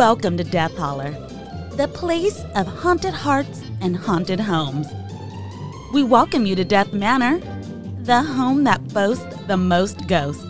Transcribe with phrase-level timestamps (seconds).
[0.00, 1.10] Welcome to Death Holler,
[1.72, 4.86] the place of haunted hearts and haunted homes.
[5.92, 7.38] We welcome you to Death Manor,
[8.04, 10.42] the home that boasts the most ghosts.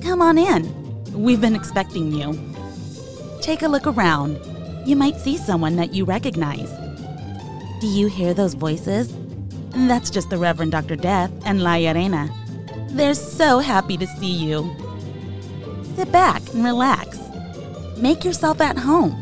[0.00, 0.72] Come on in.
[1.12, 2.38] We've been expecting you.
[3.40, 4.38] Take a look around.
[4.86, 6.70] You might see someone that you recognize.
[7.80, 9.12] Do you hear those voices?
[9.70, 10.94] That's just the Reverend Dr.
[10.94, 12.30] Death and La Arena.
[12.90, 14.72] They're so happy to see you.
[15.96, 16.97] Sit back and relax.
[18.00, 19.20] Make yourself at home.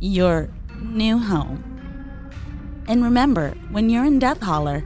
[0.00, 0.50] Your
[0.82, 1.62] new home.
[2.88, 4.84] And remember, when you're in Death Holler,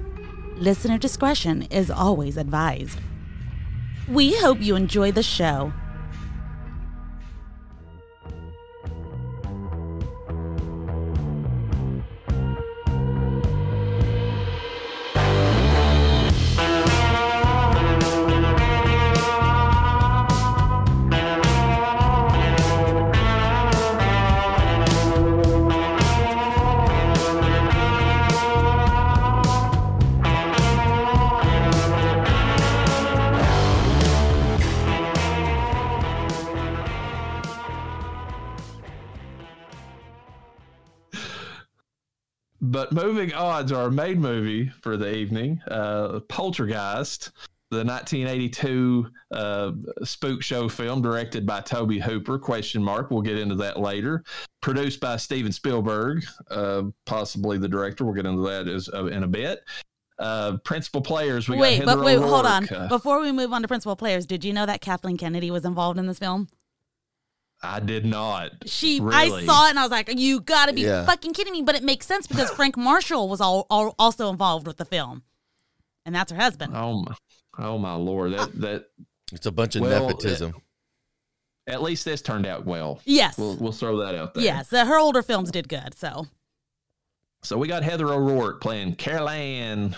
[0.59, 3.01] listener discretion is always advised.
[4.07, 5.73] We hope you enjoy the show.
[43.31, 47.31] But Odds, to our main movie for the evening, uh, Poltergeist,
[47.71, 52.37] the 1982 uh, spook show film directed by Tobe Hooper.
[52.39, 53.13] Question mark.
[53.13, 54.25] We'll get into that later.
[54.61, 58.05] Produced by Steven Spielberg, uh, possibly the director.
[58.05, 59.61] We'll get into that as, uh, in a bit.
[60.19, 61.49] Uh, principal players.
[61.49, 62.69] We wait, but wait, hold on.
[62.69, 65.65] Uh, Before we move on to principal players, did you know that Kathleen Kennedy was
[65.65, 66.49] involved in this film?
[67.63, 68.51] I did not.
[68.67, 69.43] She, Really?
[69.45, 71.05] I saw it and I was like, "You got to be Yeah.
[71.05, 74.67] fucking kidding me!" But it makes sense because Frank Marshall was all, all also involved
[74.67, 75.23] with the film,
[76.05, 76.75] and that's her husband.
[76.77, 77.15] Oh my,
[77.59, 78.33] oh my lord!
[78.33, 78.85] That that
[79.33, 80.55] It's a bunch of Well, nepotism.
[81.69, 83.01] at least this turned out well.
[83.05, 84.43] yes, We'll we'll throw that out there.
[84.43, 84.73] yes.
[84.73, 85.97] uh, her older films did good.
[85.97, 86.27] So
[87.45, 89.97] So we got Heather O'Rourke playing Carol Ann,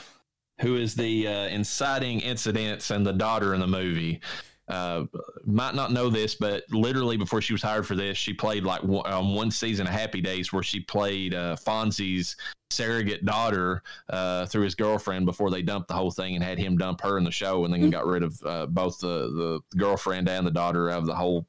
[0.60, 4.20] who is the uh, inciting incidents and the daughter in the movie.
[4.68, 5.04] Uh,
[5.44, 8.82] might not know this, but literally before she was hired for this, she played like
[8.82, 12.36] one, um, one season of Happy Days where she played uh, Fonzie's
[12.70, 16.78] surrogate daughter uh, through his girlfriend before they dumped the whole thing and had him
[16.78, 20.28] dump her in the show, and then got rid of uh, both the, the girlfriend
[20.28, 21.46] and the daughter of the whole.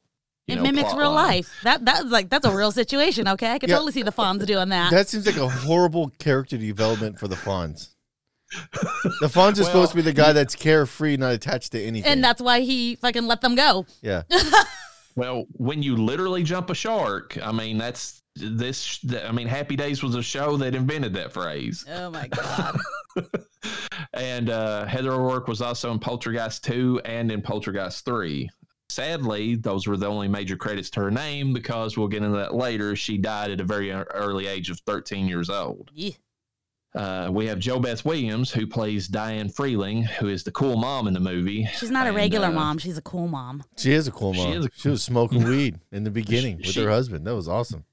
[0.47, 1.37] You it know, mimics real line.
[1.37, 1.51] life.
[1.63, 3.27] That that's like that's a real situation.
[3.29, 3.75] Okay, I can Yeah.
[3.77, 4.91] totally see the Fonz doing that.
[4.91, 7.94] That seems like a horrible character development for the Fonz.
[9.21, 12.11] The Fonz is Well, supposed to be the guy that's carefree, not attached to anything.
[12.11, 13.85] and that's why he fucking let them go.
[14.01, 14.23] yeah,
[15.15, 18.99] Well, when you literally jump a shark, I mean that's this.
[19.25, 21.85] I mean, Happy Days was a show that invented that phrase.
[21.89, 22.77] Oh my god.
[24.13, 28.49] and uh, Heather O'Rourke was also in Poltergeist two and in Poltergeist three.
[28.89, 32.53] Sadly, those were the only major credits to her name because we'll get into that
[32.53, 32.95] later.
[32.95, 35.89] She died at a very early age of 13 years old.
[35.93, 36.11] yeah.
[36.95, 41.13] Uh, we have JoBeth Williams, who plays Diane Freeling, who is the cool mom in
[41.13, 41.65] the movie.
[41.77, 42.77] She's not a regular uh, mom.
[42.77, 43.63] She's a cool mom.
[43.77, 44.53] she is a cool She mom.
[44.53, 47.27] is a she was smoking weed in the beginning with She- her husband.
[47.27, 47.83] That was awesome.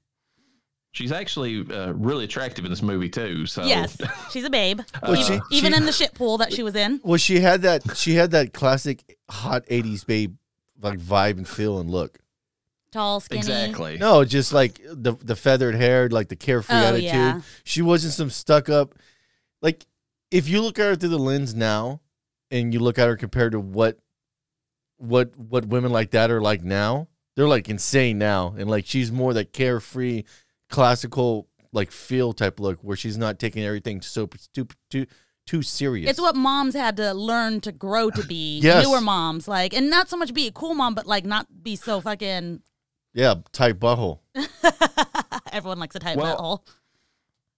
[0.93, 3.47] She's actually uh, really attractive in this movie too.
[3.47, 3.97] So Yes,
[4.31, 4.79] she's a babe.
[5.01, 7.01] Well, even, she- even she- in the shit pool that she was in.
[7.03, 7.97] Well, she had that.
[7.97, 10.35] She had that classic hot '80s babe
[10.81, 12.19] like vibe and feel and look.
[12.93, 13.39] Tall, skinny.
[13.39, 13.97] exactly.
[13.97, 17.03] No, just like the the feathered hair, like the carefree Oh, attitude.
[17.03, 17.41] yeah.
[17.65, 18.95] She wasn't some stuck up.
[19.61, 19.85] Like
[20.31, 21.99] if you look at her through the lens now,
[22.51, 23.97] and you look at her compared to what
[24.97, 29.11] what what women like that are like now, they're like insane now, and like she's
[29.11, 30.23] more that carefree,
[30.69, 35.05] classical like feel type look where she's not taking everything so too too
[35.45, 36.09] too serious.
[36.09, 38.59] It's what moms had to learn to grow to be.
[38.63, 38.85] Yes.
[38.85, 41.75] Newer moms, like, and not so much be a cool mom, but like not be
[41.75, 42.61] so fucking.
[43.13, 44.19] Yeah, tight butthole.
[45.51, 46.67] Everyone likes a tight Well, butthole.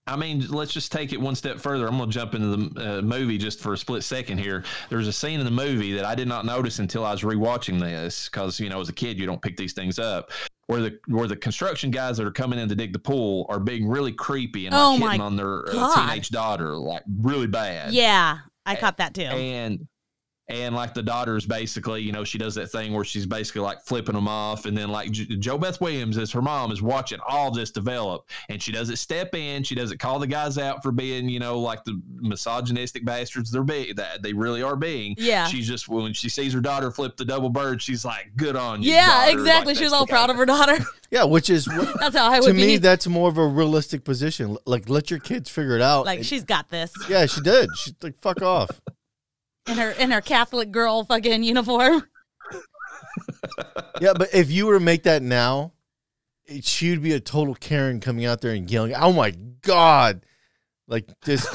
[0.07, 1.87] I mean, let's just take it one step further.
[1.87, 4.63] I'm going to jump into the uh, movie just for a split second here.
[4.89, 7.79] There's a scene in the movie that I did not notice until I was rewatching
[7.79, 10.31] this because, you know, as a kid, you don't pick these things up.
[10.67, 13.59] Where the where the construction guys that are coming in to dig the pool are
[13.59, 17.93] being really creepy and like Oh hitting on their uh, teenage daughter, like really bad.
[17.93, 19.21] Yeah, I caught that too.
[19.23, 19.87] and
[20.47, 23.81] and like the daughter's basically, you know, she does that thing where she's basically like
[23.81, 27.51] flipping them off, and then like J- JoBeth Williams, as her mom, is watching all
[27.51, 31.27] this develop, and she doesn't step in, she doesn't call the guys out for being,
[31.29, 35.15] you know, like the misogynistic bastards they're being that they really are being.
[35.17, 35.47] Yeah.
[35.47, 38.83] she's just when she sees her daughter flip the double bird, she's like, "Good on
[38.83, 39.73] you." yeah, daughter." exactly.
[39.73, 40.77] Like, she was all proud of her daughter.
[41.11, 41.65] Yeah, which is
[41.99, 44.57] That's how I would to would me that's more of a realistic position.
[44.65, 46.05] Like let your kids figure it out.
[46.05, 47.69] like she's got this yeah, she did.
[47.77, 48.81] She's like fuck off.
[49.67, 52.03] In her in her Catholic girl fucking uniform.
[54.01, 55.71] Yeah, but if you were to make that now,
[56.45, 59.31] it, she would be a total Karen coming out there and yelling, "Oh my
[59.61, 60.25] god!"
[60.87, 61.45] Like this.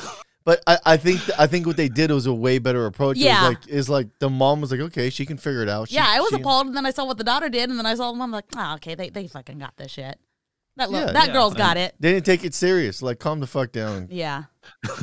[0.45, 3.19] But I, I think I think what they did was a way better approach.
[3.19, 3.43] It Yeah.
[3.49, 5.91] was like is like the mom was like, okay, she can figure it out.
[5.91, 7.79] She- yeah, I was she- appalled, and then I saw what the daughter did, and
[7.79, 10.19] then I saw the mom like, oh, okay, they, they fucking got this shit.
[10.77, 11.13] That little, Yeah.
[11.13, 11.95] that Yeah, girl's and- got it.
[12.01, 13.03] They didn't take it serious.
[13.03, 14.09] Like, calm the fuck down.
[14.11, 14.45] Yeah.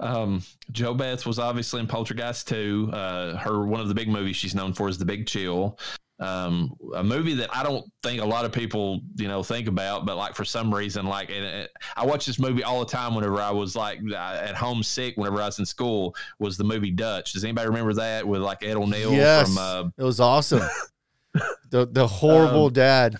[0.00, 2.90] Um, JoBeth was obviously in Poltergeist 2.
[2.92, 5.78] Uh, her one of the big movies she's known for is The Big Chill.
[6.20, 10.04] Um, a movie that I don't think a lot of people, you know, think about,
[10.04, 13.14] but like for some reason, like and it, I watched this movie all the time
[13.14, 16.64] whenever I was like uh, at home sick, whenever I was in school, was the
[16.64, 17.34] movie Dutch.
[17.34, 20.62] Does anybody remember that with like Ed O'Neill Yes, from uh, it was awesome.
[21.70, 23.16] the the horrible Um, dad.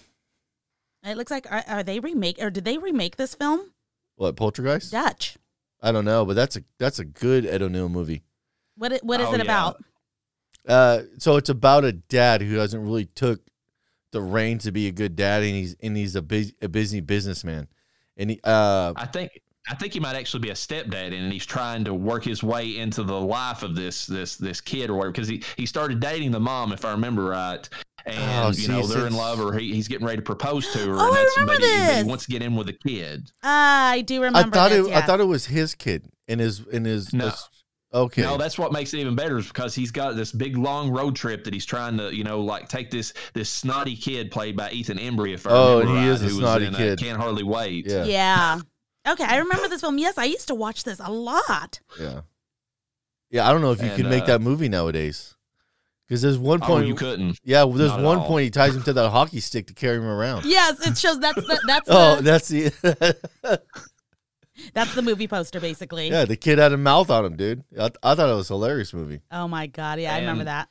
[1.05, 3.61] It looks like are, are they remake or did they remake this film?
[4.17, 4.91] What Poltergeist?
[4.91, 5.37] Dutch.
[5.81, 8.23] I don't know, but that's a that's a good Ed O'Neill movie.
[8.77, 9.43] What it, what is Oh, it yeah.
[9.45, 9.85] about?
[10.67, 13.41] Uh, so it's about a dad who hasn't really took
[14.11, 17.01] the reins to be a good dad, and he's and he's a busy a busy
[17.01, 17.69] businessman,
[18.17, 19.31] and he uh I think
[19.71, 22.79] I think he might actually be a stepdad, and he's trying to work his way
[22.79, 25.13] into the life of this this this kid or whatever.
[25.13, 27.69] Because he he started dating the mom, if I remember right,
[28.11, 30.79] and Oh, you know they're in love, or he, he's getting ready to propose to
[30.79, 30.95] her.
[30.99, 31.97] Oh, and I remember but he, but this.
[31.99, 33.31] he wants to get in with a kid.
[33.43, 34.37] Ah, I do remember.
[34.39, 34.57] I remember.
[34.57, 37.27] thought this, it I thought it was his kid in his in his No.
[37.31, 37.49] his-
[37.95, 40.91] okay No, that's what makes it even better is because he's got this big long
[40.91, 44.57] road trip that he's trying to, you know, like take this this snotty kid played
[44.57, 46.75] by Ethan Embry, if I Oh, remember he right, is a who was snotty in,
[46.75, 46.99] uh, kid.
[46.99, 47.87] Can't hardly wait.
[47.89, 48.61] yeah Yeah.
[49.09, 49.97] Okay, I remember this film.
[49.97, 51.81] Yes, I used to watch this a lot.
[51.99, 52.21] yeah
[53.31, 55.35] yeah I don't know if you And, can make uh, that movie nowadays
[56.09, 57.39] because there's one oh, point you couldn't.
[57.45, 58.27] yeah well, there's Not one all.
[58.27, 60.45] point he ties him to that hockey stick to carry him around.
[60.47, 63.61] Yes, it shows that's the, that's Oh, the, that's the
[64.75, 66.09] that's the movie poster basically.
[66.11, 66.25] yeah.
[66.25, 67.65] The kid had a mouth on him, dude.
[67.79, 69.21] I, I thought it was a hilarious movie.
[69.31, 70.69] Oh my god, yeah, I remember that.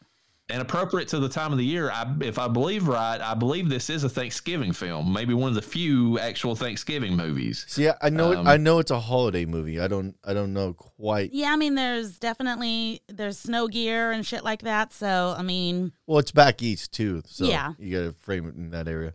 [0.50, 1.92] And appropriate to the time of the year.
[1.92, 5.56] I, if I believe right, I believe this is a Thanksgiving film, maybe one of
[5.56, 7.66] the few actual Thanksgiving movies.
[7.68, 9.80] See, I, I know it, Um, I know it's a holiday movie.
[9.80, 11.34] I don't I don't know quite.
[11.34, 14.94] Yeah, I mean, there's definitely there's snow gear and shit like that.
[14.94, 17.74] So I mean, Well, it's back east too, so Yeah.
[17.78, 19.14] you got to frame it in that area.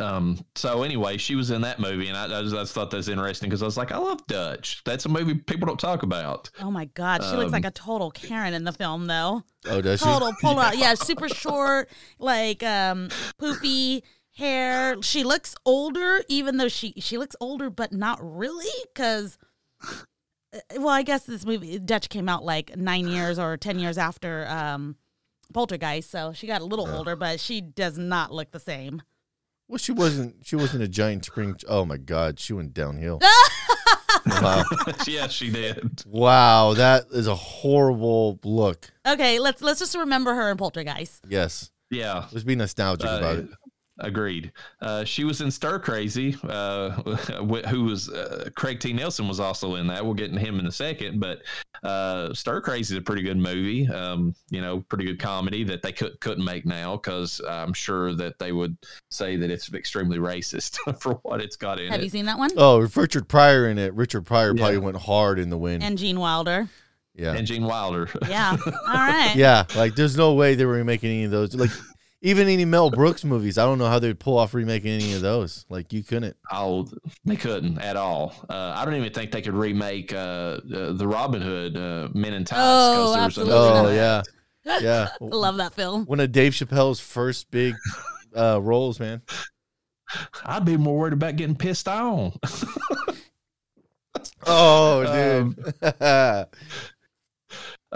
[0.00, 2.90] Um, so anyway, she was in that movie, and I, I, just, I just thought
[2.90, 4.82] that was interesting because I was like, I love Dutch.
[4.84, 6.50] That's a movie people don't talk about.
[6.60, 9.42] oh my god, she looks Um, like a total Karen in the film though.
[9.66, 10.04] Oh, does she?
[10.06, 10.78] Total polar, out.
[10.78, 11.88] yeah, super short,
[12.18, 13.08] like um
[13.40, 14.02] poofy
[14.34, 15.00] hair.
[15.02, 19.38] She looks older, even though she she looks older, but not really, because.
[20.76, 24.46] Well, I guess this movie Dutch came out like nine years or ten years after
[24.48, 24.96] um,
[25.52, 29.02] Poltergeist, so she got a little older, but she does not look the same.
[29.68, 30.36] Well, she wasn't.
[30.44, 31.56] She wasn't a giant spring.
[31.68, 33.20] Oh my God, she went downhill.
[34.26, 34.64] wow,
[35.06, 36.02] yes, she did.
[36.06, 38.90] wow, that is a horrible look.
[39.06, 41.24] Okay, let's let's just remember her in Poltergeist.
[41.28, 43.48] Yes, Yeah, let's be nostalgic Uh, about it.
[43.98, 44.52] Agreed.
[44.82, 46.90] Uh, she was in Stir Crazy, uh,
[47.68, 48.92] who was uh, Craig T.
[48.92, 50.04] Nelson was also in that.
[50.04, 51.40] We'll get into him in a second, but
[51.82, 53.88] uh, Stir Crazy is a pretty good movie.
[53.88, 58.14] Um, you know, pretty good comedy that they could, couldn't make now because I'm sure
[58.16, 58.76] that they would
[59.10, 61.90] say that it's extremely racist for what it's got in it.
[61.92, 62.04] Have it.
[62.04, 62.50] you seen that one?
[62.58, 63.94] Oh, with Richard Pryor in it.
[63.94, 64.60] Richard Pryor Yeah.
[64.62, 65.82] probably went hard in the wind.
[65.82, 66.68] And Gene Wilder.
[67.14, 68.10] yeah, and Gene Wilder.
[68.28, 68.58] Yeah.
[68.66, 69.34] All right.
[69.36, 69.64] yeah.
[69.74, 71.54] Like, there's no way they were making any of those.
[71.54, 71.70] Like,
[72.22, 75.20] even any Mel Brooks movies, I don't know how they'd pull off remaking any of
[75.20, 75.64] those.
[75.68, 76.36] Like, you couldn't.
[76.50, 76.88] Oh,
[77.24, 78.34] they couldn't at all.
[78.48, 80.16] Uh, I don't even think they could remake uh,
[80.74, 82.58] uh, the Robin Hood uh, Men in Tights.
[82.60, 84.22] 'cause Oh, there's absolutely another- Oh yeah,
[84.80, 85.08] yeah.
[85.20, 86.06] Love that film.
[86.06, 87.74] One of Dave Chappelle's first big
[88.36, 89.22] uh, roles, man.
[90.44, 92.32] I'd be more worried about getting pissed on.
[94.48, 95.04] Oh,
[95.40, 95.74] Um, dude.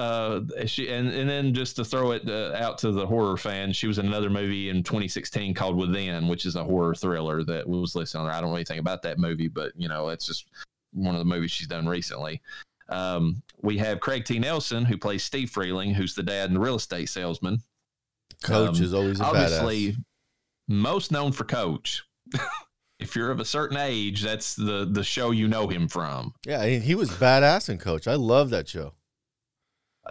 [0.00, 3.76] Uh she and and then just to throw it uh, out to the horror fans
[3.76, 7.69] she was in another movie in 2016 called within which is a horror thriller that
[7.69, 10.26] was listed on there i don't know anything about that movie but you know it's
[10.26, 10.47] just
[10.92, 12.40] one of the movies she's done recently
[12.88, 16.61] um we have craig t nelson who plays steve freeling who's the dad and the
[16.61, 17.59] real estate salesman
[18.42, 20.04] Coach Um, is always a obviously badass.
[20.69, 22.02] most known for coach
[23.00, 26.64] if you're of a certain age that's the the show you know him from Yeah,
[26.64, 28.07] he he was badass in Coach.
[28.07, 28.92] I love that show.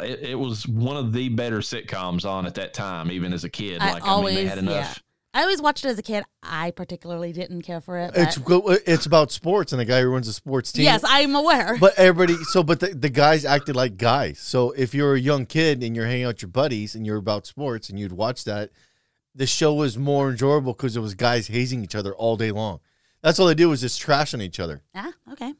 [0.01, 3.49] It, it was one of the better sitcoms on at that time, even as a
[3.49, 3.81] kid.
[3.81, 5.01] I Like, I, mean, always- they had enough.
[5.31, 6.23] I always watched it as a kid.
[6.41, 8.11] I particularly didn't care for it.
[8.15, 8.39] It's
[8.87, 10.85] it's about sports and a guy who runs a sports team.
[10.85, 11.77] yes, I'm aware.
[11.79, 14.39] But everybody, so but the, the guys acted like guys.
[14.39, 17.17] So if you're a young kid and you're hanging out with your buddies and you're
[17.17, 18.71] about sports and you'd watch that,
[19.35, 22.79] the show was more enjoyable because it was guys hazing each other all day long.
[23.21, 24.81] That's all they did was just trash on each other.
[24.95, 25.53] ah, okay.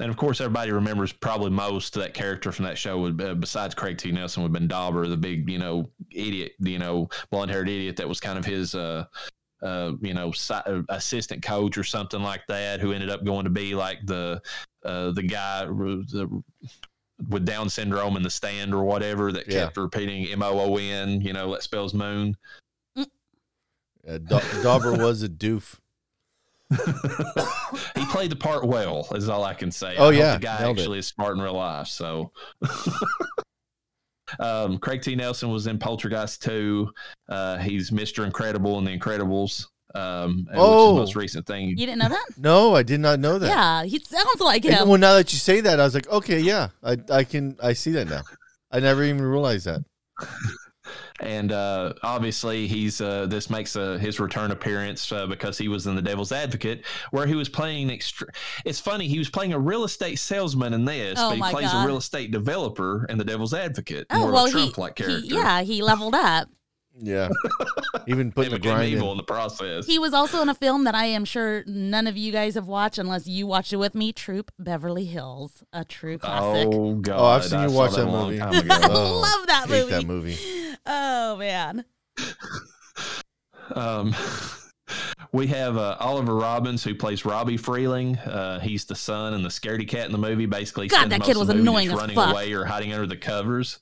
[0.00, 2.98] And of course, everybody remembers probably most that character from that show.
[3.00, 4.10] Would uh, besides Craig T.
[4.10, 7.96] Nelson, would have been Dauber, the big, you know, idiot, you know, blonde haired idiot
[7.96, 9.04] that was kind of his, uh,
[9.62, 13.44] uh, you know, si- uh, assistant coach or something like that, who ended up going
[13.44, 14.40] to be like the
[14.86, 16.42] uh, the guy the,
[17.28, 19.64] with Down syndrome in the stand or whatever that Yeah.
[19.64, 22.38] kept repeating M O O N, you know, that spells moon.
[22.96, 24.16] Uh,
[24.62, 25.74] Dauber was a doof.
[27.96, 29.96] he played the part well, is all I can say.
[29.98, 31.88] Oh, I yeah, the guy nailed actually is smart in real life.
[31.88, 32.30] So,
[34.38, 35.14] um, Craig T.
[35.16, 36.90] Nelson was in Poltergeist 2.
[37.28, 38.24] Uh, he's Mr.
[38.24, 40.94] Incredible in The Incredibles, um, which is Oh.
[40.94, 41.70] the most recent thing.
[41.70, 42.26] You didn't know that?
[42.38, 43.48] No, I did not know that.
[43.48, 44.88] Yeah, he sounds like And him.
[44.88, 47.72] well, now that you say that, I was like, okay, yeah, I I can I
[47.72, 48.22] see that now.
[48.70, 49.80] I never even realized that.
[51.20, 55.86] And uh, obviously he's uh, this makes uh, his return appearance uh, because he was
[55.86, 57.90] in the Devil's Advocate, where he was playing.
[57.90, 58.28] Extra-
[58.64, 61.72] it's funny he was playing a real estate salesman in this, Oh but he plays
[61.72, 61.84] God.
[61.84, 64.06] a real estate developer in the Devil's Advocate.
[64.10, 65.34] oh more well, of a he, Trump-like he character.
[65.34, 66.48] yeah he leveled up.
[66.98, 67.28] Yeah,
[68.06, 69.12] even putting He the became grind evil in.
[69.12, 69.86] in the process.
[69.86, 72.66] He was also in a film that I am sure none of you guys have
[72.66, 74.12] watched unless you watched it with me.
[74.12, 76.68] Troop Beverly Hills, a true classic.
[76.70, 77.18] Oh God!
[77.18, 78.40] Oh, I've seen I you watch that that movie.
[78.40, 78.48] I
[78.90, 79.90] Oh, love that Hate movie.
[79.90, 80.76] that movie.
[80.84, 81.84] Oh man.
[83.74, 84.14] Um,
[85.32, 88.18] we have uh, Oliver Robbins who plays Robbie Freeling.
[88.18, 90.46] Uh, he's the son and the scaredy cat in the movie.
[90.46, 93.78] Basically, God, that kid was annoying just as running away or hiding under the covers.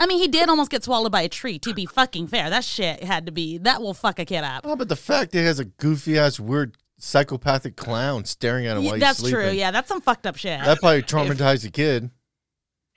[0.00, 1.58] I mean, he did almost get swallowed by a tree.
[1.58, 4.62] To be fucking fair, that shit had to be that will fuck a kid up.
[4.64, 8.78] Oh, but the fact that he has a goofy ass, weird, psychopathic clown staring at
[8.78, 9.48] him while that's he's sleeping.
[9.48, 9.50] true.
[9.50, 10.58] Yeah, that's some fucked up shit.
[10.58, 12.10] That probably traumatized the kid.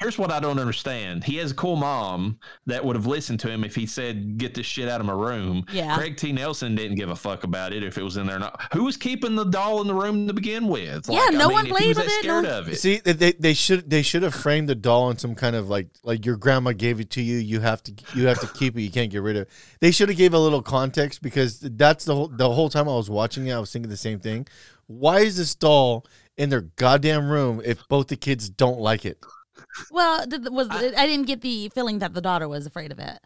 [0.03, 1.24] Here's what I don't understand.
[1.24, 4.53] He has a cool mom that would have listened to him if he said, "Get
[4.53, 5.95] this shit out of my room." Yeah.
[5.98, 6.31] Craig T.
[6.33, 8.36] Nelson didn't give a fuck about it if it was in there.
[8.36, 11.07] or Not who was keeping the doll in the room to begin with?
[11.10, 12.75] Yeah, no one if he played with it, no Scared one- of it.
[12.77, 15.88] See, they they should they should have framed the doll in some kind of like
[16.03, 17.38] like your grandma gave it to you.
[17.38, 18.81] You have to you have to keep it.
[18.81, 19.50] You can't get rid of it.
[19.79, 22.95] They should have gave a little context because that's the whole the whole time I
[22.95, 23.53] was watching it.
[23.53, 24.48] I was thinking the same thing.
[24.88, 26.05] Why is this doll
[26.36, 29.17] in their goddamn room if both the kids don't like it?
[29.91, 33.00] Well, did, was I, I didn't get the feeling that the daughter was afraid of
[33.00, 33.20] it.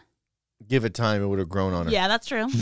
[0.67, 1.91] Give it time, it would have grown on her.
[1.91, 2.48] Yeah, that's true.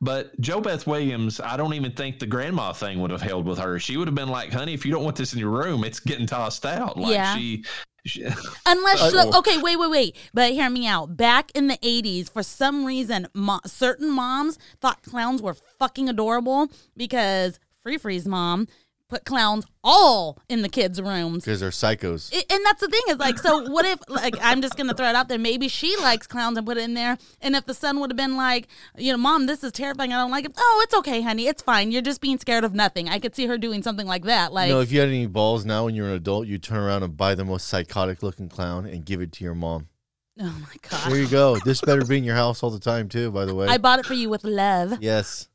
[0.00, 3.80] But JoBeth Williams, I don't even think the grandma thing would have held with her.
[3.80, 5.98] She would have been like, "Honey, if you don't want this in your room, it's
[5.98, 7.34] getting tossed out." Like Yeah.
[7.36, 7.64] she,
[8.04, 8.22] she
[8.66, 10.16] Unless, Uh, so- okay, wait, wait, wait.
[10.32, 11.16] But hear me out.
[11.16, 16.68] Back in the 80s, for some reason, mo- certain moms thought clowns were fucking adorable
[16.96, 18.68] because Free Free's mom
[19.08, 21.44] put clowns all in the kids' rooms.
[21.44, 22.30] because they're psychos.
[22.34, 25.08] I- And that's the thing is like, so what if like I'm just gonna throw
[25.08, 25.38] it out there?
[25.38, 27.16] Maybe she likes clowns and put it in there.
[27.40, 30.12] And if the son would have been like, you know, mom, this is terrifying.
[30.12, 30.52] I don't like it.
[30.56, 31.46] Oh, it's okay, honey.
[31.46, 31.92] It's fine.
[31.92, 33.08] You're just being scared of nothing.
[33.08, 34.52] I could see her doing something like that.
[34.52, 37.02] Like, know, if you had any balls now when you're an adult, you turn around
[37.04, 39.88] and buy the most psychotic looking clown and give it to your mom.
[40.40, 41.56] oh my god, There you go.
[41.64, 43.30] this better be in your house all the time too.
[43.30, 44.98] By the way, I bought it for you with love.
[45.00, 45.48] yes.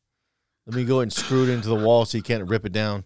[0.68, 3.04] Let me go and screw it into the wall so you can't rip it down.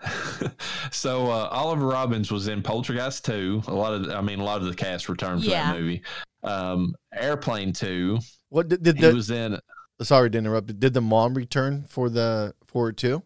[0.90, 3.62] so uh, Oliver Robbins was in Poltergeist 2.
[3.68, 5.72] A lot of, I mean, a lot of the cast returned for Yeah.
[5.72, 6.02] that movie.
[6.42, 8.18] Um, Airplane 2.
[8.50, 9.14] What did, did He the?
[9.14, 9.58] was in.
[10.02, 10.78] sorry to interrupt.
[10.78, 13.22] Did the mom return for the for it too?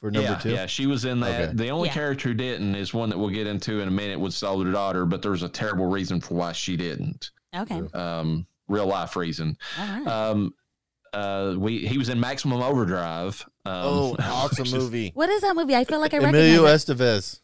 [0.00, 0.50] For number yeah, two.
[0.50, 1.40] yeah, she was in that.
[1.50, 1.52] Okay.
[1.54, 1.94] The only Yeah.
[1.94, 4.72] character who didn't is one that we'll get into in a minute with the older
[4.72, 7.30] daughter, but there's a terrible reason for why she didn't.
[7.54, 9.58] Okay, Um, real life reason.
[9.78, 10.06] all right.
[10.06, 10.54] Um,
[11.12, 13.44] uh, we he was in Maximum Overdrive.
[13.66, 15.10] Um, Oh, awesome which is- movie.
[15.14, 15.74] what is that movie?
[15.76, 16.96] I feel like I Emilio recognize it.
[16.98, 17.40] Estevez.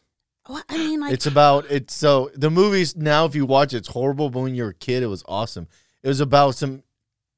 [0.47, 0.63] What?
[0.69, 3.25] I mean, like, It's about it's so the movies now.
[3.25, 4.29] If you watch, it, it's horrible.
[4.29, 5.67] But when you're a kid, it was awesome.
[6.03, 6.83] It was about some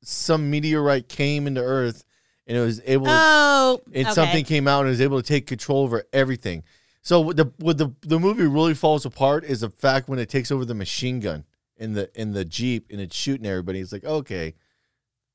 [0.04, 2.04] some meteorite came into Earth,
[2.46, 3.08] and it was able.
[3.10, 4.14] oh, and okay.
[4.14, 6.64] something came out and was able to take control over everything.
[7.02, 10.30] So what the what the the movie really falls apart is the fact when it
[10.30, 11.46] takes over the machine gun
[11.78, 13.80] in the in the jeep and it's shooting everybody.
[13.80, 14.54] It's like okay,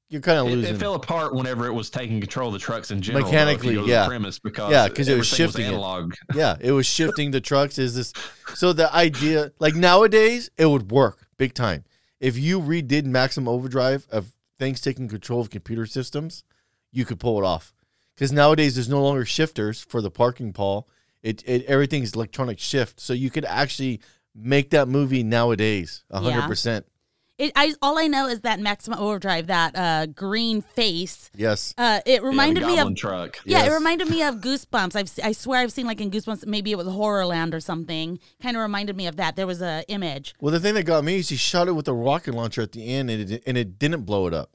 [0.08, 0.75] you're kind of It, losing.
[0.75, 3.25] it fell apart whenever it was taking control of the trucks in general.
[3.25, 4.06] though, if you Mechanically, go to yeah.
[4.06, 5.68] premise because Yeah, 'cause it was shifting it.
[5.68, 6.14] analog.
[6.34, 7.78] yeah, it was shifting the trucks.
[7.78, 8.12] Is this
[8.54, 8.73] so?
[8.73, 11.84] The idea like nowadays it would work big time
[12.20, 16.44] if you redid Maximum Overdrive of things taking control of computer systems,
[16.92, 17.75] you could pull it off.
[18.14, 20.88] Because nowadays there's no longer shifters for the parking pole.
[21.23, 24.00] It, it everything's electronic shift, so you could actually
[24.34, 26.46] make that movie nowadays, a hundred Yeah.
[26.46, 26.87] percent.
[27.36, 31.30] It, I all I know is that Maximum Overdrive, that uh, green face.
[31.34, 33.38] Yes, Uh, it Yeah, reminded me of truck.
[33.44, 34.94] yeah, it reminded me of Goosebumps.
[34.94, 38.20] I've I swear I've seen like in Goosebumps, maybe it was Horrorland or something.
[38.40, 39.34] Kind of reminded me of that.
[39.34, 40.34] There was a image.
[40.40, 42.70] Well, the thing that got me is he shot it with a rocket launcher at
[42.70, 44.50] the end, and it and it didn't blow it up.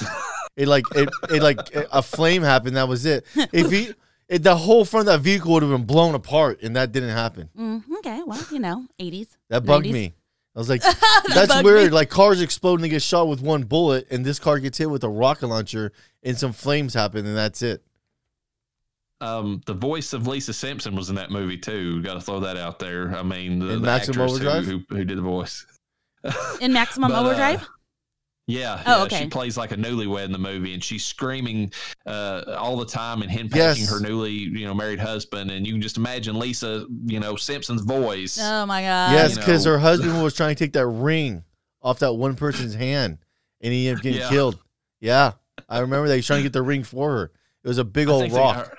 [0.56, 1.58] it like it, it like
[1.92, 2.76] a flame happened.
[2.76, 3.24] That was it.
[3.52, 3.92] If he,
[4.28, 7.10] it, the whole front of that vehicle would have been blown apart, and that didn't
[7.10, 7.50] happen.
[7.56, 9.38] Mm, okay, well you know, eighties.
[9.48, 9.92] That bugged 90s.
[9.92, 10.14] me.
[10.56, 10.82] I was like,
[11.34, 11.90] that's weird.
[11.90, 11.96] me.
[11.96, 14.90] Like cars explode and they get shot with one bullet, and this car gets hit
[14.90, 17.82] with a rocket launcher, and some flames happen, and that's it.
[19.20, 22.02] Um, the voice of Lisa Simpson was in that movie too.
[22.02, 23.14] Got to throw that out there.
[23.14, 25.66] I mean, the, In the Maximum actress who, who, who did the voice.
[26.60, 27.68] In Maximum But, uh, Overdrive?
[28.48, 29.22] Yeah, Oh, yeah, okay.
[29.22, 31.72] She plays like a newlywed in the movie, and she's screaming
[32.06, 33.90] uh, all the time and henpecking Yes.
[33.90, 35.50] her newly, you know, married husband.
[35.50, 38.38] And you can just imagine Lisa, you know, Simpson's voice.
[38.40, 39.12] oh my god.
[39.12, 41.42] yes, because her husband was trying to take that ring
[41.82, 43.18] off that one person's hand,
[43.60, 44.28] and he ended up getting Yeah.
[44.28, 44.58] killed.
[45.00, 45.32] Yeah,
[45.68, 46.14] I remember that.
[46.14, 47.32] He was trying to get the ring for her.
[47.64, 48.56] It was a big old think they- rock.
[48.68, 48.78] her-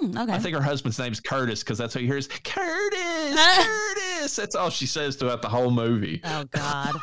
[0.00, 0.32] Hmm, okay.
[0.32, 2.28] I think her husband's name's Curtis because that's what he hears.
[2.28, 4.36] Curtis, Curtis.
[4.36, 6.20] That's all she says throughout the whole movie.
[6.24, 6.94] oh god.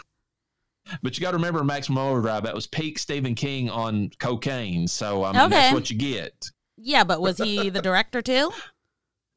[1.01, 2.43] But you got to remember, Maximum Overdrive.
[2.43, 4.87] That was peak Stephen King on cocaine.
[4.87, 5.49] So I mean, Okay.
[5.49, 6.49] that's what you get.
[6.77, 8.51] Yeah, but was he the director too?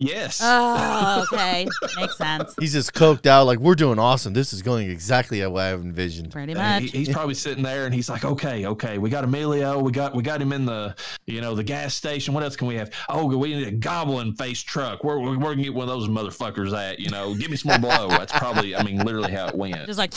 [0.00, 0.40] Yes.
[0.40, 1.66] Oh, okay.
[1.96, 2.54] Makes sense.
[2.60, 3.46] He's just coked out.
[3.46, 4.32] Like we're doing awesome.
[4.32, 6.30] This is going exactly how I have envisioned.
[6.30, 6.82] Pretty much.
[6.84, 10.14] he- he's probably sitting there and he's like, okay, okay, we got Emilio, we got
[10.14, 10.94] we got him in the
[11.26, 12.32] you know the gas station.
[12.32, 12.92] What else can we have?
[13.08, 15.02] Oh, we need a goblin face truck.
[15.02, 17.00] Where where, where can we get one of those motherfuckers at?
[17.00, 18.08] You know, give me some more blow.
[18.08, 19.84] That's probably, I mean, literally how it went.
[19.86, 20.12] Just like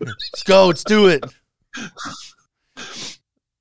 [0.00, 0.66] Let's go.
[0.68, 1.24] Let's do it.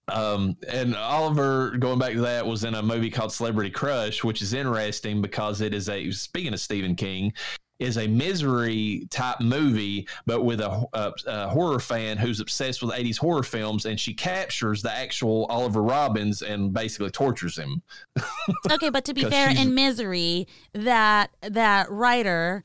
[0.07, 4.41] Um, and Oliver, going back to that, was in a movie called Celebrity Crush, which
[4.41, 7.33] is interesting because it is a speaking of Stephen King,
[7.79, 12.91] is a misery type movie, but with a, a, a horror fan who's obsessed with
[12.91, 17.81] 80s horror films, and she captures the actual Oliver Robbins and basically tortures him.
[18.71, 22.63] Okay, but to be fair, in Misery, that that writer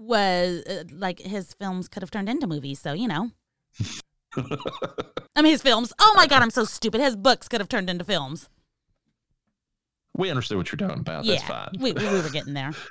[0.00, 3.30] was uh, like his films could have turned into movies, so you know.
[4.36, 5.92] I mean, his films.
[5.98, 7.00] Oh my god, I'm so stupid.
[7.00, 8.48] His books could have turned into films.
[10.16, 11.24] We understood what you're talking about.
[11.24, 11.68] yeah, That's fine.
[11.78, 12.72] we, we we were getting there.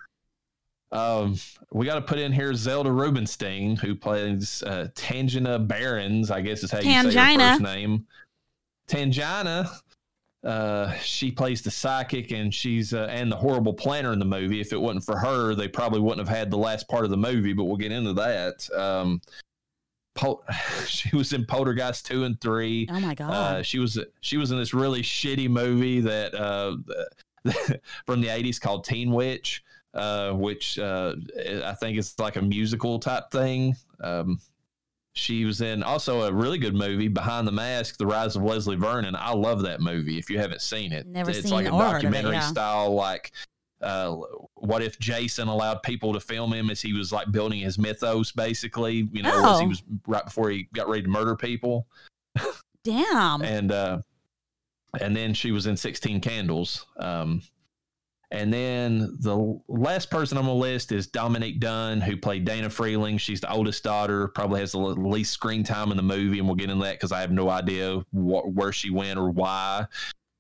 [0.92, 1.38] Um,
[1.72, 6.64] we got to put in here Zelda Rubinstein, who plays uh, Tangina Barrons, I guess
[6.64, 7.50] is how you say her Tangina.
[7.52, 8.08] first name.
[8.88, 9.70] Tangina.
[10.44, 14.62] Uh, she plays the psychic, and she's uh, and the horrible planner in the movie.
[14.62, 17.18] If it wasn't for her, they probably wouldn't have had the last part of the
[17.18, 17.54] movie.
[17.54, 18.70] But we'll get into that.
[18.74, 19.22] Um,
[20.16, 20.44] Pol-
[20.88, 22.88] she was in Poltergeist two and three.
[22.90, 23.32] Oh my god.
[23.32, 26.78] Uh, she was she was in this really shitty movie that uh,
[28.06, 31.16] from the '80s called Teen Witch, uh, which uh,
[31.66, 33.76] I think is like a musical type thing.
[34.02, 34.40] Um,
[35.14, 38.76] she was in also a really good movie, Behind the Mask: The Rise of Leslie
[38.76, 39.16] Vernon.
[39.16, 40.18] I love that movie.
[40.18, 42.42] If you haven't seen it, Never it's seen like a of it, documentary yeah.
[42.48, 43.32] style, like.
[43.82, 44.18] Uh,
[44.56, 48.30] what if Jason allowed people to film him as he was like building his mythos,
[48.34, 49.08] basically?
[49.14, 49.70] You know, as he Oh.
[49.70, 51.88] was right before he got ready to murder people
[52.84, 53.42] Damn.
[53.42, 54.00] and uh
[55.00, 57.42] and then she was in 16 candles um
[58.32, 63.18] and then the last person on the list is Dominique Dunne, who played Dana Freeling.
[63.18, 66.56] She's the oldest daughter, probably has the least screen time in the movie, and we'll
[66.56, 69.88] get into that because I have no idea wh- where she went or why.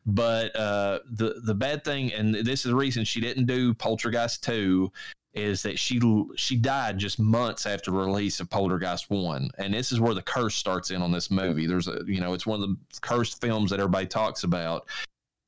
[0.05, 4.43] But uh, the the bad thing, and this is the reason she didn't do Poltergeist
[4.43, 4.91] two,
[5.33, 5.99] is that she
[6.35, 10.55] she died just months after release of Poltergeist one, and this is where the curse
[10.55, 11.65] starts in on this movie.
[11.65, 14.87] There's a you know it's one of the cursed films that everybody talks about.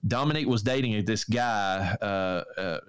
[0.06, 1.96] Dominique was dating this guy.
[2.02, 2.80] Uh, uh,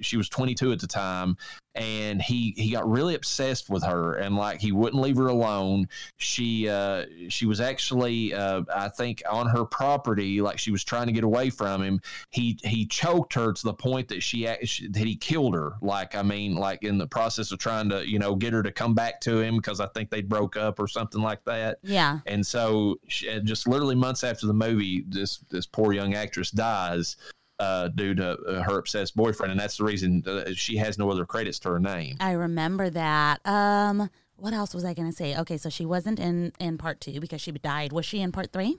[0.00, 1.36] she was 22 at the time,
[1.74, 5.88] and he he got really obsessed with her, and like he wouldn't leave her alone.
[6.16, 11.06] She uh, she was actually uh, I think on her property, like she was trying
[11.06, 12.00] to get away from him.
[12.30, 15.74] He he choked her to the point that she that he killed her.
[15.80, 18.72] Like I mean, like in the process of trying to you know get her to
[18.72, 21.78] come back to him because I think they broke up or something like that.
[21.82, 22.18] yeah.
[22.26, 27.16] And so, she, just literally months after the movie, this this poor young actress dies
[27.60, 31.10] uh, due to uh, her obsessed boyfriend, and that's the reason uh, she has no
[31.10, 32.16] other credits to her name.
[32.18, 33.46] I remember that.
[33.46, 35.36] Um, what else was I gonna say?
[35.36, 37.92] Okay, so she wasn't in in part two because she died.
[37.92, 38.78] Was she in part three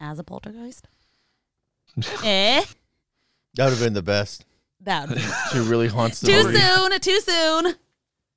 [0.00, 0.88] as a poltergeist?
[2.24, 2.62] eh,
[3.54, 4.44] That would have been the best.
[4.80, 6.58] that would be She really haunts the too movie.
[6.58, 7.00] soon.
[7.00, 7.74] Too soon.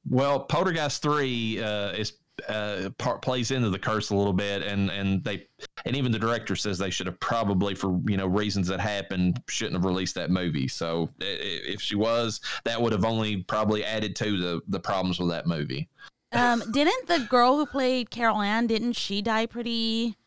[0.09, 2.13] Well, Poltergeist three uh, is
[2.47, 5.45] uh, part plays into the curse a little bit, and and they
[5.85, 9.41] and even the director says they should have probably for you know reasons that happened
[9.47, 10.67] shouldn't have released that movie.
[10.67, 15.29] So if she was, that would have only probably added to the the problems with
[15.29, 15.89] that movie.
[16.33, 18.65] Um, didn't the girl who played Carol Ann?
[18.67, 20.17] Didn't she die pretty,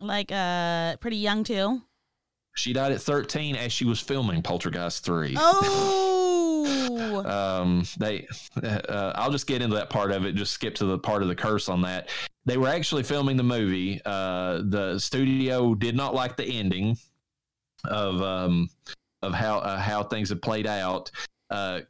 [0.00, 1.82] like, uh, pretty young too?
[2.56, 5.36] She died at 13 as she was filming Poltergeist 3.
[5.38, 6.17] Oh,
[6.98, 8.26] Um, they,
[8.62, 10.34] uh, I'll just get into that part of it.
[10.34, 12.10] Just skip to the part of the curse on that.
[12.44, 14.00] They were actually filming the movie.
[14.04, 16.96] Uh, the studio did not like the ending
[17.84, 18.68] of um,
[19.22, 21.10] of how uh, how things had played out.
[21.50, 21.80] Uh,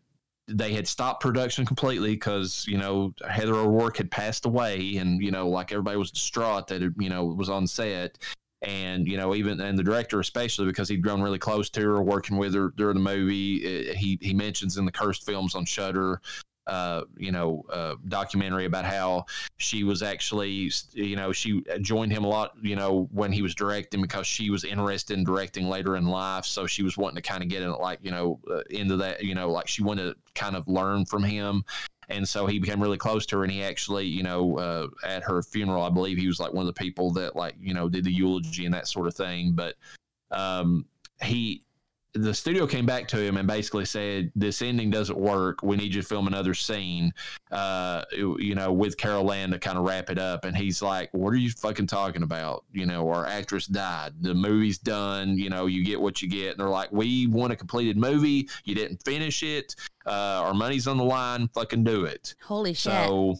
[0.48, 5.30] they had stopped production completely because you know Heather O'Rourke had passed away, and you
[5.30, 8.18] know like everybody was distraught that it, you know was on set,
[8.62, 12.02] and you know even and the director especially because he'd grown really close to her,
[12.02, 13.94] working with her during the movie.
[13.94, 16.20] He he mentions in the cursed films on Shudder
[16.68, 19.24] uh, you know, uh, documentary about how
[19.56, 23.54] she was actually, you know, she joined him a lot, you know, when he was
[23.54, 26.44] directing because she was interested in directing later in life.
[26.44, 29.24] So she was wanting to kind of get in, like, you know, uh, into that,
[29.24, 31.64] you know, like she wanted to kind of learn from him.
[32.10, 35.22] And so he became really close to her, and he actually, you know, uh, at
[35.24, 37.88] her funeral, I believe he was like one of the people that, like, you know,
[37.88, 39.52] did the eulogy and that sort of thing.
[39.52, 39.74] But
[40.30, 40.86] um,
[41.22, 41.62] he
[42.14, 45.62] the studio came back to him and basically said, "This ending doesn't work.
[45.62, 47.12] We need you to film another scene,
[47.50, 51.12] uh, you know, with Carol Ann to kind of wrap it up." And he's like,
[51.12, 52.64] "What are you fucking talking about?
[52.72, 54.14] You know, our actress died.
[54.20, 55.38] The movie's done.
[55.38, 58.48] You know, you get what you get." And they're like, "We want a completed movie.
[58.64, 59.76] You didn't finish it.
[60.06, 60.10] Uh,
[60.44, 61.48] our money's on the line.
[61.48, 62.92] Fucking do it." Holy shit!
[62.92, 63.38] So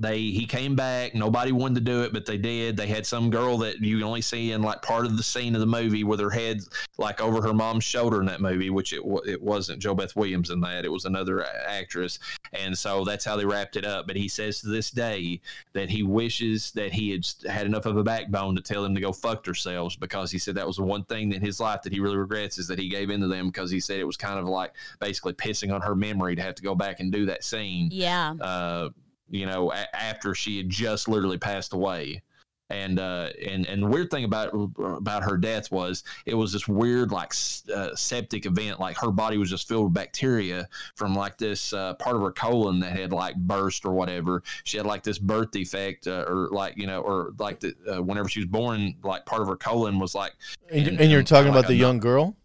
[0.00, 1.14] they he came back.
[1.14, 2.76] Nobody wanted to do it but they did.
[2.76, 5.60] They had some girl that you only see in like part of the scene of
[5.60, 6.60] the movie with her head
[6.98, 10.60] like over her mom's shoulder in that movie which it, it wasn't JoBeth Williams in
[10.60, 10.84] that.
[10.84, 12.18] It was another actress.
[12.52, 14.06] And so that's how they wrapped it up.
[14.06, 15.40] But he says to this day
[15.72, 19.00] that he wishes that he had had enough of a backbone to tell them to
[19.00, 21.92] go fuck themselves because he said that was the one thing in his life that
[21.92, 24.38] he really regrets is that he gave into them because he said it was kind
[24.38, 27.44] of like basically pissing on her memory to have to go back and do that
[27.44, 27.88] scene.
[27.92, 28.34] Yeah.
[28.40, 28.88] Uh
[29.30, 32.22] you know, a- after she had just literally passed away.
[32.70, 36.68] And uh, and and the weird thing about about her death was it was this
[36.68, 37.32] weird like
[37.74, 38.78] uh, septic event.
[38.78, 42.30] Like her body was just filled with bacteria from like this uh, part of her
[42.30, 44.42] colon that had like burst or whatever.
[44.64, 48.02] She had like this birth defect uh, or like you know or like the, uh,
[48.02, 50.34] whenever she was born, like part of her colon was like.
[50.70, 52.36] And, and, and you're talking like about the young girl.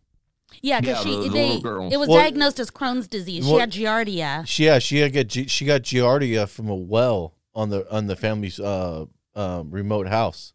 [0.63, 1.89] Yeah, because Yeah, she the- the they girl.
[1.91, 3.45] it was Well- diagnosed as Crohn's disease.
[3.45, 4.47] she had giardia.
[4.47, 8.15] She, yeah, she got Gi- she got giardia from a well on the on the
[8.15, 10.53] family's uh, um, remote house.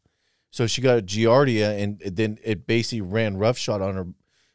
[0.50, 4.06] So she got giardia, and then it basically ran roughshod on her.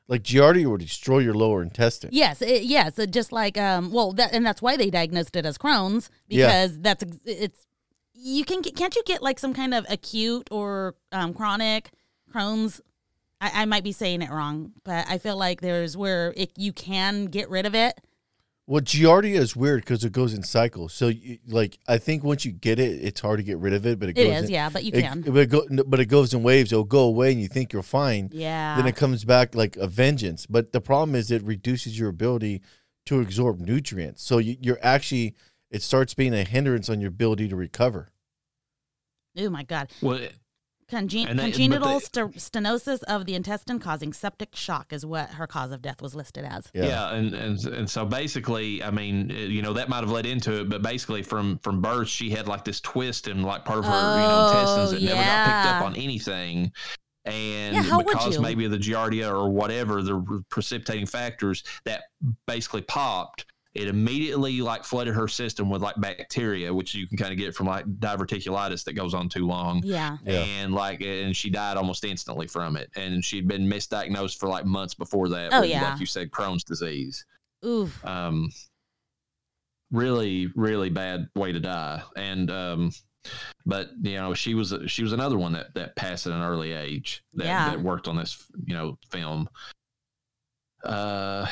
[0.08, 2.10] Like giardia would destroy your lower intestine.
[2.12, 5.46] Yes, it, yes, it just like um well that and that's why they diagnosed it
[5.46, 6.48] as Crohn's Yeah.
[6.48, 7.68] because that's it's
[8.14, 11.92] you can get, can't you get like some kind of acute or um, chronic
[12.34, 12.82] Crohn's
[13.44, 16.72] I, I might be saying it wrong, but I feel like there's where it, you
[16.72, 18.00] can get rid of it.
[18.66, 20.94] Well, giardia is weird because it goes in cycles.
[20.94, 23.86] So, you, like, I think once you get it, it's hard to get rid of
[23.86, 24.00] it.
[24.00, 25.20] But it, It goes is, in, yeah, but you it- can.
[25.22, 26.72] but, it go, but it goes in waves.
[26.72, 28.30] It'll go away, and you think you're fine.
[28.32, 28.78] Yeah.
[28.78, 30.46] Then it comes back like a vengeance.
[30.46, 32.62] But the problem is, it reduces your ability
[33.08, 34.24] to absorb nutrients.
[34.24, 35.36] So you, you're actually,
[35.70, 38.12] it starts being a hindrance on your ability to recover.
[39.38, 39.90] oh my god.
[40.02, 40.22] Well,
[40.94, 45.30] Congen- And they- congenital they- st- stenosis of the intestine causing septic shock is what
[45.32, 46.70] her cause of death was listed as.
[46.74, 46.86] Yeah.
[46.86, 50.26] Yeah, and, and and so basically, I mean, uh, you know, that might have led
[50.26, 53.80] into it, but basically, from from birth, she had like this twist in like part
[53.80, 56.72] of her you know intestines that Oh, never got picked up on anything.
[57.26, 62.04] And Yeah, because maybe of the giardia or whatever the precipitating factors that
[62.48, 67.32] basically popped, it immediately like flooded her system with like bacteria, which you can kind
[67.32, 70.18] of get from like diverticulitis that goes on too long Yeah.
[70.24, 70.42] Yeah.
[70.44, 74.66] and like and she died almost instantly from it and she'd been misdiagnosed for like
[74.66, 75.90] months before that Oh, with, yeah.
[75.92, 77.26] like you said crohn's disease
[77.66, 78.06] Oof.
[78.06, 78.52] um
[79.92, 82.92] really really bad way to die and um
[83.66, 86.74] but you know she was she was another one that that passed at an early
[86.74, 87.70] age that, Yeah.
[87.70, 89.48] that worked on this you know film
[90.84, 91.48] uh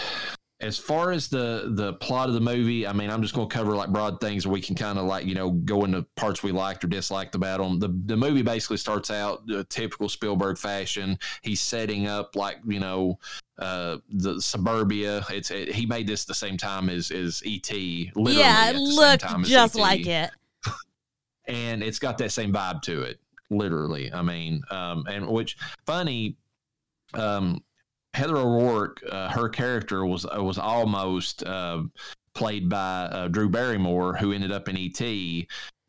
[0.62, 3.54] as far as the the plot of the movie i mean i'm just going to
[3.54, 6.44] cover like broad things where we can kind of like you know go into parts
[6.44, 10.58] we liked or disliked about them the, the movie basically starts out the typical spielberg
[10.58, 11.18] fashion.
[11.42, 13.20] He's setting up like you know
[13.58, 15.26] uh the suburbia.
[15.30, 19.26] It's it, he made this the same time as as et literally yeah, it looked
[19.44, 20.32] just like it.
[21.46, 23.20] and it's got that same vibe to it
[23.50, 26.38] literally i mean um and which funny
[27.16, 27.62] um
[28.14, 31.82] heather o'rourke uh, her character was uh, was almost uh,
[32.34, 35.02] played by uh, drew barrymore who ended up in et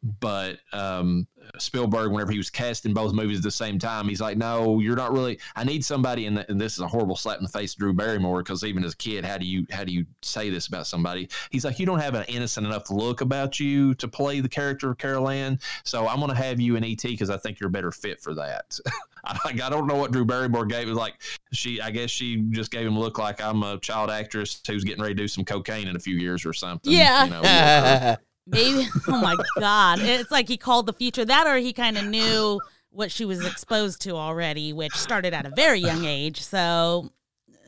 [0.03, 1.27] but um
[1.59, 4.97] Spielberg, whenever he was casting both movies at the same time, he's like, "No, you're
[4.97, 5.38] not really.
[5.57, 7.93] I need somebody." And, and this is a horrible slap in the face, to Drew
[7.93, 10.87] Barrymore, because even as a kid, how do you how do you say this about
[10.87, 11.29] somebody?
[11.51, 14.91] He's like, "You don't have an innocent enough look about you to play the character
[14.91, 17.69] of Carol Ann, so I'm going to have you in ET because I think you're
[17.69, 18.79] a better fit for that."
[19.25, 20.88] I, like, I don't know what Drew Barrymore gave.
[20.88, 21.15] Like
[21.53, 24.83] she, I guess she just gave him a look like I'm a child actress who's
[24.83, 26.93] getting ready to do some cocaine in a few years or something.
[26.93, 27.25] Yeah.
[27.25, 28.17] you know.
[28.47, 28.89] Maybe.
[29.09, 30.01] Oh my God.
[30.01, 33.45] It's like he called the future that, or he kind of knew what she was
[33.45, 36.41] exposed to already, which started at a very young age.
[36.41, 37.11] So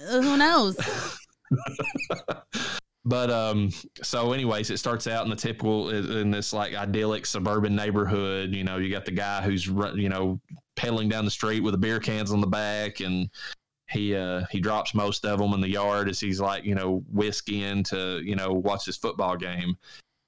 [0.09, 0.79] uh, who knows?
[3.05, 3.71] but um,
[4.03, 8.55] so anyways, it starts out in the typical in this like idyllic suburban neighborhood.
[8.55, 10.41] You know, you got the guy who's you know
[10.77, 13.29] pedaling down the street with the beer cans on the back, and
[13.91, 17.05] he uh he drops most of them in the yard as he's like you know
[17.11, 19.77] whisking to you know watch his football game,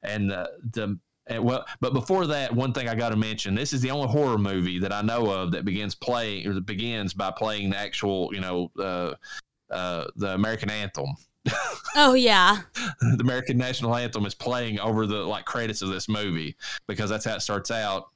[0.03, 3.73] and the the and well, but before that, one thing I got to mention: this
[3.73, 7.15] is the only horror movie that I know of that begins playing or that begins
[7.15, 9.15] by playing the actual, you know, uh,
[9.73, 11.07] uh, the American anthem.
[11.99, 12.59] Oh yeah.
[12.75, 16.55] the American national anthem is playing over the like credits of this movie
[16.89, 18.11] because that's how it starts out.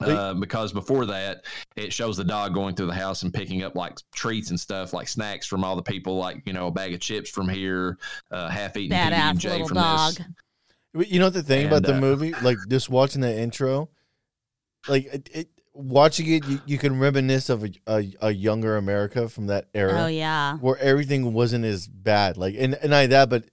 [0.00, 1.44] Uh, because before that,
[1.76, 4.92] it shows the dog going through the house and picking up like treats and stuff,
[4.92, 7.96] like snacks from all the people, like you know, a bag of chips from here,
[8.32, 10.14] uh, half-eaten Badass PB&J from dog.
[10.14, 10.26] this.
[10.94, 13.88] You know the thing about the uh, movie, like just watching the intro,
[14.88, 19.28] like it, it watching it, you, you can reminisce of a, a, a younger America
[19.28, 20.04] from that era.
[20.04, 20.56] Oh yeah.
[20.58, 22.36] where everything wasn't as bad.
[22.36, 23.44] Like, and, and not that, but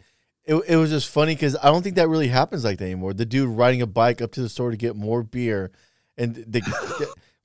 [0.45, 3.13] it, it was just funny because I don't think that really happens like that anymore.
[3.13, 5.71] The dude riding a bike up to the store to get more beer,
[6.17, 6.62] and the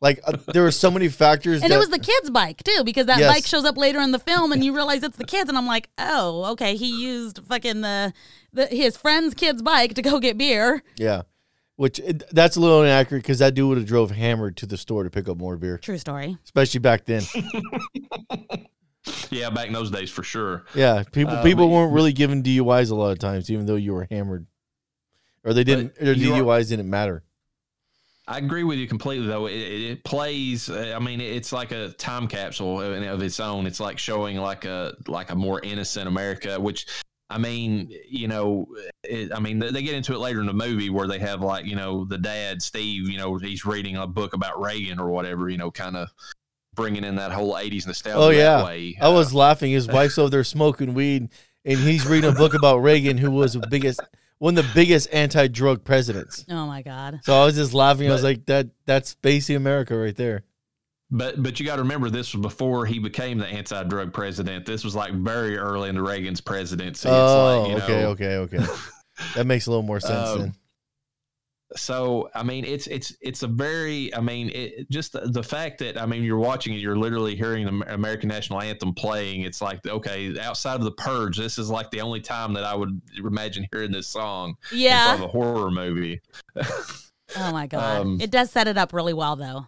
[0.00, 1.62] like, uh, there were so many factors.
[1.62, 3.32] And that, it was the kid's bike too, because that Yes.
[3.32, 5.66] bike shows up later in the film, and you realize it's the kids, and I'm
[5.66, 8.12] like, oh, okay, he used fucking the,
[8.52, 10.82] the his friend's kid's bike to go get beer.
[10.96, 11.22] yeah,
[11.76, 14.76] which it, that's a little inaccurate because that dude would have drove hammered to the
[14.76, 16.36] store to pick up more beer, True story.
[16.44, 17.22] especially back then.
[19.30, 20.64] Yeah, back in those days for sure.
[20.74, 23.76] Yeah, people Uh, people but- weren't really given DUIs a lot of times, even though
[23.76, 24.46] you were hammered,
[25.44, 25.94] or they didn't.
[25.96, 27.22] Their you are- DUIs didn't matter.
[28.28, 29.46] I agree with you completely, though.
[29.46, 30.68] It, it, plays.
[30.68, 33.66] uh, I mean, it's like a time capsule of, its own.
[33.66, 36.60] It's like showing like a like a more innocent America.
[36.60, 36.86] Which,
[37.30, 38.66] I mean, you know,
[39.04, 41.66] it, I mean, they get into it later in the movie where they have like
[41.66, 43.08] you know the dad Steve.
[43.08, 45.48] You know, he's reading a book about Reagan or whatever.
[45.48, 46.08] You know, kind of
[46.74, 48.18] bringing in that whole '80s nostalgia.
[48.18, 48.64] Oh, yeah.
[48.64, 48.96] way.
[49.00, 49.70] I was laughing.
[49.70, 51.28] His wife's over there smoking weed,
[51.64, 54.00] and he's reading a book about Reagan, who was the biggest,
[54.38, 56.44] one of the biggest anti-drug presidents.
[56.50, 57.20] Oh my god.
[57.24, 58.08] So I was just laughing.
[58.08, 60.44] I was like, "That that's basic America right there."
[61.10, 64.66] But but you got to remember this was before he became the anti-drug president.
[64.66, 67.08] This was like very early in the Reagan's presidency.
[67.08, 68.66] It's oh, like, you okay, know, okay, okay.
[69.34, 70.54] That makes a little more sense Um, then.
[71.76, 75.78] So i mean it's it's it's a very i mean it, just the, the fact
[75.78, 79.60] that i mean you're watching it you're literally hearing the american national anthem playing it's
[79.60, 83.00] like okay outside of the purge this is like the only time that i would
[83.18, 85.14] imagine hearing this song Yeah.
[85.14, 86.20] of a horror movie
[87.36, 88.00] Oh my god.
[88.02, 89.66] Um, it does set it up really well though.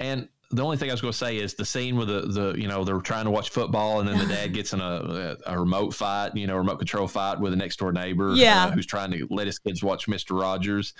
[0.00, 2.54] and the only thing I was going to say is the scene with the, the
[2.60, 5.58] you know they're trying to watch football and then the dad gets in a, a
[5.58, 8.66] remote fight you know remote control fight with a next door neighbor Yeah.
[8.66, 10.94] uh, who's trying to let his kids watch Mister Rogers.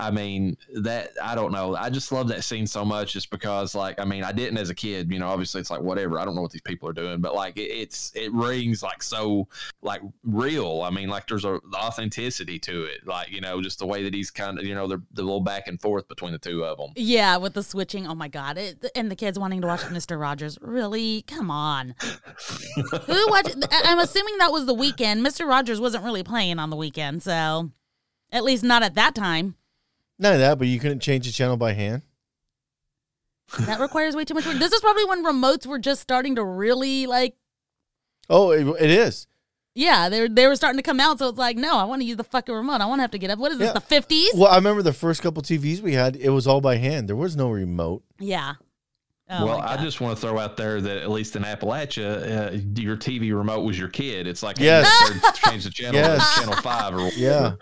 [0.00, 1.76] I mean that I don't know.
[1.76, 4.70] I just love that scene so much just because like I mean I didn't as
[4.70, 5.12] a kid.
[5.12, 6.18] You know obviously it's like whatever.
[6.18, 9.02] I don't know what these people are doing, but like it, it's it rings like
[9.02, 9.46] so
[9.82, 10.82] like real.
[10.82, 13.06] I mean like there's a the authenticity to it.
[13.06, 15.40] Like you know just the way that he's kind of you know the the little
[15.40, 16.92] back and forth between the two of them.
[16.96, 18.06] Yeah, with the switching.
[18.06, 18.56] Oh my god.
[18.56, 20.18] It, and the kids wanting to watch Mr.
[20.18, 20.58] Rogers.
[20.62, 21.22] Really?
[21.22, 21.94] Come on.
[23.06, 25.24] Who watched I'm assuming that was the weekend.
[25.24, 25.46] Mr.
[25.46, 27.70] Rogers wasn't really playing on the weekend, so
[28.32, 29.56] at least not at that time.
[30.20, 32.02] None of that, but you couldn't change the channel by hand.
[33.60, 34.58] That requires way too much work.
[34.58, 37.34] This is probably when remotes were just starting to really like
[38.28, 39.26] Oh, it, it is.
[39.74, 41.18] yeah, they were, they were starting to come out.
[41.18, 42.80] So it's like, no, I want to use the fucking remote.
[42.80, 43.40] I want to have to get up.
[43.40, 43.68] What is this?
[43.68, 43.72] Yeah.
[43.72, 44.30] The fifties?
[44.36, 46.14] Well, I remember the first couple TVs we had.
[46.14, 47.08] It was all by hand.
[47.08, 48.04] There was no remote.
[48.20, 48.54] Yeah.
[49.32, 52.80] Oh well, I just want to throw out there that at least in Appalachia, uh,
[52.80, 54.26] your TV remote was your kid.
[54.26, 54.88] It's like Yes.
[55.08, 56.34] hey, change the channel Yes.
[56.34, 57.52] to channel five or Yeah.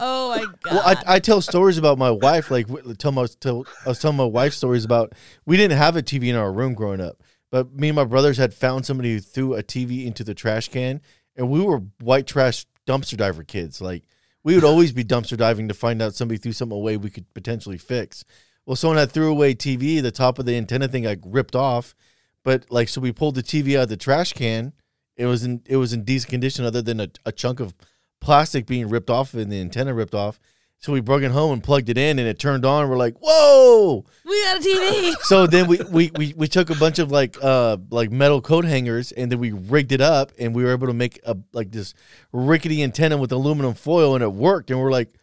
[0.00, 0.54] Oh my god.
[0.70, 2.50] Well, I, I tell stories about my wife.
[2.50, 2.66] Like,
[2.98, 5.12] tell my tell, I was telling my wife stories about.
[5.44, 8.38] We didn't have a TV in our room growing up, but me and my brothers
[8.38, 11.00] had found somebody who threw a TV into the trash can,
[11.36, 13.80] and we were white trash dumpster diver kids.
[13.80, 14.04] Like,
[14.42, 17.32] we would always be dumpster diving to find out somebody threw something away we could
[17.34, 18.24] potentially fix.
[18.66, 20.00] Well, someone had threw away TV.
[20.00, 21.94] The top of the antenna thing like ripped off,
[22.42, 24.72] but like so we pulled the TV out of the trash can.
[25.16, 27.74] It was in it was in decent condition, other than a, a chunk of
[28.20, 30.40] plastic being ripped off and the antenna ripped off.
[30.78, 32.90] So we brought it home and plugged it in, and it turned on.
[32.90, 35.14] We're like, "Whoa!" we got a TV.
[35.22, 38.66] So then we, we, we, we took a bunch of like uh like metal coat
[38.66, 41.70] hangers, and then we rigged it up, and we were able to make a like
[41.70, 41.94] this
[42.32, 44.70] rickety antenna with aluminum foil, and it worked.
[44.70, 45.14] And we're like,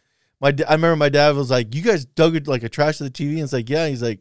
[0.42, 3.04] my I remember my dad was like, "You guys dug it like a trash to
[3.04, 4.20] the TV," and it's like, "Yeah." He's like,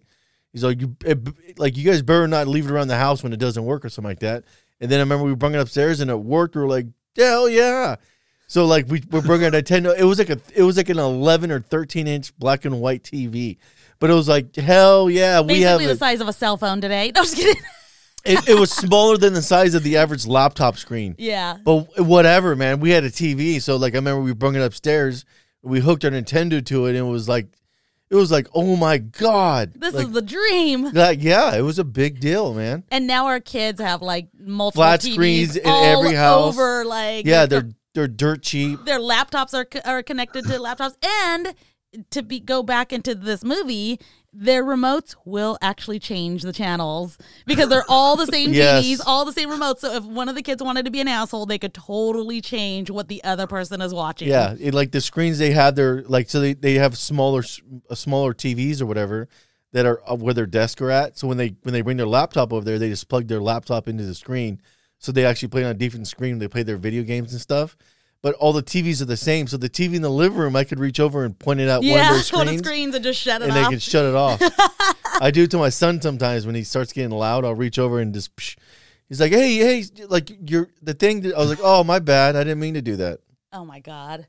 [0.54, 3.34] he's like, "You it, like you guys better not leave it around the house when
[3.34, 4.46] it doesn't work or something like that."
[4.80, 6.56] And then I remember we brought it upstairs, and it worked.
[6.56, 6.86] We were like,
[7.18, 7.96] "Hell yeah!"
[8.48, 9.86] So like we we're bringing a ten.
[9.86, 13.02] It was like a it was like an eleven or thirteen inch black and white
[13.02, 13.58] TV,
[13.98, 15.42] but it was like hell yeah.
[15.42, 16.00] We have the it.
[16.00, 17.12] size of a cell phone today.
[17.16, 17.62] No, just kidding.
[18.26, 21.16] it, it was smaller than the size of the average laptop screen.
[21.18, 21.58] Yeah.
[21.64, 22.80] But whatever, man.
[22.80, 25.26] We had a TV, so like I remember we brought it upstairs.
[25.64, 27.48] We hooked our Nintendo to it, and it was like,
[28.10, 30.92] it was like, oh my god, This like, is the dream.
[30.92, 32.84] like yeah, it was a big deal, man.
[32.92, 36.54] And now our kids have like multiple Flat TVs screens in every house.
[36.58, 38.84] Over like Yeah, they're they're dirt cheap.
[38.86, 41.54] their laptops are are connected to laptops, and
[42.10, 44.00] to be go back into this movie,
[44.34, 48.86] their remotes will actually change the channels because they're all the same Yes.
[48.86, 49.80] TVs, all the same remotes.
[49.80, 52.90] So if one of the kids wanted to be an asshole, they could totally change
[52.90, 54.30] what the other person is watching.
[54.30, 57.44] Yeah, it, like the screens they have, they're like so they, they have smaller
[57.90, 59.28] uh, smaller TVs or whatever
[59.74, 61.18] that are uh, where their desk are at.
[61.18, 63.88] So when they when they bring their laptop over there, they just plug their laptop
[63.88, 64.62] into the screen.
[65.00, 66.40] So they actually play on a different screen.
[66.40, 67.76] They play their video games and stuff.
[68.24, 69.48] But all the TVs are the same.
[69.48, 71.78] So the TV in the living room, I could reach over and point it at
[71.78, 73.70] one Yeah, of those on the screens, screens and just shut it and they off.
[73.72, 74.40] can shut it off.
[75.22, 77.46] I do it to my son sometimes when he starts getting loud.
[77.46, 78.36] I'll reach over and just.
[78.36, 78.58] Psh.
[79.10, 82.36] He's like, "Hey, hey, like you're the thing." That, I was like, "Oh, my bad.
[82.36, 83.20] I didn't mean to do that."
[83.54, 84.28] oh my god.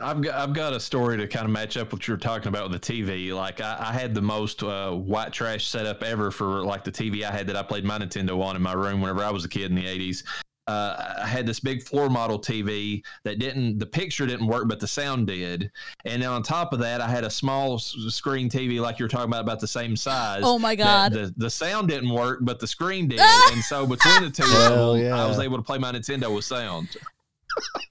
[0.00, 2.48] I've got I've got a story to kind of match up what you were talking
[2.48, 3.32] about with the TV.
[3.34, 7.22] Like I, I had the most uh, white trash setup ever for like the TV
[7.22, 9.48] I had that I played my Nintendo on in my room whenever I was a
[9.48, 10.24] kid in the eighties.
[10.70, 14.78] Uh, I had this big floor model TV that didn't the picture didn't work, but
[14.78, 15.70] the sound did.
[16.04, 19.08] And then on top of that, I had a small screen TV like you were
[19.08, 20.42] talking about, about the same size.
[20.44, 21.12] Oh my god.
[21.12, 23.20] The, the sound didn't work, but the screen did.
[23.52, 25.20] and so between the two of Hell them, yeah.
[25.20, 26.88] I was able to play my Nintendo with sound.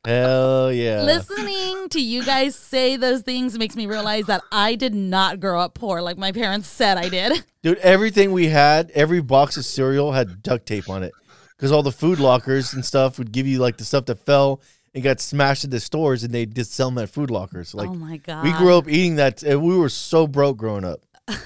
[0.05, 1.03] Hell yeah!
[1.03, 5.59] Listening to you guys say those things makes me realize that I did not grow
[5.59, 7.43] up poor like my parents said I did.
[7.61, 11.11] Dude, everything we had, every box of cereal had duct tape on it.
[11.59, 14.61] Because all the food lockers and stuff would give you like the stuff that fell
[14.93, 17.73] and got smashed at the stores and they just sell them at food lockers.
[17.73, 18.45] Like oh my god.
[18.45, 21.01] we grew up eating that and we were so broke growing up.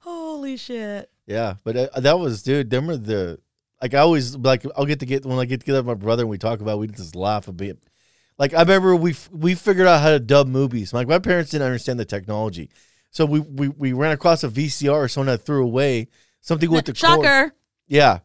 [0.00, 1.08] Holy shit.
[1.26, 3.38] Yeah, but uh, that was dude, them were the
[3.80, 6.24] like I always like I'll get to get when I get together with my brother
[6.24, 7.78] and we talk about it, we just laugh a bit.
[8.38, 10.92] Like I remember we f- we figured out how to dub movies.
[10.92, 12.70] Like my parents didn't understand the technology.
[13.10, 16.08] So we we, we ran across a VCR or someone that threw away
[16.40, 17.52] something with the cord.
[17.88, 18.20] Yeah.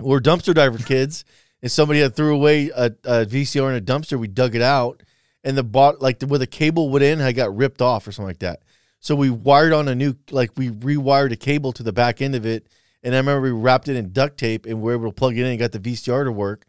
[0.00, 1.24] We're dumpster diver kids,
[1.62, 4.18] and somebody had threw away a, a VCR in a dumpster.
[4.18, 5.02] We dug it out,
[5.44, 8.12] and the bot like the, where the cable went in had got ripped off or
[8.12, 8.62] something like that.
[9.00, 12.34] So we wired on a new like we rewired a cable to the back end
[12.34, 12.66] of it,
[13.02, 15.36] and I remember we wrapped it in duct tape and we were able to plug
[15.36, 16.64] it in and got the VCR to work.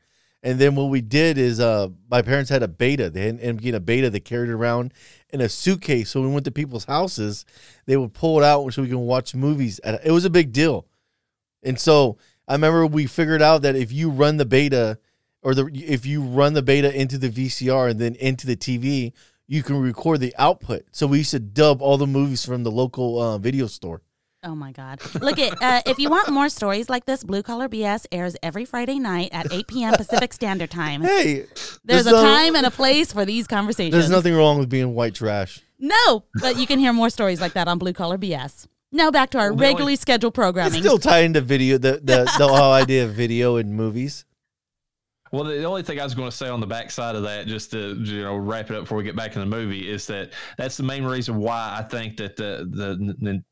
[0.45, 3.09] And then what we did is uh my parents had a beta.
[3.09, 4.09] They had ended up getting a beta.
[4.09, 4.93] They carried it around
[5.29, 6.09] in a suitcase.
[6.09, 7.45] So we went to people's houses,
[7.85, 9.79] they would pull it out so we can watch movies.
[9.83, 10.85] It was a big deal.
[11.63, 14.99] And so I remember we figured out that if you run the beta
[15.41, 19.13] or the if you run the beta into the VCR and then into the TV,
[19.47, 20.85] you can record the output.
[20.91, 24.01] So we used to dub all the movies from the local uh, video store.
[24.45, 24.99] Oh my God.
[25.21, 28.65] Look at uh, if you want more stories like this, Blue Collar BS airs every
[28.65, 29.93] Friday night at 8 p.m.
[29.93, 31.01] Pacific Standard Time.
[31.01, 31.45] Hey,
[31.85, 33.93] There's a no- time and a place for these conversations.
[33.93, 35.61] There's nothing wrong with being white trash.
[35.79, 38.67] No, but you can hear more stories like that on Blue Collar BS.
[38.93, 40.79] Now back to our Well, the only- regularly scheduled It's programming.
[40.81, 44.23] still tied into video the the, the whole idea of video and movies.
[45.31, 47.71] Well, the only thing I was going to say on the backside of that, just
[47.71, 50.31] to you know wrap it up before we get back in the movie, is that
[50.59, 53.43] that's the main reason why I think that the the the,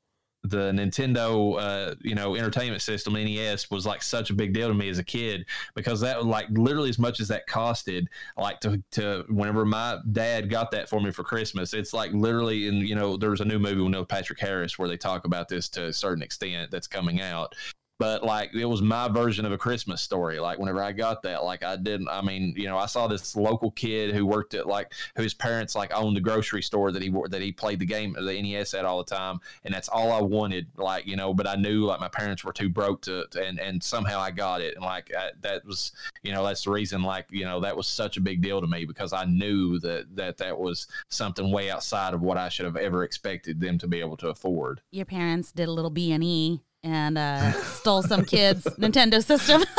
[0.44, 4.74] the Nintendo uh, you know entertainment system NES was like such a big deal to
[4.74, 8.82] me as a kid because that like literally as much as that costed, like to
[8.92, 12.96] to whenever my dad got that for me for Christmas, it's like literally in you
[12.96, 15.94] know there's a new movie with Patrick Harris where they talk about this to a
[15.94, 17.56] certain extent that's coming out
[18.02, 20.40] but like it was my version of a Christmas story.
[20.40, 22.08] Like whenever I got that, like I didn't.
[22.08, 25.76] I mean, you know, I saw this local kid who worked at like whose parents
[25.76, 28.86] like owned the grocery store that he that he played the game the NES at
[28.86, 30.66] all the time, and that's all I wanted.
[30.78, 33.60] Like you know, but I knew like my parents were too broke to, to and
[33.60, 35.92] and somehow I got it, and like I, that was
[36.24, 38.68] you know that's the reason like you know that was such a big deal to
[38.68, 42.66] me because I knew that that that was something way outside of what I should
[42.66, 44.82] have ever expected them to be able to afford.
[44.90, 49.64] Your parents did a little B and E and uh, stole some kids' Nintendo system.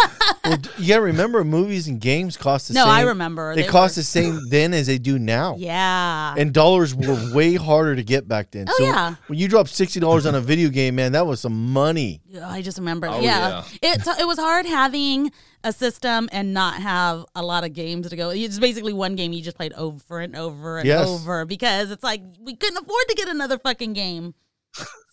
[0.45, 2.89] Well, d- you gotta remember, movies and games cost the no, same.
[2.89, 3.55] No, I remember.
[3.55, 5.55] They, were- cost the same then as they do now.
[5.57, 6.35] Yeah.
[6.37, 8.67] And dollars were way harder to get back then.
[8.69, 9.15] Oh, so yeah.
[9.29, 12.23] when you dropped sixty dollars on a video game, man, that was some money.
[12.27, 13.07] Yeah, I just remember.
[13.07, 15.31] Oh, yeah, it it was hard having
[15.63, 18.31] a system and not have a lot of games to go.
[18.31, 21.07] It's basically one game you just played over and over and Yes.
[21.09, 24.35] over because it's like we couldn't afford to get another fucking game.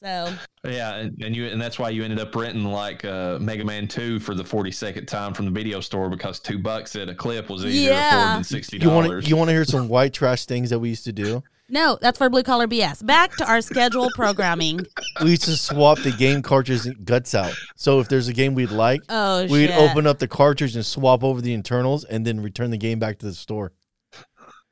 [0.01, 0.33] So
[0.63, 3.87] Yeah, and, and you and that's why you ended up renting like uh, Mega Man
[3.87, 7.15] Two for the forty second time from the video store because two bucks at a
[7.15, 8.33] clip was easier Yeah.
[8.35, 9.29] than sixty You want to dollars.
[9.29, 11.43] you want to hear some white trash things that we used to do?
[11.71, 13.05] No, that's for blue collar BS.
[13.05, 14.79] Back to our schedule programming.
[15.21, 17.53] We used to swap the game cartridge guts out.
[17.75, 19.77] So if there's a game we'd like, Oh we'd shit!
[19.77, 23.19] open up the cartridge and swap over the internals, and then return the game back
[23.19, 23.73] to the store.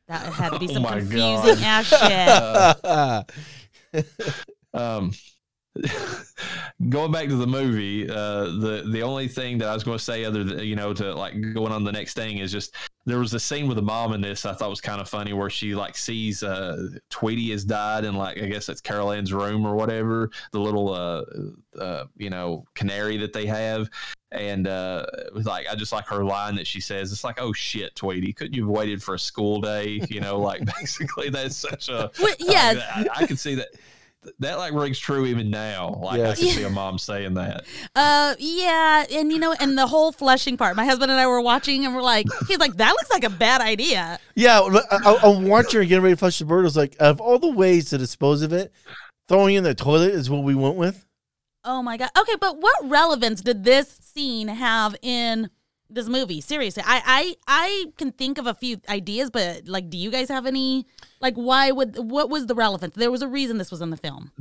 [0.07, 1.59] That had to be Oh some my confusing God.
[1.61, 3.27] ass
[3.93, 4.05] shit.
[4.73, 5.11] um
[6.89, 10.03] going back to the movie uh the the only thing that i was going to
[10.03, 13.19] say other than you know to like going on the next thing is just there
[13.19, 15.49] was a scene with the mom in this i thought was kind of funny where
[15.49, 19.65] she like sees uh tweety has died in like i guess that's carol anne's room
[19.65, 21.23] or whatever the little uh
[21.79, 23.89] uh you know canary that they have
[24.31, 27.39] and uh it was like i just like her line that she says it's like
[27.41, 31.29] oh shit tweety couldn't you have waited for a school day you know like basically
[31.29, 32.83] that's such a Well, yes.
[32.93, 33.69] I, I can see that.
[34.39, 35.99] That like rings true even now.
[36.01, 36.37] Like Yes.
[36.39, 37.65] I can see a mom saying that.
[37.95, 40.75] Uh, yeah, and you know, and the whole flushing part.
[40.75, 43.29] My husband and I were watching, and we're like, he's like, that looks like a
[43.29, 44.19] bad idea.
[44.35, 46.61] Yeah, I, I- I'm watching her getting ready to flush the bird.
[46.61, 48.71] I was like, of all the ways to dispose of it,
[49.27, 51.05] throwing it in the toilet is what we went with.
[51.63, 52.09] Oh my god.
[52.17, 55.49] Okay, but what relevance did this scene have in
[55.89, 56.41] this movie?
[56.41, 60.29] Seriously, I I I can think of a few ideas, but like, do you guys
[60.29, 60.85] have any?
[61.21, 62.95] Like, why would what was the relevance?
[62.95, 64.31] There was a reason this was in the film.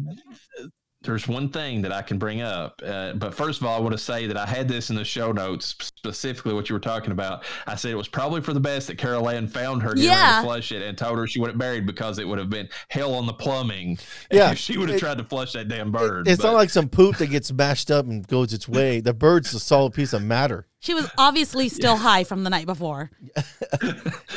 [1.07, 3.92] There's one thing that I can bring up, uh, but first of all, I want
[3.92, 7.12] to say that I had this in the show notes specifically what you were talking
[7.12, 7.44] about.
[7.66, 10.20] I said it was probably for the best that Carol Anne found her, getting ready
[10.20, 10.40] Yeah.
[10.40, 13.14] to flush it, and told her she wouldn't buried because it would have been hell
[13.14, 13.98] on the plumbing.
[14.30, 14.50] Yeah.
[14.52, 16.28] if she would have It- tried to flush that damn bird.
[16.28, 19.00] It's but- not like some poop that gets mashed up and goes its way.
[19.00, 20.66] The bird's a solid piece of matter.
[20.80, 23.11] She was obviously still high from the night before.
[23.82, 23.88] Ah,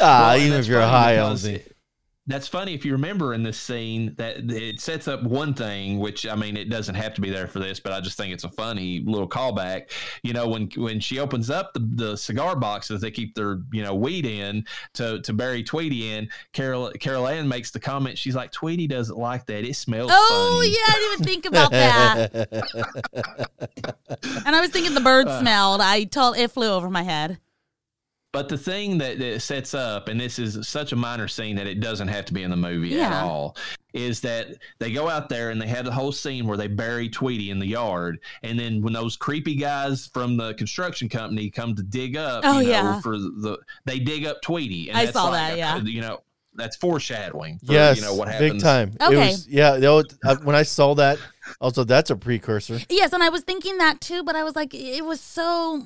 [0.01, 1.73] Well, and even if you're high, I don't because think.
[2.29, 6.25] That's funny if you remember in this scene that it sets up one thing, which
[6.27, 8.43] I mean it doesn't have to be there for this, but I just think it's
[8.45, 9.89] a funny little callback.
[10.23, 13.59] You know, when when she opens up the, the cigar box that they keep their
[13.73, 18.17] you know weed in to to bury Tweety in, Carol Carol Anne makes the comment.
[18.17, 19.65] She's like, Tweety doesn't like that.
[19.65, 20.11] It smells.
[20.13, 20.69] Oh funny.
[20.71, 23.49] yeah, I didn't even think about that.
[24.45, 25.39] And I was thinking the bird Uh.
[25.41, 25.81] smelled.
[25.81, 27.39] I told it flew over my head.
[28.31, 31.65] But the thing that, that sets up, and this is such a minor scene that
[31.65, 33.57] it doesn't have to be in the movie at all,
[33.91, 37.09] is that they go out there and they have the whole scene where they bury
[37.09, 41.73] Tweety in the yard, and then when those creepy guys from the construction company come
[41.75, 43.01] to dig up, Oh, you know, yeah.
[43.01, 45.77] for the they dig up Tweety, and I that's saw like that, a- yeah.
[45.81, 46.21] you know,
[46.53, 47.57] that's foreshadowing.
[47.65, 48.51] For, yes, you know what happens.
[48.53, 48.89] big time.
[48.89, 49.29] It Okay.
[49.31, 51.17] was, yeah, you know, uh, when I saw that,
[51.61, 52.79] also that's a precursor.
[52.89, 55.83] Yes, and I was thinking that too, but I was like, it was so,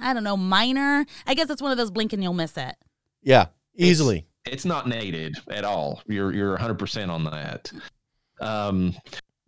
[0.00, 1.06] I don't know, minor.
[1.26, 2.76] I guess it's one of those blink and you'll miss it.
[3.22, 3.46] Yeah,
[3.76, 4.26] easily.
[4.46, 6.02] it's not needed at all.
[6.06, 7.70] You're you're 100 percent on that.
[8.40, 8.94] Um,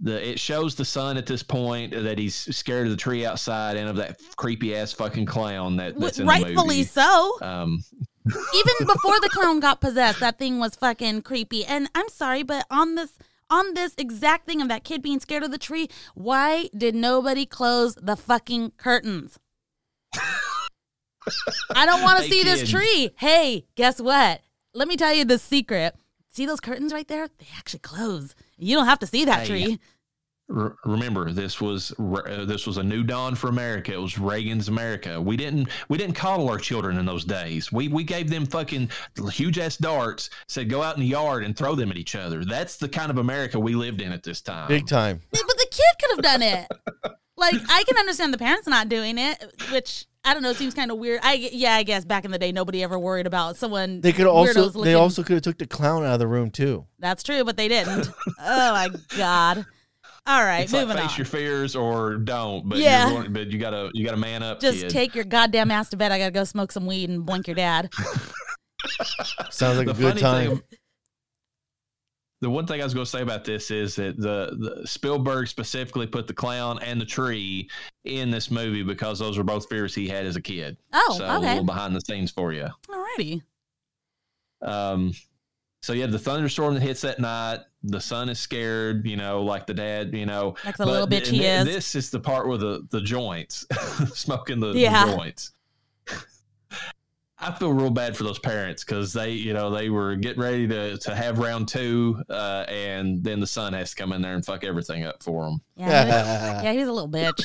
[0.00, 3.76] the it shows the son at this point that he's scared of the tree outside
[3.76, 6.82] and of that creepy ass fucking clown that, that's in the Rightfully movie.
[6.84, 7.38] so.
[7.40, 7.82] Um,
[8.26, 11.64] Even before the clown got possessed, that thing was fucking creepy.
[11.64, 13.12] And I'm sorry, but on this
[13.52, 17.44] on this exact thing of that kid being scared of the tree, why did nobody
[17.44, 19.38] close the fucking curtains?
[21.74, 23.10] I don't want to see this tree.
[23.18, 24.40] Hey, guess what?
[24.74, 25.94] Let me tell you the secret.
[26.28, 27.28] See those curtains right there?
[27.38, 28.34] They actually close.
[28.56, 29.46] You don't have to see that Hey.
[29.46, 29.78] tree.
[30.52, 33.92] Re- remember, this was re- uh, this was a new dawn for America.
[33.92, 35.20] It was Reagan's America.
[35.20, 37.72] We didn't we didn't coddle our children in those days.
[37.72, 38.90] We we gave them fucking
[39.32, 40.30] huge ass darts.
[40.48, 42.44] Said go out in the yard and throw them at each other.
[42.44, 44.68] That's the kind of America we lived in at this time.
[44.68, 45.20] Big time.
[45.32, 47.16] Yeah, But the kid could have done it.
[47.36, 49.42] Like I can understand the parents not doing it,
[49.72, 51.20] which I don't know seems kind of weird.
[51.22, 54.00] I yeah, I guess back in the day nobody ever worried about someone.
[54.00, 56.86] They could also they also could have took the clown out of the room too.
[56.98, 58.08] That's true, but they didn't.
[58.38, 59.66] oh my god!
[60.26, 61.16] All right, It's like face on.
[61.18, 63.08] your fears or don't, but Yeah.
[63.10, 64.60] you're going, but you gotta you gotta man up.
[64.60, 64.90] Just kid.
[64.90, 66.12] take your goddamn ass to bed.
[66.12, 67.90] I gotta go smoke some weed and blink your dad.
[69.50, 70.48] Sounds like the a good time.
[70.50, 70.62] thing.
[72.40, 75.46] The one thing I was going to say about this is that the, the Spielberg
[75.46, 77.70] specifically put the clown and the tree
[78.04, 80.76] in this movie because those were both fears he had as a kid.
[80.92, 81.48] Oh, so a okay.
[81.50, 82.66] little behind the scenes for you.
[82.88, 83.42] Alrighty.
[84.60, 85.12] Um,
[85.84, 87.60] so you have the thunderstorm that hits that night.
[87.84, 90.54] The son is scared, you know, like the dad, you know.
[90.64, 91.64] Like the little bitch and he thi- is.
[91.64, 93.66] This is the part where the the joints,
[94.14, 95.50] smoking the, the joints.
[97.44, 100.68] I feel real bad for those parents because they, you know, they were getting ready
[100.68, 104.34] to, to have round two, uh, and then the son has to come in there
[104.34, 105.60] and fuck everything up for them.
[105.74, 106.26] Yeah, he was,
[106.64, 107.42] yeah, he's a little bitch.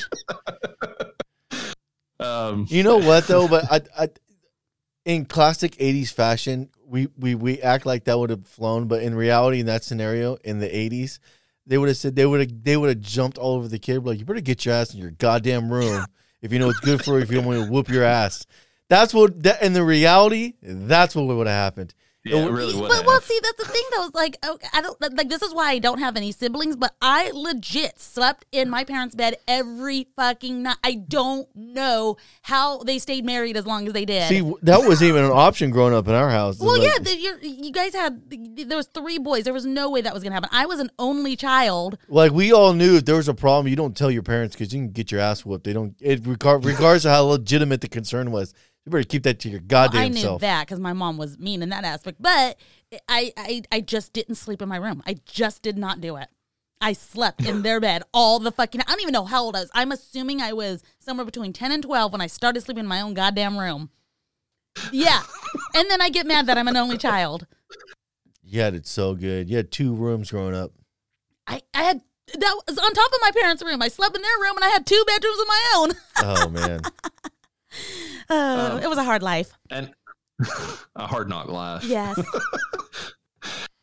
[2.20, 3.48] Um, You know what though?
[3.48, 4.08] But I, I,
[5.04, 9.14] in classic '80s fashion, we we we act like that would have flown, but in
[9.14, 11.18] reality, in that scenario, in the '80s,
[11.66, 14.04] they would have said they would have they would have jumped all over the kid.
[14.04, 16.04] Like you better get your ass in your goddamn room
[16.42, 17.22] if you know it's good for you.
[17.22, 18.46] If you don't want to whoop your ass,
[18.88, 19.42] that's what.
[19.42, 21.94] That, in the reality, that's what would have happened.
[22.28, 22.88] Yeah, it really would.
[22.88, 23.06] But have.
[23.06, 24.04] well, see, that's the thing though.
[24.04, 25.28] Is like, okay, I don't like.
[25.28, 26.76] This is why I don't have any siblings.
[26.76, 30.76] But I legit slept in my parents' bed every fucking night.
[30.84, 34.28] I don't know how they stayed married as long as they did.
[34.28, 36.58] See, that wasn't even an option growing up in our house.
[36.58, 39.44] well, Like, yeah, the, you guys had there was three boys.
[39.44, 40.50] There was no way that was gonna happen.
[40.52, 41.98] I was an only child.
[42.08, 44.72] Like we all knew if there was a problem, you don't tell your parents because
[44.72, 45.64] you can get your ass whooped.
[45.64, 45.94] They don't.
[46.00, 48.54] It regard, regardless of how legitimate the concern was,
[48.88, 50.40] you better keep that to your goddamn I knew self.
[50.40, 52.20] that because my mom was mean in that aspect.
[52.20, 52.58] But
[53.08, 55.02] I, I, I just didn't sleep in my room.
[55.06, 56.28] I just did not do it.
[56.80, 58.80] I slept in their bed all the fucking.
[58.80, 59.70] I don't even know how old I was.
[59.74, 63.00] I'm assuming I was somewhere between ten and twelve when I started sleeping in my
[63.00, 63.90] own goddamn room.
[64.92, 65.22] Yeah,
[65.74, 67.46] and then I get mad that I'm an only child.
[68.44, 69.50] You had it so good.
[69.50, 70.72] You had two rooms growing up.
[71.46, 72.00] I, I had
[72.34, 73.82] that was on top of my parents' room.
[73.82, 75.92] I slept in their room and I had two bedrooms of my own.
[76.18, 76.80] Oh man,
[78.30, 79.50] Uh, Um, it was a hard life.
[79.70, 79.90] and
[80.96, 81.84] a hard knock life.
[81.84, 82.20] Yes.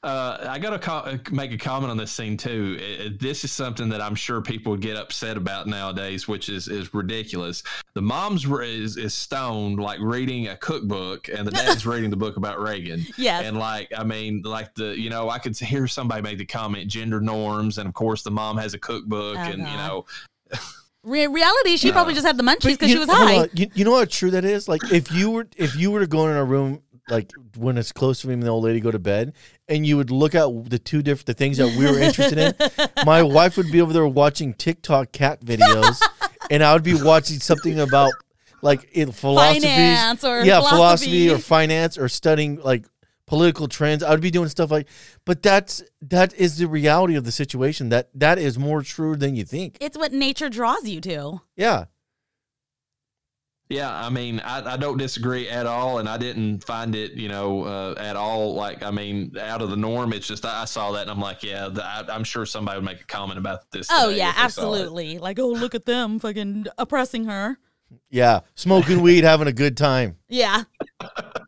[0.04, 2.78] Uh, I got to co- make a comment on this scene too.
[2.80, 6.68] It- this is something that I'm sure people would get upset about nowadays, which is
[6.68, 7.64] is ridiculous.
[7.96, 12.18] The mom's re- is, is stoned, like reading a cookbook, and the dad's reading the
[12.18, 13.04] book about Reagan.
[13.18, 13.46] Yes.
[13.46, 16.88] And like, I mean, like the, you know, I could hear somebody make the comment,
[16.88, 20.06] gender norms, and of course the mom has a cookbook, Oh, and you know,
[21.06, 23.48] Re- reality, she probably just had the munchies because she was high.
[23.54, 24.68] You, you know how true that is.
[24.68, 27.92] Like if you were if you were to go in a room like when it's
[27.92, 29.34] close to me and the old lady go to bed,
[29.68, 32.90] and you would look at the two different the things that we were interested in.
[33.06, 36.02] My wife would be over there watching TikTok cat videos,
[36.50, 38.12] and I would be watching something about
[38.62, 41.30] like in philosophy, Finance or yeah, philosophy philosophy.
[41.30, 42.86] or finance or studying like
[43.28, 44.04] political trends.
[44.04, 44.88] I would be doing stuff like,
[45.26, 47.90] but that's that is the reality of the situation.
[47.90, 49.78] That that is more true than you think.
[49.82, 51.42] It's what nature draws you to.
[51.56, 51.86] Yeah.
[53.68, 57.28] Yeah, I mean, I, I don't disagree at all, and I didn't find it, you
[57.28, 60.14] know, uh, at all like I mean, out of the norm.
[60.14, 62.78] It's just I, I saw that and I'm like, yeah, the, I, I'm sure somebody
[62.78, 63.88] would make a comment about this.
[63.90, 64.46] Oh yeah, if they saw it.
[64.46, 65.18] absolutely.
[65.18, 67.58] Like, oh look at them fucking oppressing her.
[68.10, 70.18] Yeah, smoking weed, having a good time.
[70.30, 70.64] Yeah.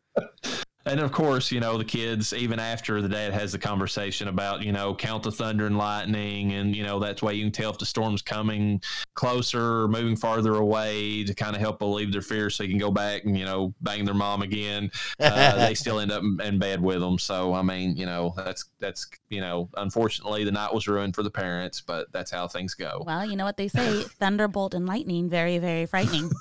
[0.88, 4.64] And of course, you know, the kids, even after the dad has the conversation about,
[4.64, 6.54] you know, count the thunder and lightning.
[6.54, 8.82] And, you know, that's why you can tell if the storm's coming
[9.14, 12.78] closer or moving farther away to kind of help relieve their fear so you can
[12.78, 14.90] go back and, you know, bang their mom again.
[15.20, 17.20] Uh, they still end up in, in bed with them.
[17.20, 21.24] So, I mean, you know, that's, that's, you know, unfortunately the night was ruined for
[21.24, 23.04] the parents, but that's how things go.
[23.06, 26.32] Well, you know what they say: thunderbolt and lightning, very, very frightening.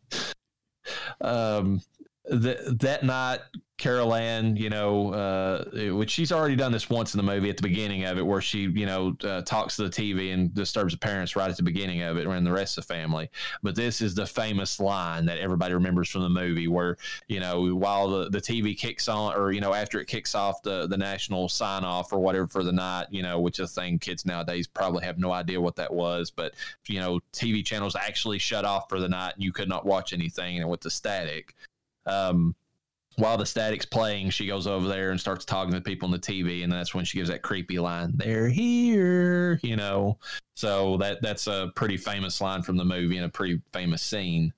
[1.20, 1.80] um,
[2.30, 3.40] the, that night,
[3.80, 5.64] Carol Anne, you know, uh,
[5.94, 8.42] which she's already done this once in the movie at the beginning of it, where
[8.42, 11.62] she, you know, uh, talks to the TV and disturbs the parents right at the
[11.62, 13.30] beginning of it, and the rest of the family.
[13.62, 17.74] But this is the famous line that everybody remembers from the movie, where you know,
[17.74, 20.98] while the, the TV kicks on, or you know, after it kicks off the the
[20.98, 24.26] national sign off or whatever for the night, you know, which is a thing kids
[24.26, 26.52] nowadays probably have no idea what that was, but
[26.86, 30.12] you know, TV channels actually shut off for the night, and you could not watch
[30.12, 31.54] anything, and with the static.
[32.06, 32.54] Um,
[33.16, 36.18] while the static's playing, she goes over there and starts talking to people on the
[36.18, 40.18] TV, and that's when she gives that creepy line, "They're here," you know.
[40.54, 44.52] So that that's a pretty famous line from the movie and a pretty famous scene.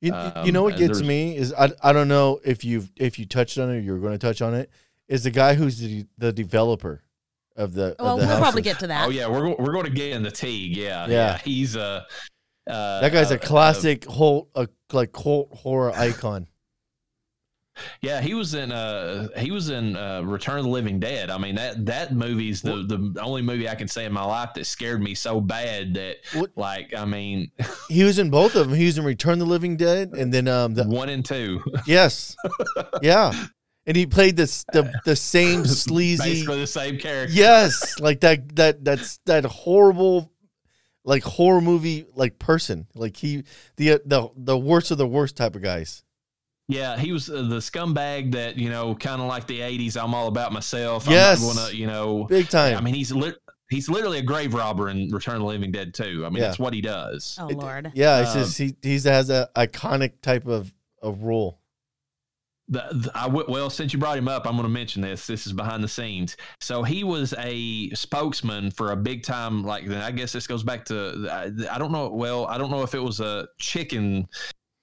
[0.00, 3.18] You, Um, you know what gets me is I, I don't know if you've if
[3.18, 4.68] you touched on it or you're going to touch on it
[5.08, 7.02] is the guy who's the, the developer
[7.54, 9.06] of the well, of the we'll probably get to that.
[9.06, 10.76] Oh yeah, we're we're going to get in the Teague.
[10.76, 11.38] Yeah, Yeah.
[11.38, 12.04] he's a
[12.68, 16.46] uh, that guy's uh, a classic whole uh, like cult horror icon.
[18.02, 21.30] Yeah, he was in uh he was in uh Return of the Living Dead.
[21.30, 24.50] I mean that that movie's the the only movie I can say in my life
[24.56, 27.50] that scared me so bad that What- like I mean
[27.88, 28.76] He was in both of them.
[28.78, 31.62] He was in Return of the Living Dead and then um the one and two
[31.86, 32.36] yes,
[33.00, 33.32] yeah,
[33.86, 37.34] and he played this the the same sleazy basically the same character.
[37.34, 40.30] yes like that that that's that horrible
[41.04, 43.44] like horror movie like person like he
[43.76, 46.02] the the the worst of the worst type of guys.
[46.68, 50.00] Yeah, he was uh, the scumbag that you know, kind of like the '80s.
[50.02, 51.06] I'm all about myself.
[51.08, 51.40] Yes.
[51.40, 52.24] I'm not gonna, you know.
[52.24, 52.76] Big time.
[52.78, 53.36] I mean, he's lit.
[53.68, 56.22] He's literally a grave robber in Return of the Living Dead too.
[56.24, 56.48] I mean, Yeah.
[56.48, 57.36] that's what he does.
[57.40, 57.90] oh Lord.
[57.94, 60.72] Yeah, it's Um, just he he has a iconic type of
[61.02, 61.58] of role.
[62.72, 65.26] The, the, well, since you brought him up, I'm going to mention this.
[65.26, 66.38] This is behind the scenes.
[66.60, 69.62] So he was a spokesman for a big time.
[69.62, 72.08] Like, I guess this goes back to I, I don't know.
[72.08, 74.26] Well, I don't know if it was a chicken,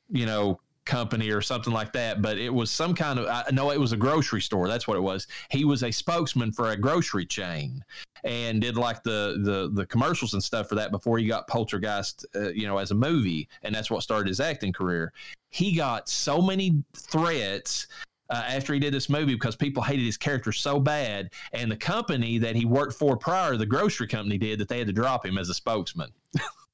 [0.07, 0.59] you know,
[0.89, 3.27] company or something like that, but it was some kind of.
[3.27, 4.67] I know it was a grocery store.
[4.67, 5.27] That's what it was.
[5.49, 7.83] He was a spokesman for a grocery chain
[8.25, 12.25] and did like the the the commercials and stuff for that before he got Poltergeist,
[12.35, 15.13] uh, you know, as a movie, and that's what started his acting career
[15.49, 17.87] he got so many threats
[18.29, 21.77] uh, after he did this movie because people hated his character so bad, and the
[21.77, 25.25] company that he worked for prior, the grocery company, did that they had to drop
[25.25, 26.11] him as a spokesman.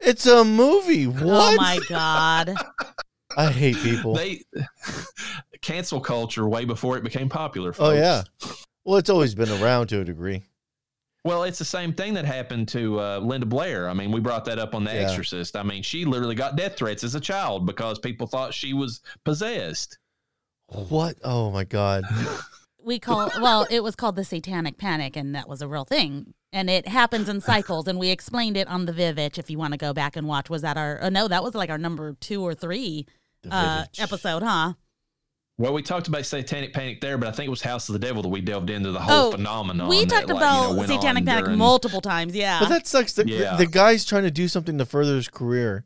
[0.02, 1.08] It's a movie.
[1.08, 1.24] What?
[1.24, 2.54] Oh my god.
[3.36, 4.14] I hate people.
[4.14, 4.44] They
[5.62, 7.74] cancel culture way before it became popular.
[7.80, 8.24] oh yeah.
[8.84, 10.44] Well, it's always been around to a degree.
[11.24, 13.90] Well, it's the same thing that happened to uh, Linda Blair.
[13.90, 15.02] I mean, we brought that up on The Yeah.
[15.02, 15.56] Exorcist.
[15.56, 19.02] I mean, she literally got death threats as a child because people thought she was
[19.24, 19.98] possessed.
[20.68, 21.16] What?
[21.24, 22.04] Oh my god.
[22.84, 26.36] we call well it was called the satanic panic and that was a real thing
[26.56, 29.74] and it happens in cycles and we explained it on the vivitch if you want
[29.74, 32.14] to go back and watch was that our uh, no that was like our number
[32.20, 33.06] two or three
[33.52, 34.74] uh episode huh
[35.58, 38.00] Well, we talked about satanic panic there, but I think it was House of the
[38.00, 39.88] Devil that we delved into the whole Oh, phenomenon.
[39.88, 42.88] we that, talked like, you about know, satanic panic during- multiple times yeah But that
[42.88, 43.14] sucks.
[43.14, 43.52] The, Yeah.
[43.52, 45.86] the, the guy's trying to do something to further his career,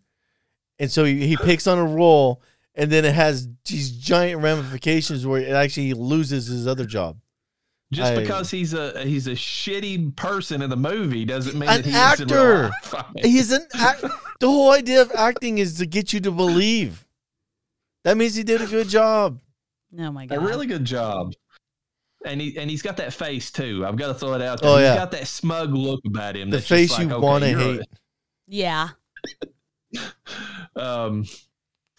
[0.79, 2.41] and so he, he picks on a role,
[2.75, 7.17] and then it has these giant ramifications where it actually loses his other job.
[7.91, 11.81] Just I- because he's a he's a shitty person in the movie doesn't mean An
[11.81, 12.63] that he is actor.
[12.69, 13.05] life.
[13.23, 14.01] He's an act.
[14.39, 17.05] the whole idea of acting is to get you to believe.
[18.03, 19.39] That means he did a good job.
[19.99, 21.33] oh my god a really good job.
[22.25, 23.85] And he and he's got that face too.
[23.87, 24.69] I've got to throw it out there.
[24.69, 24.95] Oh, He's yeah.
[24.95, 26.49] got that smug look about him.
[26.51, 27.81] The face like, you okay, want to you're a- hate.
[28.45, 28.89] yeah
[30.75, 31.25] Um,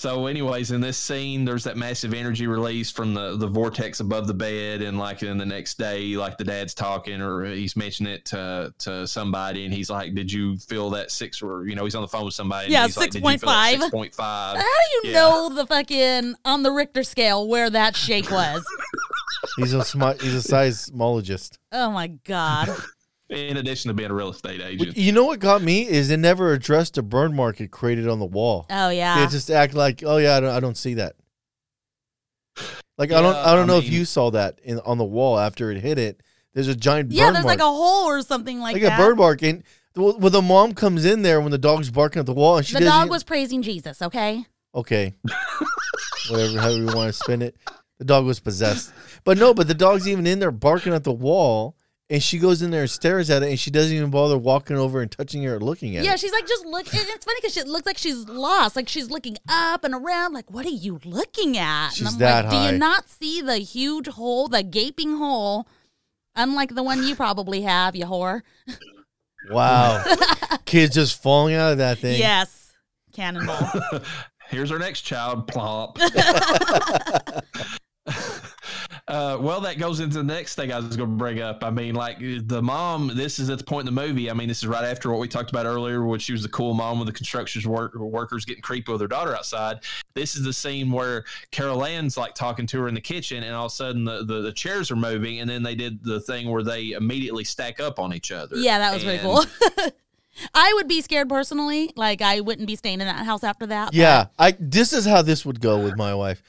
[0.01, 4.27] so, anyways, in this scene, there's that massive energy release from the the vortex above
[4.27, 8.15] the bed, and like in the next day, like the dad's talking or he's mentioning
[8.15, 11.85] it to to somebody, and he's like, "Did you feel that six or you know
[11.85, 12.65] he's on the phone with somebody?
[12.67, 13.91] and Yeah, he's like, "Did you feel 6.5.
[13.91, 14.57] 6.5?
[14.57, 14.63] how do
[14.95, 15.13] you Yeah.
[15.21, 18.65] know the fucking on the richter scale where that shake was
[19.57, 20.23] He's a smart.
[20.23, 21.59] He's a seismologist.
[21.73, 22.71] oh my god
[23.31, 26.17] In addition to being a real estate agent, You know what got me is they
[26.17, 28.67] never addressed the burn mark it created on the wall.
[28.71, 31.15] oh They yeah just act like, oh yeah, I don't, I don't see that.
[32.99, 35.39] Like I don't, I don't I know if you saw that in on the wall
[35.39, 36.23] after it hit it.
[36.53, 38.99] There's a giant yeah burn there's mark, like a hole or something like, like that
[38.99, 39.43] a bird mark.
[39.43, 39.63] And
[39.97, 42.67] well, when the mom comes in there when the dog's barking at the wall, and
[42.67, 45.15] she the dog was praising jesus okay okay,
[46.31, 47.57] whatever, however you want to spin it.
[47.99, 48.93] The dog was possessed,
[49.25, 51.77] but no, but the dog's even in there barking at the wall,
[52.11, 54.77] and she goes in there and stares at it, and she doesn't even bother walking
[54.77, 56.07] over and touching it or looking at it.
[56.07, 56.93] Yeah, she's like just look.
[56.93, 58.75] and It's funny because she looks like she's lost.
[58.77, 60.33] Like she's looking up and around.
[60.35, 61.91] Like, what are you looking at?
[61.91, 65.69] She's and I'm that like, do you not see the huge hole, the gaping hole?
[66.35, 68.43] Unlike the one you probably have, you whore.
[69.49, 70.05] Wow,
[70.67, 72.19] kids just falling out of that thing.
[72.19, 72.75] Yes,
[73.15, 73.71] cannonball.
[74.51, 75.49] Here's our next child.
[75.49, 75.97] Plop.
[79.09, 81.63] Uh, well, that goes into the next thing I was going to bring up.
[81.63, 83.13] I mean, like the mom.
[83.15, 84.31] This is at the point in the movie.
[84.31, 86.49] I mean, this is right after what we talked about earlier, when she was the
[86.49, 89.81] cool mom with the construction work, workers getting creepy with her daughter outside.
[90.15, 93.55] This is the scene where Carol Anne's like talking to her in the kitchen, and
[93.55, 96.21] all of a sudden the, the, the chairs are moving, and then they did the
[96.21, 98.57] thing where they immediately stack up on each other.
[98.57, 99.45] yeah, that was pretty cool.
[100.55, 101.93] I would be scared personally.
[101.97, 103.95] Like I wouldn't be staying in that house after that.
[103.95, 104.57] Yeah, I.
[104.59, 106.43] This is how this would go with my wife.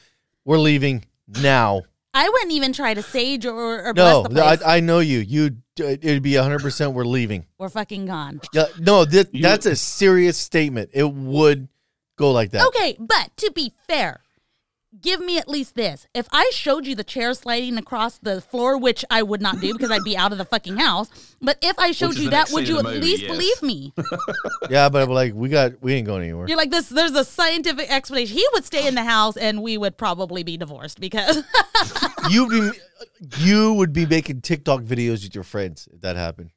[0.45, 1.83] We're leaving now.
[2.13, 4.61] I wouldn't even try to sage or, or No, bless the place.
[4.63, 5.19] I, I know you.
[5.19, 5.57] You.
[5.79, 6.93] Uh, it'd be hundred percent.
[6.93, 7.45] We're leaving.
[7.57, 8.41] We're fucking gone.
[8.53, 8.65] Yeah.
[8.79, 10.89] No, that, You- that's a serious statement.
[10.93, 11.69] It would
[12.17, 12.67] go like that.
[12.67, 14.21] Okay, but to be fair,
[14.99, 16.07] give me at least this.
[16.13, 19.73] If I showed you the chair sliding across the floor, which I would not do
[19.73, 22.67] because I'd be out of the fucking house, but if I showed you that, would
[22.67, 23.31] you at movie, least yes.
[23.31, 23.93] believe me?
[24.69, 25.81] Yeah, but I'm like, we got.
[25.81, 26.47] We ain't going anywhere.
[26.47, 26.87] You're like this.
[26.87, 28.37] There's a scientific explanation.
[28.37, 31.43] He would stay in the house, and we would probably be divorced because
[32.29, 32.71] You'd be.
[33.39, 36.51] You would be making TikTok videos with your friends if that happened.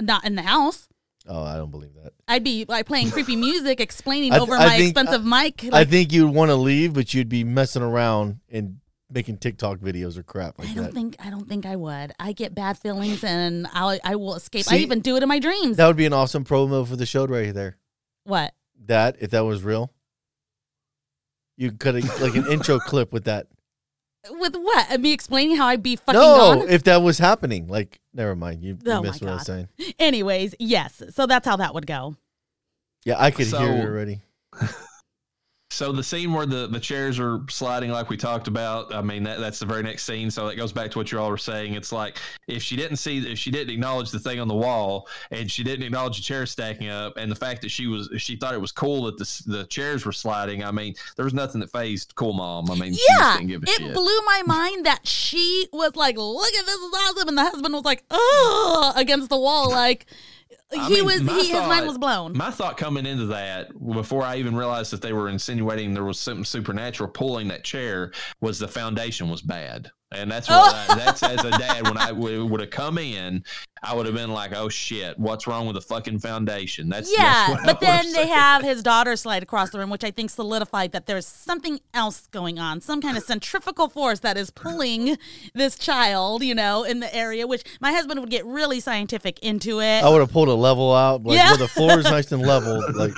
[0.00, 0.88] not in the house.
[1.28, 2.12] Oh, I don't believe that.
[2.28, 5.64] I'd be like playing creepy music, explaining th- over I my think- expensive mic.
[5.64, 8.78] I Like, think you'd want to leave, but you'd be messing around and
[9.10, 10.92] making TikTok videos or crap like I don't that.
[10.94, 12.12] think I don't think I would.
[12.18, 14.66] I get bad feelings, and I I will escape.
[14.68, 14.82] I See?
[14.82, 15.76] even do it in my dreams.
[15.76, 17.76] That would be an awesome promo for the show right there.
[18.24, 18.52] what?
[18.86, 19.92] That if that was real,
[21.56, 23.46] you could like an intro clip with that.
[24.30, 24.86] With what?
[24.90, 26.68] And Me explaining how I'd be fucking no, gone?
[26.68, 28.62] if that was happening, like never mind.
[28.62, 29.68] You, you Oh my missed what I was God.
[29.78, 29.94] saying.
[29.98, 31.02] Anyways, yes.
[31.10, 32.16] So that's how that would go.
[33.04, 34.20] Yeah, I could So- hear it already.
[35.76, 39.24] So the scene where the, the chairs are sliding, like we talked about, I mean
[39.24, 40.30] that that's the very next scene.
[40.30, 41.74] So that goes back to what you all were saying.
[41.74, 42.16] It's like
[42.48, 45.62] if she didn't see, if she didn't acknowledge the thing on the wall, and she
[45.62, 48.60] didn't acknowledge the chairs stacking up, and the fact that she was, she thought it
[48.60, 50.64] was cool that the the chairs were sliding.
[50.64, 52.70] I mean, there was nothing that phased cool mom.
[52.70, 53.34] I mean, Yeah.
[53.36, 53.92] didn't give a It shit.
[53.92, 57.28] blew my mind that she was like, look at this is awesome.
[57.28, 59.70] And the husband was like, oh, against the wall.
[59.70, 60.06] Like,
[60.72, 62.36] I he mean, was, he, his mind thought- was blown.
[62.36, 66.18] My thought coming into that, before I even realized that they were insinuating there was
[66.18, 69.90] something supernatural pulling that chair, was the foundation was bad.
[70.12, 70.56] And that's oh.
[70.56, 73.42] what I, that's as a dad when I would have come in,
[73.82, 77.22] I would have been like, "Oh shit, what's wrong with the fucking foundation?" That's yeah,
[77.24, 78.28] that's what I but then they said.
[78.28, 82.28] have his daughter slide across the room, which I think solidified that there's something else
[82.28, 85.18] going on, some kind of centrifugal force that is pulling
[85.54, 87.46] this child, you know, in the area.
[87.46, 90.04] Which my husband would get really scientific into it.
[90.04, 91.48] I would have pulled a level out, like Yeah.
[91.50, 92.80] where the floor is nice and level.
[92.94, 93.12] Like,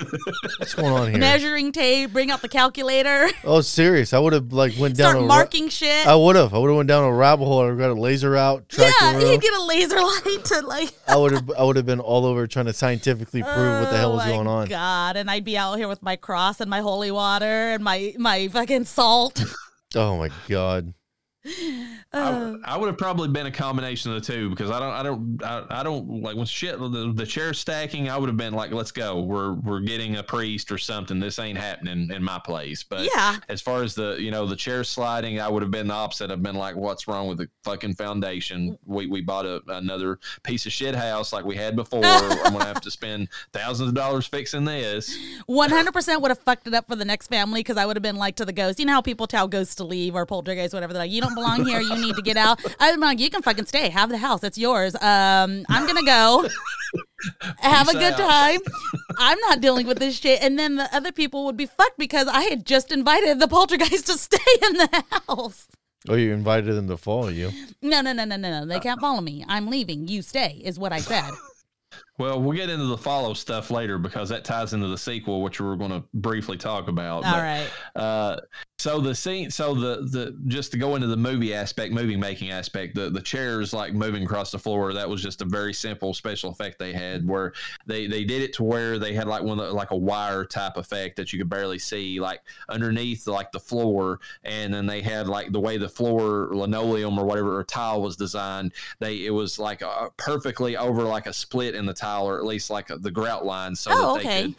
[0.57, 1.19] what's going on here?
[1.19, 4.11] Measuring tape, bring out the calculator, Oh, serious?
[4.11, 5.11] I would have like went down.
[5.11, 6.05] start a ra- marking shit.
[6.07, 6.53] I would have.
[6.53, 7.61] I would have went down a rabbit hole.
[7.71, 8.65] I got a laser out.
[8.77, 10.91] Yeah, he'd get a laser light to like.
[11.07, 11.51] I would have.
[11.57, 14.25] I would have been all over trying to scientifically prove what the hell Oh was
[14.25, 14.67] my going on.
[14.67, 18.13] God, and I'd be out here with my cross and my holy water and my
[18.17, 19.43] my fucking salt.
[19.95, 20.93] Oh my god.
[22.11, 24.91] Uh, I, I would have probably been a combination of the two because I don't,
[24.91, 28.09] I don't, I, I don't like when shit the, the chair stacking.
[28.09, 29.21] I would have been like, let's go.
[29.21, 31.19] We're we're getting a priest or something.
[31.19, 32.83] This ain't happening in my place.
[32.83, 35.87] But yeah, as far as the you know the chair sliding, I would have been
[35.87, 36.31] the opposite.
[36.31, 38.79] I've been like, what's wrong with the fucking foundation?
[38.87, 42.01] We we bought a, another piece of shit house like we had before.
[42.03, 45.15] I'm gonna have to spend thousands of dollars fixing this.
[45.45, 47.97] one hundred percent would have fucked it up for the next family because I would
[47.97, 48.79] have been like to the ghost.
[48.79, 50.93] You know how people tell ghosts to leave or poltergeist, whatever.
[50.93, 51.79] They're like, you don't belong here.
[51.79, 52.59] You need to get out.
[52.79, 53.89] I'm like, you can fucking stay.
[53.89, 54.43] Have the house.
[54.43, 54.95] It's yours.
[54.95, 56.47] Um, I'm gonna go.
[57.59, 58.17] Have a good out.
[58.17, 58.59] time.
[59.17, 60.41] I'm not dealing with this shit.
[60.41, 64.07] And then the other people would be fucked because I had just invited the poltergeist
[64.07, 65.67] to stay in the house.
[66.07, 67.51] Oh, you invited them to follow you.
[67.81, 68.65] No, no, no, no, no, no.
[68.65, 69.43] They can't follow me.
[69.47, 70.07] I'm leaving.
[70.07, 71.29] You stay, is what I said.
[72.19, 75.61] Well, we'll get into the follow stuff later because that ties into the sequel, which
[75.61, 77.23] we're going to briefly talk about.
[77.23, 77.69] All But, right.
[77.95, 78.39] Uh,
[78.77, 82.51] so the scene, so the the just to go into the movie aspect, movie making
[82.51, 84.93] aspect, the the chairs like moving across the floor.
[84.93, 87.51] That was just a very simple special effect they had, where
[87.87, 90.77] they they did it to where they had like one the, like a wire type
[90.77, 92.39] effect that you could barely see, like
[92.69, 97.25] underneath like the floor, and then they had like the way the floor linoleum or
[97.25, 98.71] whatever or tile was designed.
[98.99, 102.45] They it was like uh perfectly over like a split in the tile, or at
[102.45, 104.55] least like the grout line, so Oh, that they okay.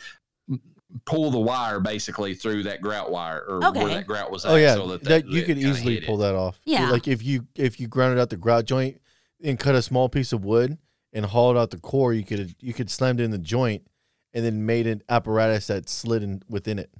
[0.48, 0.60] could
[1.04, 3.78] pull the wire basically through that grout wire or Okay.
[3.84, 4.52] where that grout was oh, at.
[4.52, 6.06] Oh yeah, so that, that, that you could easily hit it.
[6.06, 6.60] pull that off.
[6.64, 6.90] Yeah.
[6.90, 9.00] Like if you if you grounded out the grout joint
[9.42, 10.78] and cut a small piece of wood
[11.12, 13.86] and hauled out the core, you could you could slam it in the joint
[14.34, 16.90] and then made an apparatus that slid in within it.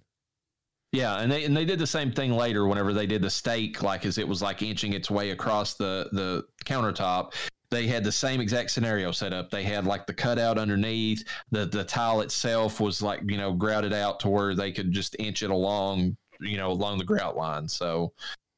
[0.93, 3.83] Yeah, and they and they did the same thing later whenever they did the stake,
[3.83, 7.35] like as it was like inching its way across the the countertop.
[7.71, 9.51] They had the same exact scenario set up.
[9.51, 11.25] They had like the cutout underneath.
[11.51, 15.17] The the tile itself was like you know grouted out to where they could just
[15.19, 17.69] inch it along you know along the grout line.
[17.69, 18.13] So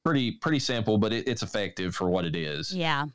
[0.04, 2.74] pretty pretty simple, but it, it's effective for what it is.
[2.74, 3.06] Yeah.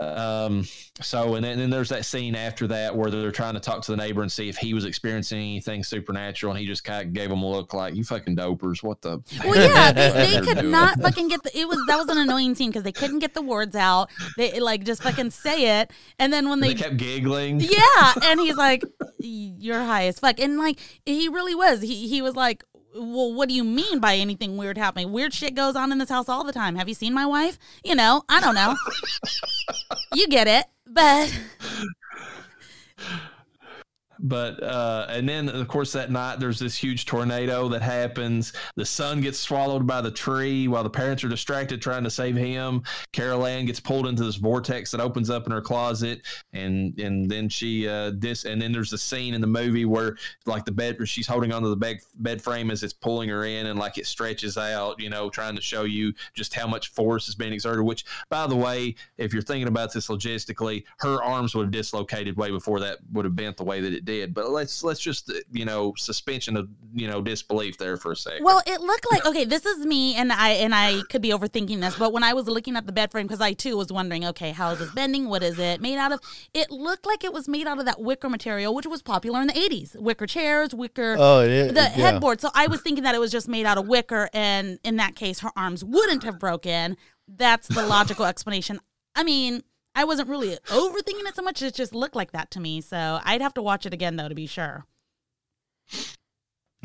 [0.00, 0.64] Um,
[1.02, 3.82] so and then, and then there's that scene after that where they're trying to talk
[3.82, 7.06] to the neighbor and see if he was experiencing anything supernatural, and he just kind
[7.06, 10.40] of gave them a look like, "You fucking dopers, what the?" Well, yeah, they, they
[10.40, 10.70] could doing.
[10.70, 11.56] not fucking get the.
[11.58, 14.08] It was that was an annoying scene because they couldn't get the words out.
[14.38, 17.60] They like just fucking say it, and then when They they, kept giggling.
[17.60, 18.82] yeah, and he's like,
[19.18, 21.82] "You're high as fuck," and like he really was.
[21.82, 22.64] He he was like.
[22.94, 25.12] Well, what do you mean by anything weird happening?
[25.12, 26.76] Weird shit goes on in this house all the time.
[26.76, 27.58] Have you seen my wife?
[27.84, 28.74] You know, I don't know.
[30.14, 31.32] you get it, but
[34.22, 38.52] But uh, and then of course that night there's this huge tornado that happens.
[38.76, 42.36] The son gets swallowed by the tree while the parents are distracted trying to save
[42.36, 42.82] him.
[43.12, 47.30] Carol Anne gets pulled into this vortex that opens up in her closet, and and
[47.30, 50.72] then she uh, this and then there's a scene in the movie where like the
[50.72, 53.96] bed she's holding onto the bed bed frame as it's pulling her in, and like
[53.96, 57.54] it stretches out, you know, trying to show you just how much force is being
[57.54, 57.84] exerted.
[57.84, 62.36] Which, by the way, if you're thinking about this logistically, her arms would have dislocated
[62.36, 64.09] way before that would have bent the way that it did.
[64.26, 68.44] But let's let's just you know suspension of you know disbelief there for a second.
[68.44, 69.44] Well, it looked like okay.
[69.44, 72.48] This is me, and I and I could be overthinking this, but when I was
[72.48, 75.28] looking at the bed frame, because I too was wondering, okay, how is this bending?
[75.28, 76.20] What is it made out of?
[76.52, 79.46] It looked like it was made out of that wicker material, which was popular in
[79.46, 79.96] the '80s.
[79.96, 81.16] Wicker chairs, wicker.
[81.18, 81.68] Oh, it is.
[81.68, 81.88] the yeah.
[81.88, 82.40] headboard.
[82.40, 85.16] So I was thinking that it was just made out of wicker, and in that
[85.16, 86.96] case, her arms wouldn't have broken.
[87.28, 88.80] That's the logical explanation.
[89.14, 89.62] I mean,
[89.94, 91.62] I wasn't really overthinking it so much.
[91.62, 92.80] It just looked like that to me.
[92.80, 94.86] So I'd have to watch it again though to be sure.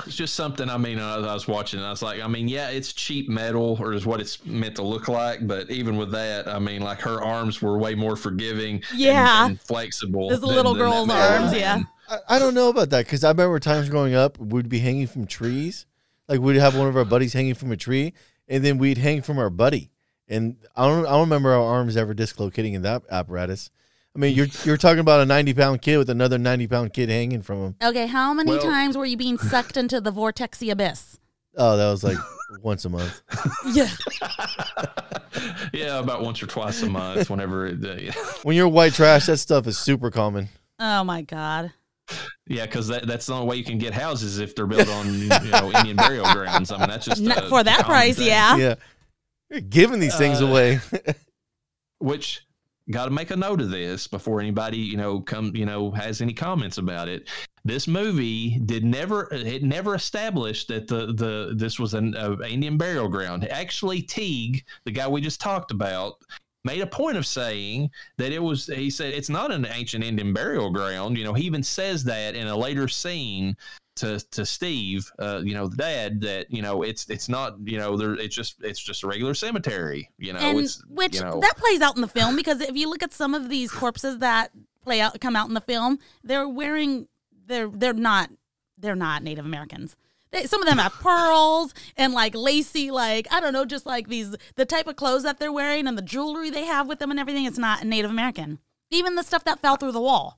[0.06, 0.70] It's just something.
[0.70, 1.80] I mean, I, I was watching.
[1.80, 4.76] And I was like, I mean, yeah, it's cheap metal, or is what it's meant
[4.76, 5.48] to look like.
[5.48, 9.46] But even with that, I mean, like her arms were way more forgiving, Yeah.
[9.46, 10.28] and, flexible.
[10.28, 11.60] There's the than- little than girl's metal arms, one.
[11.60, 11.80] yeah.
[12.10, 15.08] I, I don't know about that because I remember times growing up, we'd be hanging
[15.08, 15.86] from trees.
[16.28, 18.14] Like we'd have one of our buddies hanging from a tree,
[18.50, 19.92] and then we'd hang from our buddy.
[20.28, 23.70] And I don't, I don't remember our arms ever dislocating in that apparatus.
[24.16, 27.10] I mean, you're you're talking about a 90 pound kid with another 90 pound kid
[27.10, 27.76] hanging from him.
[27.84, 31.20] Okay, how many Well- times were you being sucked into the vortexy abyss?
[31.58, 32.18] Oh, that was like
[32.64, 33.22] once a month.
[33.74, 33.90] Yeah.
[35.74, 37.30] yeah, about once or twice a month.
[37.30, 38.12] Whenever, it, uh, yeah.
[38.44, 40.50] When you're white trash, that stuff is super common.
[40.80, 41.72] Oh my god.
[42.48, 45.12] Yeah, because that, that's the only way you can get houses if they're built on
[45.14, 46.72] you know Indian burial grounds.
[46.72, 48.28] I mean, that's just Not a for that price, thing.
[48.28, 48.56] yeah.
[48.58, 48.76] Yeah.
[49.56, 50.80] You're giving these things Uh, away.
[52.00, 52.42] Which
[52.92, 56.22] got to make a note of this before anybody you know come you know has
[56.22, 57.30] any comments about it.
[57.64, 62.78] This movie did never it never established that the the this was an uh, Indian
[62.78, 63.48] burial ground.
[63.50, 66.16] Actually, Teague, the guy we just talked about.
[66.66, 68.66] Made a point of saying that it was.
[68.66, 71.16] He said it's not an ancient Indian burial ground.
[71.16, 73.56] You know, he even says that in a later scene
[73.96, 77.78] to to Steve, uh, you know, the dad, that you know it's it's not you
[77.78, 80.10] know there it's just it's just a regular cemetery.
[80.18, 82.76] You know, and it's which you know, that plays out in the film because if
[82.76, 86.00] you look at some of these corpses that play out come out in the film,
[86.24, 87.08] they're wearing
[87.48, 88.30] they're they're not
[88.78, 89.96] they're not Native Americans.
[90.32, 94.08] They, some of them have pearls and like lacy, like I don't know, just like
[94.08, 97.12] these the type of clothes that they're wearing and the jewelry they have with them
[97.12, 97.46] and everything.
[97.46, 98.60] It's not Native American.
[98.92, 100.38] Even the stuff that fell through the wall.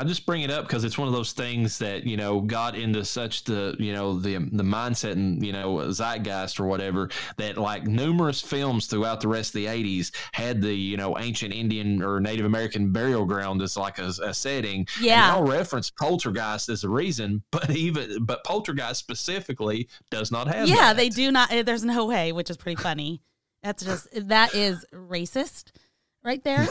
[0.00, 2.74] I just bring it up because it's one of those things that you know got
[2.74, 7.58] into such the you know the the mindset and you know zeitgeist or whatever that
[7.58, 12.02] like numerous films throughout the rest of the '80s had the you know ancient Indian
[12.02, 14.86] or Native American burial ground as like a, a setting.
[14.98, 15.36] Yeah.
[15.36, 20.46] and they all reference Poltergeist as a reason, but even but Poltergeist specifically does not
[20.48, 20.66] have.
[20.66, 20.96] yeah, that.
[20.96, 21.52] they do not.
[21.52, 23.20] eh, There's no way, which is pretty funny.
[23.62, 25.72] That's just that is racist,
[26.24, 26.66] right there.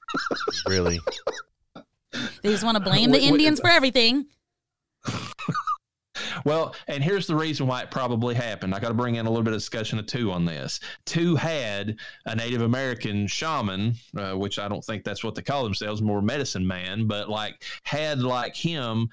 [0.68, 0.98] really.
[2.42, 4.26] They just want to blame the Indians for everything.
[6.44, 8.74] Well, and here's the reason why it probably happened.
[8.74, 10.80] I got to bring in a little bit of discussion of two on this.
[11.04, 15.64] Two had a Native American shaman, uh, which I don't think that's what they call
[15.64, 19.08] themselves, more medicine man, but like had like him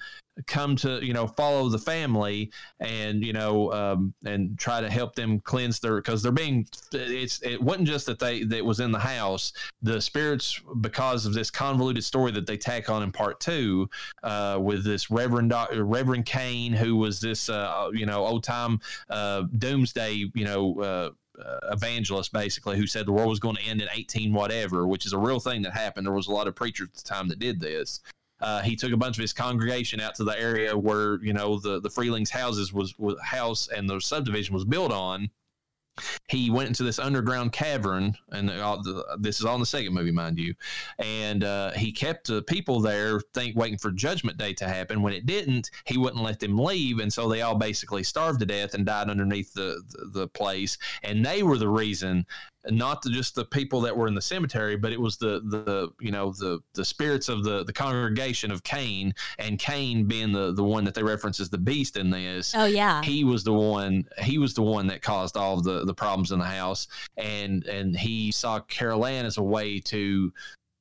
[0.46, 5.14] come to you know follow the family and you know um, and try to help
[5.14, 8.90] them cleanse their because they're being it's it wasn't just that they that was in
[8.90, 13.38] the house the spirits because of this convoluted story that they tack on in part
[13.40, 13.88] two
[14.22, 18.80] uh, with this Reverend Reverend Kane, who was this uh, you know old time
[19.10, 20.80] uh, doomsday you know.
[20.80, 21.10] Uh,
[21.44, 25.04] uh, evangelist basically who said the world was going to end in 18 whatever which
[25.04, 27.26] is a real thing that happened there was a lot of preachers at the time
[27.26, 27.98] that did this
[28.44, 31.58] uh, he took a bunch of his congregation out to the area where you know
[31.58, 35.30] the the freelings houses was, was house and the subdivision was built on
[36.28, 39.94] he went into this underground cavern, and all the, this is all in the second
[39.94, 40.54] movie, mind you.
[40.98, 45.02] And uh, he kept the people there, think waiting for Judgment Day to happen.
[45.02, 48.46] When it didn't, he wouldn't let them leave, and so they all basically starved to
[48.46, 50.78] death and died underneath the the, the place.
[51.02, 52.26] And they were the reason,
[52.70, 55.90] not the, just the people that were in the cemetery, but it was the the
[56.00, 60.52] you know the the spirits of the the congregation of Kane, and Kane being the
[60.52, 63.02] the one that they reference as the beast in this Oh yeah.
[63.02, 66.38] he was the one he was the one that caused all the the problems in
[66.38, 70.32] the house and and he saw carol anne as a way to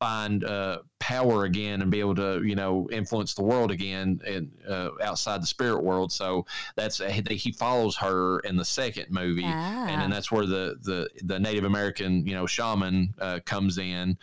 [0.04, 4.51] find uh, power again and be able to you know influence the world again and
[4.70, 6.45] uh, outside the spirit world so
[6.76, 6.97] that's
[7.30, 10.14] he follows her in the second movie and then Ah.
[10.14, 14.18] that's where the the the native american you know shaman uh, comes in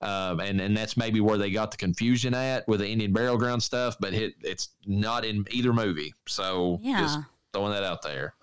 [0.00, 3.36] um, and and that's maybe where they got the confusion at with the Indian burial
[3.36, 6.14] ground stuff, but it, it's not in either movie.
[6.28, 7.00] So Yeah.
[7.00, 7.18] just
[7.52, 8.34] throwing that out there.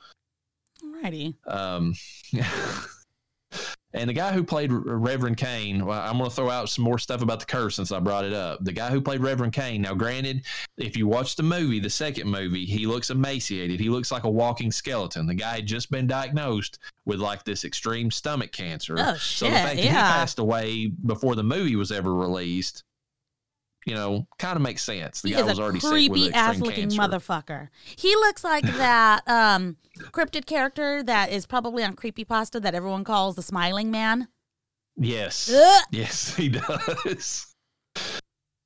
[0.83, 1.33] Alrighty.
[1.47, 1.93] Um,
[3.95, 6.99] and the guy who played Reverend Kane, well, I'm going to throw out some more
[6.99, 8.63] stuff about the curse since I brought it up.
[8.63, 10.45] The guy who played Reverend Kane, now granted,
[10.77, 13.79] if you watch the movie, the second movie, he looks emaciated.
[13.79, 15.25] He looks like a walking skeleton.
[15.27, 18.95] The guy had just been diagnosed with like this extreme stomach cancer.
[18.97, 19.63] Oh so the shit.
[19.63, 22.83] fact that he passed away before the movie was ever released,
[23.85, 25.21] you know, kind of makes sense.
[25.21, 27.01] The He guy is was a already creepy ass looking cancer.
[27.01, 27.69] motherfucker.
[27.95, 29.77] He looks like that um
[30.11, 34.27] cryptid character that is probably on creepypasta that everyone calls the smiling man.
[34.97, 35.51] Yes.
[35.53, 35.83] Ugh.
[35.91, 36.49] Yes, he
[37.15, 37.53] does.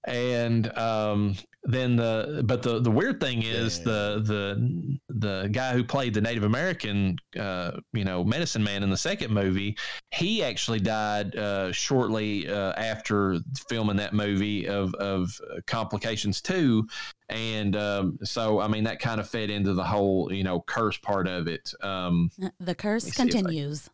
[0.10, 1.36] And um,
[1.66, 6.22] then the but the the weird thing is the the the guy who played the
[6.22, 9.78] Native American uh, you know medicine man in the second movie,
[10.12, 13.38] he actually died uh, shortly uh, after
[13.70, 16.88] filming that movie of of complications too.
[17.30, 20.98] And um, so, I mean, that kind of fed into the whole, you know, curse
[20.98, 21.72] part of it.
[21.84, 23.90] Um, The curse Let me see if I- continues.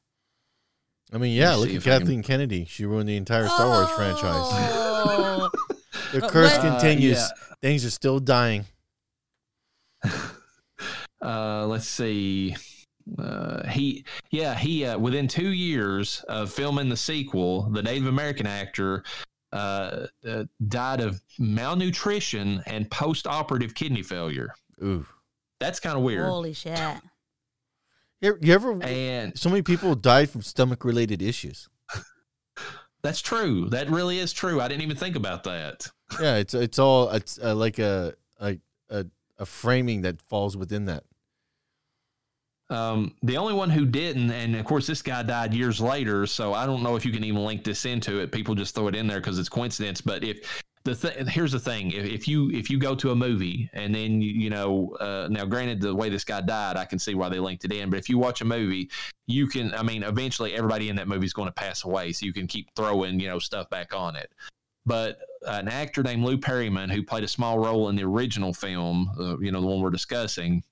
[1.11, 2.66] I mean, yeah, Let's look at if I can- Kathleen Kennedy.
[2.66, 5.49] She ruined the entire Star Wars franchise.
[6.12, 7.18] The Uh, curse what- continues.
[7.18, 7.30] Uh,
[7.62, 8.66] Things are still dying.
[11.22, 12.56] uh, let's see.
[13.18, 18.48] Uh, he, yeah, he, uh, within two years of filming the sequel, the Native American
[18.48, 19.04] actor
[19.54, 24.54] uh, uh, died of malnutrition and post operative kidney failure.
[24.84, 25.06] Ooh.
[25.60, 26.28] That's kind of weird.
[26.28, 26.78] Holy shit.
[28.22, 28.82] You, you ever?
[28.84, 31.70] And So many people died from stomach related issues.
[33.06, 33.70] That's true.
[33.70, 34.60] That really is true.
[34.60, 35.88] I didn't even think about that.
[36.20, 38.58] Yeah, it's it's all it's uh, like a, a
[38.89, 39.06] a
[39.38, 41.03] a framing that falls within that.
[42.72, 46.53] Um, the only one who didn't, and of course, this guy died years later, so
[46.53, 48.32] I don't know if you can even link this into it.
[48.32, 50.01] People just throw it in there because it's coincidence.
[50.01, 53.16] But if the th- here's the thing, if, if you if you go to a
[53.16, 56.86] movie and then you, you know, uh, now granted the way this guy died, I
[56.86, 57.90] can see why they linked it in.
[57.90, 58.90] But if you watch a movie,
[59.26, 62.26] you can, I mean, eventually everybody in that movie is going to pass away, so
[62.26, 64.32] you can keep throwing you know stuff back on it.
[64.86, 65.18] But
[65.48, 69.40] an actor named Lou Perryman, who played a small role in the original film, uh,
[69.40, 70.64] you know, the one we're discussing,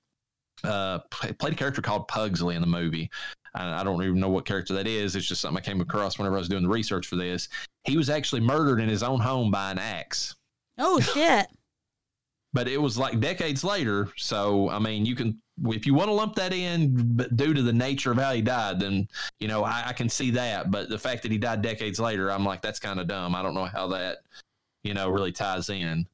[0.64, 3.10] uh, played a character called Pugsley in the movie.
[3.56, 5.16] I, I don't even know what character that is.
[5.16, 7.50] It's just something I came across whenever I was doing the research for this.
[7.86, 10.36] He was actually murdered in his own home by an axe,
[10.78, 11.48] Oh shit.
[12.54, 14.10] but it was like decades later.
[14.18, 17.62] So, I mean, you can, if you want to lump that in, but due to
[17.62, 19.08] the nature of how he died, then,
[19.40, 20.72] you know, I, I can see that.
[20.72, 23.36] But the fact that he died decades later, I'm like, that's kind of dumb.
[23.36, 24.20] I don't know how that,
[24.84, 26.08] you know, really ties in.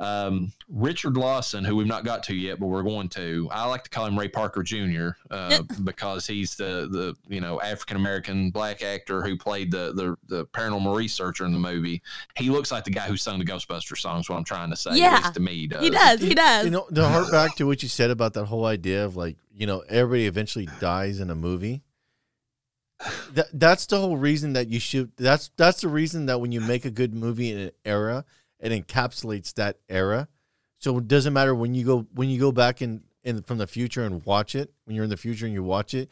[0.00, 3.48] Um, Richard Lawson, who we've not got to yet, but we're going to.
[3.50, 5.10] I like to call him Ray Parker Jr.
[5.30, 10.16] Uh, because he's the the you know African American black actor who played the, the
[10.28, 12.00] the paranormal researcher in the movie.
[12.36, 14.28] He looks like the guy who sung the Ghostbuster songs.
[14.28, 15.82] What I'm trying to say, Yeah, at least to me, he does.
[15.82, 16.20] He does.
[16.20, 16.64] He does.
[16.64, 19.36] You know, to hark back to what you said about that whole idea of like,
[19.52, 21.82] you know, everybody eventually dies in a movie.
[23.32, 25.12] That that's the whole reason that you should.
[25.16, 28.24] That's that's the reason that when you make a good movie in an era,
[28.60, 30.28] it encapsulates that era.
[30.78, 33.66] So it doesn't matter when you go when you go back in, in from the
[33.66, 34.72] future and watch it.
[34.84, 36.08] When you're in the future and you watch it,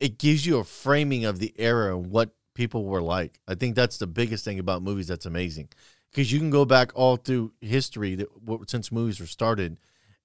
[0.00, 3.38] it gives you a framing of the era and what people were like.
[3.48, 5.68] I think that's the biggest thing about movies that's amazing
[6.10, 8.28] because you can go back all through history that
[8.66, 9.78] since movies were started,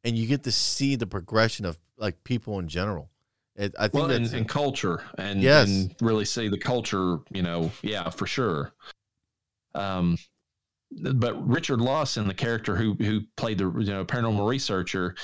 [0.04, 3.10] and you get to see the progression of like people in general.
[3.56, 5.68] It, I think well, and, and culture, and, Yes.
[5.68, 7.20] and really see the culture.
[7.32, 8.74] You know, yeah, for sure.
[9.74, 10.18] Um,
[10.92, 15.16] but Richard Lawson, the character who who played the you know paranormal researcher,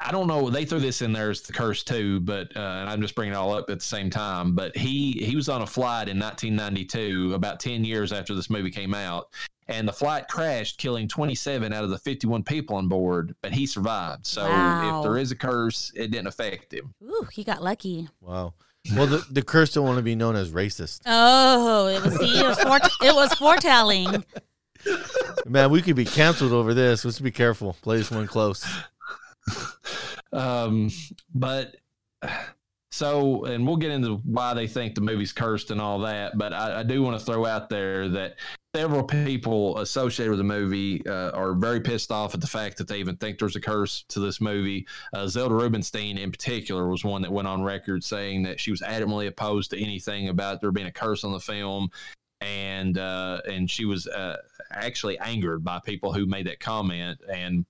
[0.00, 0.48] I don't know.
[0.50, 3.34] They threw this in there as the curse too, but uh, and I'm just bringing
[3.34, 4.54] it all up at the same time.
[4.54, 8.70] But he he was on a flight in 1992, about 10 years after this movie
[8.70, 9.28] came out,
[9.68, 13.34] and the flight crashed, killing 27 out of the 51 people on board.
[13.42, 14.26] But he survived.
[14.26, 14.98] So Wow.
[15.00, 16.94] if there is a curse, it didn't affect him.
[17.04, 18.08] Ooh, he got lucky.
[18.20, 18.54] wow.
[18.96, 21.00] Well, the the curse don't want to be known as racist.
[21.04, 24.24] Oh, it was see, it was fore- it was foretelling.
[25.46, 27.04] Man, we could be canceled over this.
[27.04, 27.76] Let's be careful.
[27.82, 28.66] Play this one close.
[30.32, 30.90] Um,
[31.34, 31.76] but
[32.92, 36.36] so, and we'll get into why they think the movie's cursed and all that.
[36.36, 38.36] But I, I do want to throw out there that
[38.74, 42.88] several people associated with the movie uh, are very pissed off at the fact that
[42.88, 44.86] they even think there's a curse to this movie.
[45.12, 48.80] Uh, Zelda Rubinstein, in particular, was one that went on record saying that she was
[48.80, 51.90] adamantly opposed to anything about there being a curse on the film.
[52.40, 54.38] And uh, and she was uh,
[54.70, 57.20] actually angered by people who made that comment.
[57.30, 57.66] And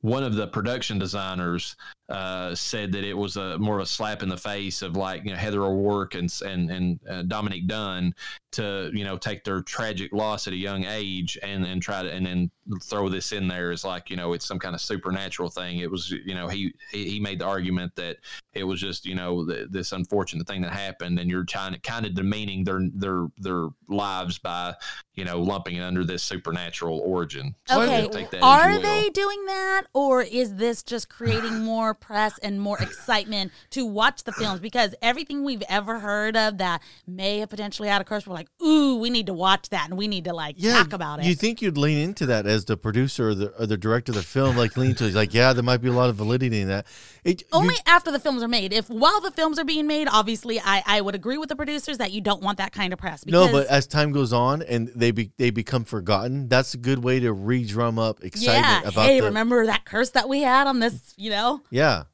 [0.00, 1.76] one of the production designers
[2.08, 5.24] uh, said that it was a more of a slap in the face of like
[5.24, 8.14] you know Heather O'Rourke and and and uh, Dominique Dunne
[8.52, 12.12] to you know take their tragic loss at a young age and and try to
[12.12, 12.50] and then
[12.82, 15.78] throw this in there as like you know it's some kind of supernatural thing.
[15.78, 18.16] It was you know he he he made the argument that
[18.54, 21.78] it was just you know th this unfortunate thing that happened and you're trying to
[21.80, 24.74] kind of demeaning their their their lives by
[25.14, 27.54] you know lumping it under this supernatural origin.
[27.66, 28.82] So Okay, take that are you will.
[28.82, 34.24] they doing that, or is this just creating more press and more excitement to watch
[34.24, 34.60] the films?
[34.60, 38.48] Because everything we've ever heard of that may have potentially had a curse, we're like,
[38.62, 41.26] ooh, we need to watch that and we need to like talk about it.
[41.26, 44.16] You think you'd lean into that as the producer or the, or the director of
[44.16, 46.68] the film, like lean to like, yeah, there might be a lot of validity in
[46.68, 46.86] that.
[47.22, 48.72] It, you- Only after the films are made.
[48.72, 51.98] If while the films are being made, obviously, I, I would agree with the producers
[51.98, 53.24] that you don't want that kind of press.
[53.26, 57.02] no, but as time goes on and they be, they become forgotten, that's a good
[57.04, 60.66] way to re-drum up excitement yeah, about hey, the remember that curse that we had
[60.66, 61.14] on this?
[61.16, 62.04] You know, yeah.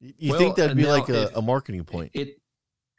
[0.00, 2.10] You you Well, think that'd be like a, if- a marketing point?
[2.14, 2.40] It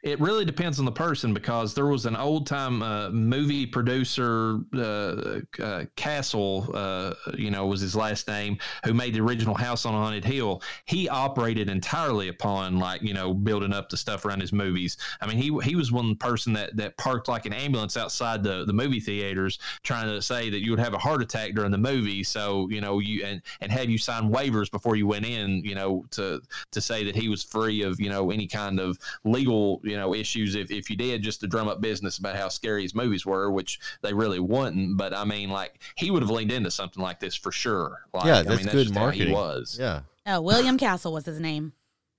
[0.02, 4.60] it really depends on the person because there was an old time uh, movie producer,
[4.74, 9.84] uh, uh, Castle, uh, you know, was his last name, who made the original House
[9.84, 10.62] on Haunted Hill.
[10.84, 14.96] He operated entirely upon like you know building up the stuff around his movies.
[15.20, 18.64] I mean, he he was one person that that parked like an ambulance outside the
[18.64, 21.78] the movie theaters, trying to say that you would have a heart attack during the
[21.78, 22.22] movie.
[22.22, 25.74] So you know you and and had you sign waivers before you went in, you
[25.74, 26.40] know, to
[26.70, 30.14] to say that he was free of you know any kind of legal you know
[30.14, 33.24] issues if, if you did just to drum up business about how scary his movies
[33.26, 37.02] were which they really wouldn't but i mean like he would have leaned into something
[37.02, 39.28] like this for sure like, Yeah, I that's good just how marketing.
[39.28, 40.00] he was Yeah.
[40.26, 41.72] oh, William Castle was his name.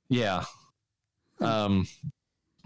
[0.09, 0.43] Yeah.
[1.39, 1.87] Um,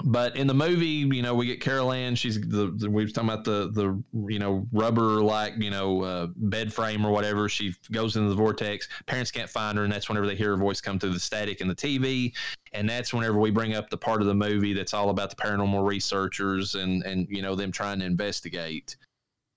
[0.01, 2.15] but in the movie, you know, we get Carol Anne.
[2.15, 6.01] She's the, the we was talking about the the you know rubber like you know
[6.01, 7.47] uh, bed frame or whatever.
[7.47, 8.87] She goes into the vortex.
[9.05, 11.61] Parents can't find her, and that's whenever they hear her voice come through the static
[11.61, 12.33] in the TV.
[12.73, 15.35] And that's whenever we bring up the part of the movie that's all about the
[15.35, 18.97] paranormal researchers and and you know them trying to investigate.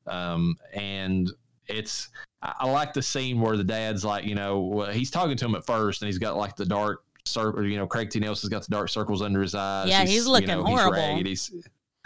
[0.07, 1.31] Um, and
[1.67, 2.11] it's
[2.43, 5.55] I, I like the scene where the dad's like, you know, he's talking to him
[5.55, 7.65] at first, and he's got like the dark circle.
[7.67, 8.21] You know, Craig T.
[8.21, 9.89] Nelson's got the dark circles under his eyes.
[9.89, 10.93] Yeah, he's looking you know, horrible.
[10.93, 11.51] ragged, he's-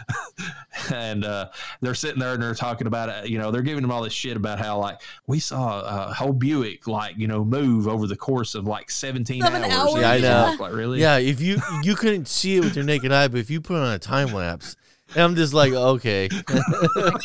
[0.92, 1.48] and uh,
[1.82, 3.28] they're sitting there and they're talking about it.
[3.30, 6.32] You know, they're giving him all this shit about how like we saw a whole
[6.32, 9.94] Buick like you know move over the course of like seventeen Seven hours.
[9.94, 10.56] hours, Yeah, I know.
[10.58, 11.00] Like really?
[11.00, 13.76] Yeah, if you you couldn't see it with your naked eye, but if you put
[13.76, 14.76] on a time lapse,
[15.14, 16.28] and I'm just like, okay,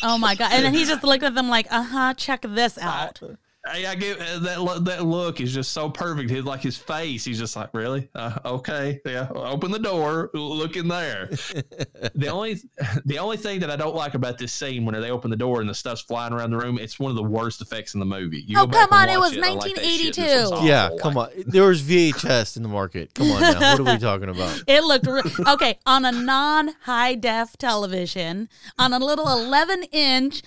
[0.02, 0.52] Oh my god!
[0.52, 3.20] And then he just looked at them like, "Uh huh, check this out."
[3.66, 6.30] I, I get uh, that lo- that look is just so perfect.
[6.30, 7.24] His like his face.
[7.24, 8.08] He's just like, really?
[8.14, 9.28] Uh, okay, yeah.
[9.34, 10.30] Open the door.
[10.34, 11.26] Look in there.
[12.14, 12.60] the only
[13.04, 15.60] the only thing that I don't like about this scene when they open the door
[15.60, 18.06] and the stuff's flying around the room, it's one of the worst effects in the
[18.06, 18.44] movie.
[18.46, 19.76] You Oh, come on, it was I like that shit.
[19.76, 20.22] This 1982.
[20.40, 20.66] one's awful.
[20.66, 21.28] yeah, Like, come on.
[21.46, 23.14] There was VHS in the market.
[23.14, 24.62] Come on now, what are we talking about?
[24.66, 25.22] It looked re-
[25.54, 28.48] okay on a non-high def television
[28.78, 30.42] on a little 11 inch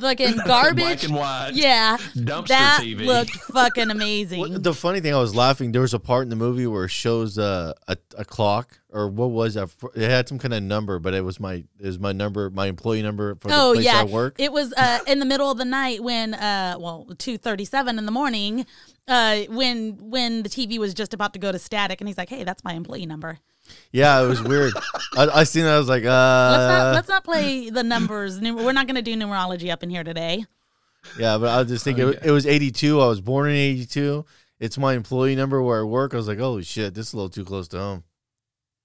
[0.00, 1.04] fucking Black garbage.
[1.04, 1.50] and white.
[1.54, 3.04] Yeah, Dumpster that TV.
[3.06, 4.40] looked fucking amazing.
[4.40, 5.72] What, the funny thing, I was laughing.
[5.72, 9.08] There was a part in the movie where it shows uh, a a clock or
[9.08, 9.70] what was that?
[9.94, 12.66] It had some kind of number, but it was my it was my number, my
[12.66, 14.36] employee number for the oh place yeah, I work.
[14.38, 18.12] it was uh, in the middle of the night when uh, well, 2:37 in the
[18.12, 18.66] morning.
[19.08, 22.28] Uh, when when the TV was just about to go to static, and he's like,
[22.28, 23.38] "Hey, that's my employee number.
[23.92, 24.72] Yeah, it was weird.
[25.16, 25.74] I, I seen that.
[25.74, 26.06] I was like, uh,
[26.52, 28.40] Let's not let's not play the numbers.
[28.40, 30.44] We're not going to do numerology up in here today."
[31.18, 33.00] Yeah, but I was just thinking it, it was 82.
[33.00, 34.24] I was born in 82.
[34.58, 36.12] It's my employee number where I work.
[36.12, 38.04] I was like, holy shit, this is a little too close to home.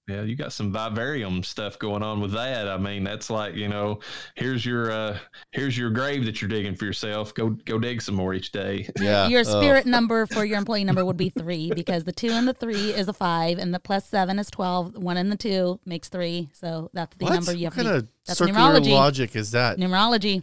[0.08, 2.68] Yeah, you got some vivarium stuff going on with that.
[2.68, 3.98] I mean, that's like you know,
[4.36, 5.18] here's your uh
[5.50, 7.34] here's your grave that you're digging for yourself.
[7.34, 8.88] Go go dig some more each day.
[9.00, 9.26] Yeah.
[9.28, 9.60] Your oh.
[9.60, 12.90] spirit number for your employee number would be three because the two and the three
[12.90, 14.96] is a five, and the plus seven is twelve.
[14.96, 17.34] One and the two makes three, so that's the What?
[17.34, 18.04] number you have what kind to.
[18.04, 18.92] of that's circular numerology.
[18.92, 19.78] logic is that?
[19.78, 20.42] Numerology.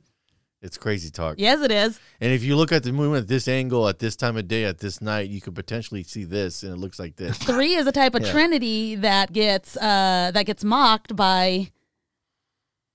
[0.63, 1.35] It's crazy talk.
[1.37, 1.99] Yes, it is.
[2.21, 4.63] And if you look at the moon at this angle, at this time of day,
[4.63, 7.37] at this night, you could potentially see this, and it looks like this.
[7.37, 8.31] Three is a type of Yeah.
[8.31, 11.69] trinity that gets uh that gets mocked by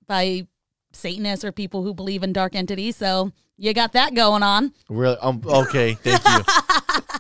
[0.07, 0.47] by
[0.93, 2.97] Satanists or people who believe in dark entities.
[2.97, 4.73] So you got that going on.
[4.89, 5.19] Really?
[5.19, 6.45] Um, okay, thank you.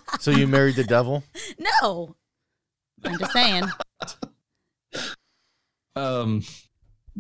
[0.20, 1.22] so you married the devil?
[1.58, 2.16] No,
[3.04, 3.64] I'm just saying.
[5.96, 6.44] Um,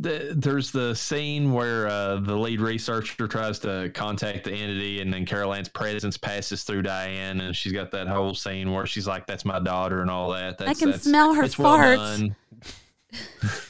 [0.00, 5.12] the, there's the scene where uh, the lead researcher tries to contact the entity, and
[5.12, 9.06] then Carol Anne's presence passes through Diane, and she's got that whole scene where she's
[9.06, 10.58] like, "That's my daughter," and all that.
[10.58, 12.34] That's, can that's- smell her that's well farts.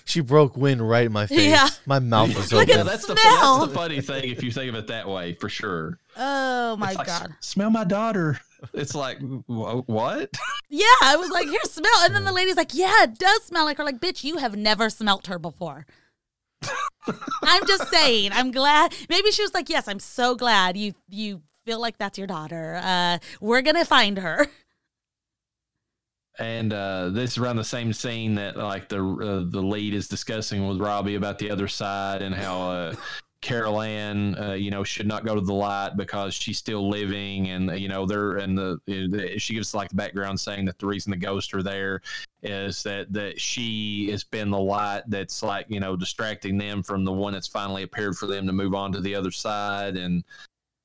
[0.05, 1.49] She broke wind right in my face.
[1.49, 1.69] Yeah.
[1.87, 2.71] My mouth was open.
[2.71, 5.35] at Yeah, that's the, that's the funny thing if you think of it that way,
[5.35, 5.99] for sure.
[6.17, 7.31] Oh my It's like, god.
[7.31, 8.41] "S- smell my daughter.
[8.75, 10.31] It's like what?
[10.69, 11.93] Yeah, I was like, here, smell.
[12.03, 13.85] And then the lady's like, yeah, it does smell like her.
[13.85, 15.87] Like, bitch, you have never smelt her before.
[17.43, 18.33] I'm just saying.
[18.33, 18.95] I'm glad.
[19.09, 22.81] Maybe she was like, yes, I'm so glad you you feel like that's your daughter.
[22.83, 24.47] Uh, we're gonna find her.
[26.39, 30.07] And uh, this is around the same scene that like the uh, the lead is
[30.07, 32.95] discussing with Robbie about the other side and how uh,
[33.41, 37.49] Carol Anne, uh, you know, should not go to the light because she's still living,
[37.51, 40.87] and you know, they're and the, the she gives like the background saying that the
[40.87, 42.03] reason the ghosts are there
[42.43, 47.05] is that that she has been the light that's like you know distracting them from
[47.05, 50.25] the one that's finally appeared for them to move on to the other side, and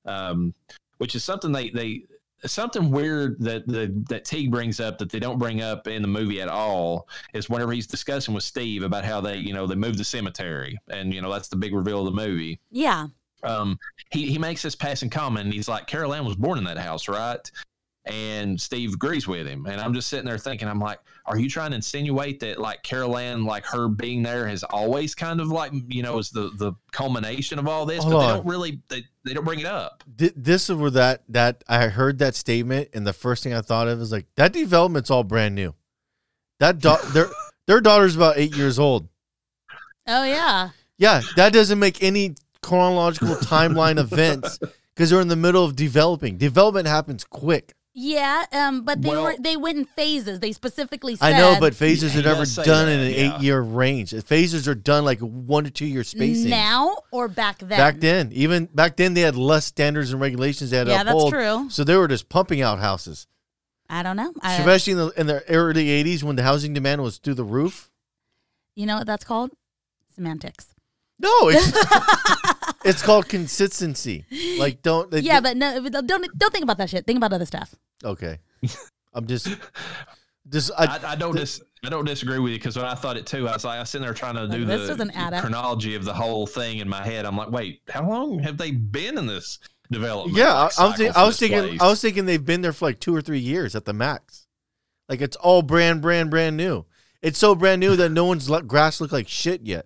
[0.06, 0.54] um,
[1.00, 2.04] which is something they they
[2.46, 6.08] something weird that that that Teague brings up that they don't bring up in the
[6.08, 9.76] movie at all is whenever he's discussing with Steve about how they you know they
[9.76, 12.60] moved the cemetery and you know that's the big reveal of the movie.
[12.72, 13.08] Yeah.
[13.44, 13.78] Um,
[14.12, 15.46] he he makes this passing comment.
[15.46, 17.52] And he's like, Carol Anne was born in that house, right?
[18.06, 19.66] And Steve agrees with him.
[19.66, 22.84] And I'm just sitting there thinking, I'm like, are you trying to insinuate that like
[22.84, 26.52] Carol Anne, like her being there has always kind of like, you know, is the,
[26.58, 28.38] the culmination of all this, Hold but they on.
[28.38, 30.04] don't really, they, they don't bring it up.
[30.18, 33.62] Th- this is where that that I heard that statement, and the first thing I
[33.62, 35.74] thought of is like that development's all brand new.
[36.60, 37.28] That da- their
[37.68, 39.08] their daughter's about eight years old.
[40.08, 40.70] Oh yeah.
[40.98, 44.60] Yeah, that doesn't make any chronological timeline events
[44.96, 46.38] because they're in the middle of developing.
[46.38, 47.74] Development happens quick.
[47.96, 48.46] Yeah.
[48.52, 48.84] Um.
[48.86, 50.40] But they Well- were they went in phases.
[50.40, 51.34] They specifically said.
[51.34, 53.36] I know, but phases Yeah, are never does done in an yeah.
[53.38, 54.14] eight year range.
[54.24, 56.50] Phases are done like one to two year spacing.
[56.50, 57.70] now or back then.
[57.70, 61.04] Back then, even back then, they had less standards and regulations they had to Yeah,
[61.04, 61.68] that's true.
[61.70, 63.28] So they were just pumping out houses.
[63.90, 64.34] I don't know.
[64.42, 67.44] I, Especially in the in the early '80s when the housing demand was through the
[67.44, 67.92] roof.
[68.76, 69.52] you know what that's called?
[70.16, 70.74] Semantics.
[71.20, 71.72] No, it's
[72.84, 74.26] it's called consistency.
[74.60, 76.06] Like don't they, yeah, but no, don't
[76.38, 77.06] don't think about that shit.
[77.06, 77.76] Think about other stuff.
[78.04, 78.40] okay.
[79.14, 79.48] I'm just
[80.50, 83.16] just I, I, I don't dis, I don't disagree with you because when I thought
[83.18, 85.12] it too, I was like, I was sitting there trying to do This the doesn't
[85.12, 85.42] add up.
[85.42, 87.26] chronology of the whole thing in my head.
[87.26, 89.60] I'm like, wait, how long have they been in this
[89.92, 90.38] development?
[90.38, 90.54] yeah.
[90.54, 91.82] I, like, I was think, I was thinking place?
[91.82, 94.48] I was thinking they've been there for like two or three years at the max.
[95.10, 96.86] Like it's all brand brand brand new.
[97.22, 99.86] It's so brand new that no one's let grass look like shit yet.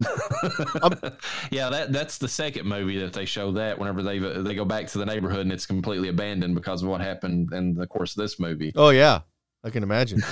[1.50, 4.86] yeah, that that's the second movie that they show that whenever they they go back
[4.88, 8.22] to the neighborhood and it's completely abandoned because of what happened in the course of
[8.22, 8.72] this movie.
[8.76, 9.20] Oh yeah,
[9.64, 10.22] I can imagine.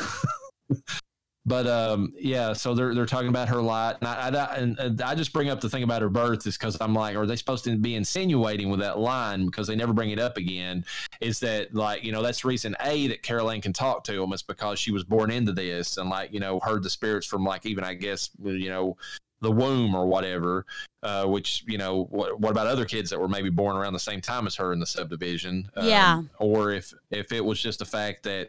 [1.49, 5.15] But um, yeah, so they're they're talking about her light, and I, I, and, I
[5.15, 7.65] just bring up the thing about her birth is because I'm like, are they supposed
[7.65, 10.85] to be insinuating with that line because they never bring it up again?
[11.23, 14.31] Is that like you know that's reason a that Carol Anne can talk to him
[14.35, 17.45] is because she was born into this and like you know heard the spirits from
[17.45, 18.99] like even I guess you know
[19.41, 20.65] the womb or whatever.
[21.03, 23.99] Uh, which you know what, what about other kids that were maybe born around the
[24.01, 25.69] same time as her in the subdivision?
[25.77, 26.23] Um, Yeah.
[26.41, 28.49] or if if it was just the fact that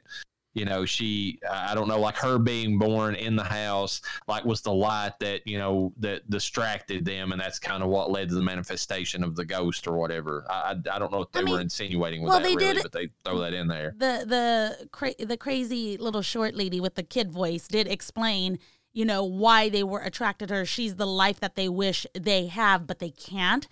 [0.56, 4.62] you know she i don't know like her being born in the house like was
[4.64, 8.34] the light that you know that distracted them and that's kind of what led to
[8.34, 11.62] the manifestation of the ghost or whatever i i, don't know if they I were
[11.62, 14.88] insinuating with well, that they really did- but they throw that in there the the
[14.92, 18.58] cra- the crazy little short lady with the kid voice did explain
[18.94, 22.48] you know why they were attracted to her she's the life that they wish they
[22.48, 23.68] have but they can't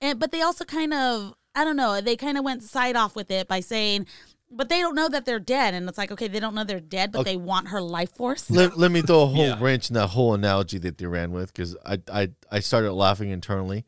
[0.00, 3.14] and but they also kind of i don't know they kind of went side off
[3.16, 4.06] with it by saying
[4.52, 6.80] but they don't know that they're dead and it's like okay they don't know they're
[6.80, 7.32] dead but Okay.
[7.32, 9.58] they want her life force let, let me throw a whole Yeah.
[9.60, 13.30] wrench in that whole analogy that they ran with because I, I I started laughing
[13.30, 13.84] internally.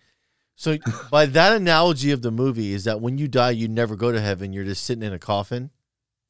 [0.54, 0.76] So
[1.10, 4.20] by that analogy of the movie is that when you die, you never go to
[4.20, 4.52] heaven.
[4.52, 5.70] You're just sitting in a coffin.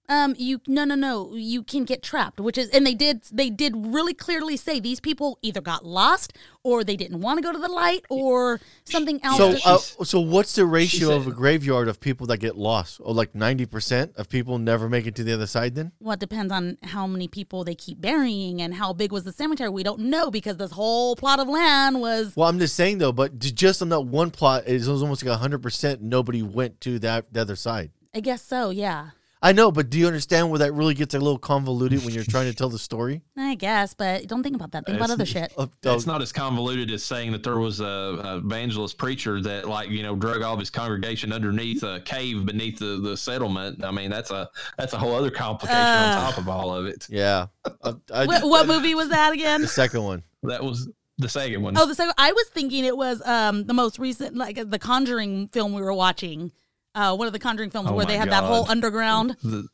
[0.08, 3.48] Um, you no no no, you can get trapped, which is and they did they
[3.48, 7.52] did really clearly say these people either got lost or they didn't want to go
[7.52, 9.38] to the light or something else.
[9.38, 13.00] So uh, so what's the ratio said- of a graveyard of people that get lost?
[13.02, 15.76] Oh, like ninety percent of people never make it to the other side.
[15.76, 19.22] Then well, it depends on how many people they keep burying and how big was
[19.24, 19.70] the cemetery.
[19.70, 23.12] We don't know because this whole plot of land was well, I'm just saying though.
[23.12, 26.02] But just on that one plot, it was almost like hundred percent.
[26.02, 27.92] Nobody went to that the other side.
[28.14, 29.10] I guess so, yeah.
[29.44, 32.22] I know, but do you understand where that really gets a little convoluted when you're
[32.22, 33.22] trying to tell the story?
[33.36, 34.86] I guess, but don't think about that.
[34.86, 35.52] Think about It's- other shit.
[35.58, 39.40] Of- of- it's not as convoluted as saying that there was a, a evangelist preacher
[39.42, 43.16] that like you know drug all of his congregation underneath a cave beneath the, the
[43.16, 44.48] settlement i mean that's a
[44.78, 46.14] that's a whole other complication Uh.
[46.20, 47.46] on top of all of it yeah.
[47.84, 49.60] I, I, What, what movie was that again?
[49.62, 50.22] The second one.
[50.44, 50.88] that was
[51.18, 52.14] the second one Oh, the second.
[52.18, 55.92] I was thinking it was um the most recent, like the Conjuring film we were
[55.94, 56.52] watching.
[56.94, 59.36] Uh, one of the Conjuring films Oh where they my had that whole underground.
[59.42, 59.66] the,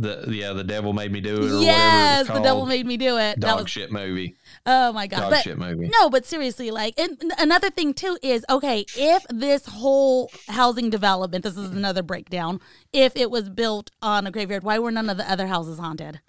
[0.00, 2.96] the yeah the devil made me do it or Yes, whatever the devil made me
[2.96, 3.40] do it.
[3.40, 5.20] that dog was shit movie oh my god.
[5.22, 9.26] dog But shit movie no, but seriously, like, and another thing too is okay if
[9.28, 12.60] this whole housing development, this is another breakdown.
[12.92, 16.20] If it was built on a graveyard, why were none of the other houses haunted?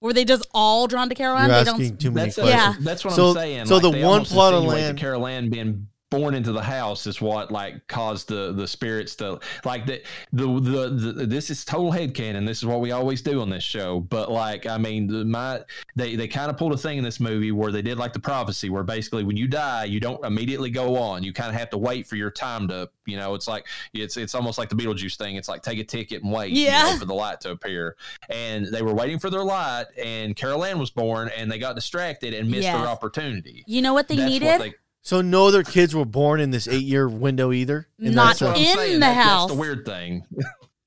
[0.00, 1.48] Were they just all drawn to Caroline?
[1.48, 2.60] You're they asking too many that's, questions.
[2.60, 2.74] Yeah.
[2.80, 3.66] that's what So- I'm saying.
[3.66, 5.86] so Like, the one plot of insinuate land- that Carol Anne being
[6.18, 10.46] born into the house is what like caused the the spirits to like the the
[10.60, 12.46] the, the this is total headcanon.
[12.46, 14.00] This is what we always do on this show.
[14.00, 15.60] But like I mean, the, my
[15.96, 18.20] they they kind of pulled a thing in this movie where they did like the
[18.20, 21.22] prophecy, where basically when you die, you don't immediately go on.
[21.22, 23.34] You kind of have to wait for your time to you know.
[23.34, 25.36] It's like it's it's almost like the Beetlejuice thing.
[25.36, 26.52] It's like take a ticket and wait.
[26.52, 27.96] you know, for the light to appear.
[28.30, 31.74] And they were waiting for their light, and Carol Anne was born, and they got
[31.74, 32.76] distracted and missed Yes.
[32.78, 33.64] their opportunity.
[33.66, 34.46] You know what they That's needed?
[34.46, 34.74] what they-
[35.04, 37.86] So no other kids were born in this eight year window either.
[37.98, 38.56] In Not that That's what?
[38.56, 38.92] I'm in saying.
[38.94, 39.42] the That- house.
[39.48, 40.24] That's the weird thing.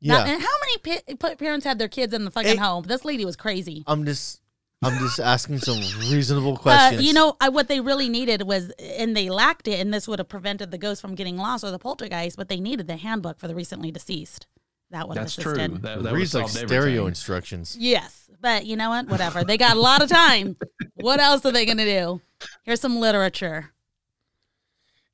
[0.01, 0.25] Now, yeah.
[0.33, 2.55] and how many pa- pa- parents had their kids in the fucking Hey.
[2.57, 2.83] home?
[2.87, 3.83] This lady was crazy.
[3.87, 4.41] I'm just
[4.83, 5.79] I'm just asking some
[6.11, 7.03] reasonable Uh, questions.
[7.03, 10.19] you know, I, what they really needed was, and they lacked it, and this would
[10.19, 12.37] have prevented the ghost from getting lost or the poltergeist.
[12.37, 14.45] But they needed the handbook for the recently deceased.
[14.91, 15.53] That would have That's true.
[15.53, 15.81] assisted.
[15.81, 17.07] That, that would reads like solve stereo everything.
[17.07, 17.75] instructions.
[17.79, 19.07] Yes, but you know what?
[19.07, 19.43] Whatever.
[19.43, 20.57] They got a lot of time.
[20.95, 22.21] what else are they going to do?
[22.63, 23.71] Here's some literature.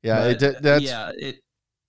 [0.04, 1.10] Yeah, But, it, uh, that's yeah.
[1.16, 1.40] It,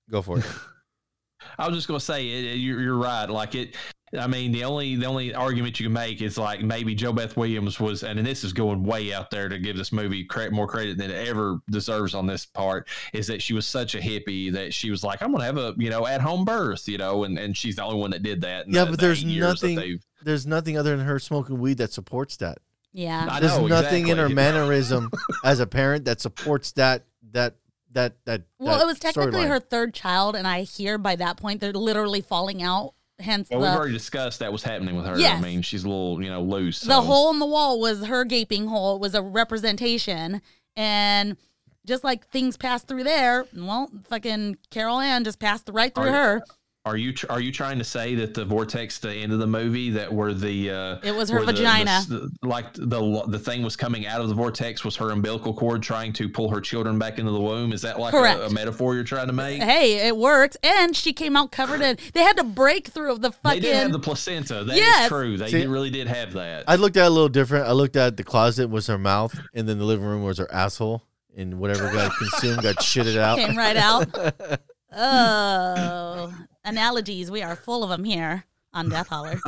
[0.09, 0.45] go for it.
[1.59, 3.29] I was just gonna say it, it- you're, you're right.
[3.29, 3.75] Like it.
[4.17, 7.79] I mean, the only the only argument you can make is like maybe JoBeth Williams
[7.81, 10.97] was, and this is going way out there to give this movie cre- more credit
[10.97, 12.87] than it ever deserves on this part.
[13.13, 15.73] Is that she was such a hippie that she was like, I'm gonna have a
[15.77, 18.41] you know at home birth, you know, and, and she's the only one that did
[18.41, 18.67] that.
[18.69, 21.91] Yeah, the- but the there's eight nothing- There's nothing other than her smoking weed that
[21.91, 22.59] supports that.
[22.93, 23.27] Yeah.
[23.29, 25.11] I There's know, nothing in her mannerism
[25.43, 27.55] as a parent that supports that that
[27.95, 28.43] that that.
[28.59, 31.73] Well, that it was technically her third child, and I hear by that point they're
[31.73, 35.17] literally falling out hence Well, the we've already discussed that was happening with her.
[35.17, 35.39] Yes.
[35.39, 36.81] I mean, she's a little, you know, loose.
[36.81, 38.95] the hole in the wall was her gaping hole.
[38.95, 40.41] It was a representation,
[40.75, 41.37] and
[41.85, 46.11] just like things passed through there, well, fucking Carol Anne just passed right through Are-
[46.11, 46.43] her.
[46.85, 49.47] Are you tr- are you trying to say that the vortex, the end of the
[49.47, 52.05] movie, that were the uh, It was her where the- vagina.
[52.07, 55.81] the, like the the thing was coming out of the vortex was her umbilical cord
[55.81, 57.73] trying to pull her children back into the womb?
[57.73, 59.63] Is that like a, a metaphor you're trying to make?
[59.63, 61.97] Hey, it worked, and she came out covered in.
[62.13, 63.61] They had to break through the They fucking.
[63.63, 64.63] did have the placenta.
[64.63, 65.09] That is Yes.
[65.09, 65.37] true.
[65.37, 66.65] They See- really did have that.
[66.67, 67.65] I looked at it a little different.
[67.67, 70.53] I looked at the closet was her mouth, and then the living room was her
[70.53, 71.01] asshole,
[71.35, 73.39] and whatever got consumed got shitted out.
[73.39, 74.07] came right out.
[74.95, 76.31] oh,
[76.65, 77.31] analogies.
[77.31, 79.39] We are full of them here on Death Holler.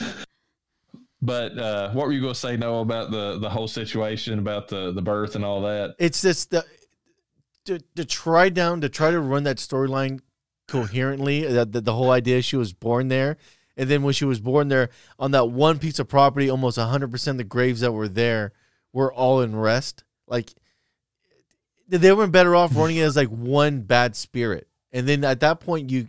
[1.22, 4.68] but uh, what were you going to say, Noah, about the the whole situation about
[4.68, 5.96] the the birth and all that?
[5.98, 6.64] It's just the
[7.66, 10.20] to, to try down to try to run that storyline
[10.68, 11.44] coherently.
[11.44, 13.36] That the, the whole idea she was born there,
[13.76, 17.10] and then when she was born there on that one piece of property, almost hundred
[17.10, 18.52] percent of the graves that were there
[18.92, 20.04] were all in rest.
[20.26, 20.54] Like
[21.88, 25.60] they were better off running it as like one bad spirit, and then at that
[25.60, 26.06] point you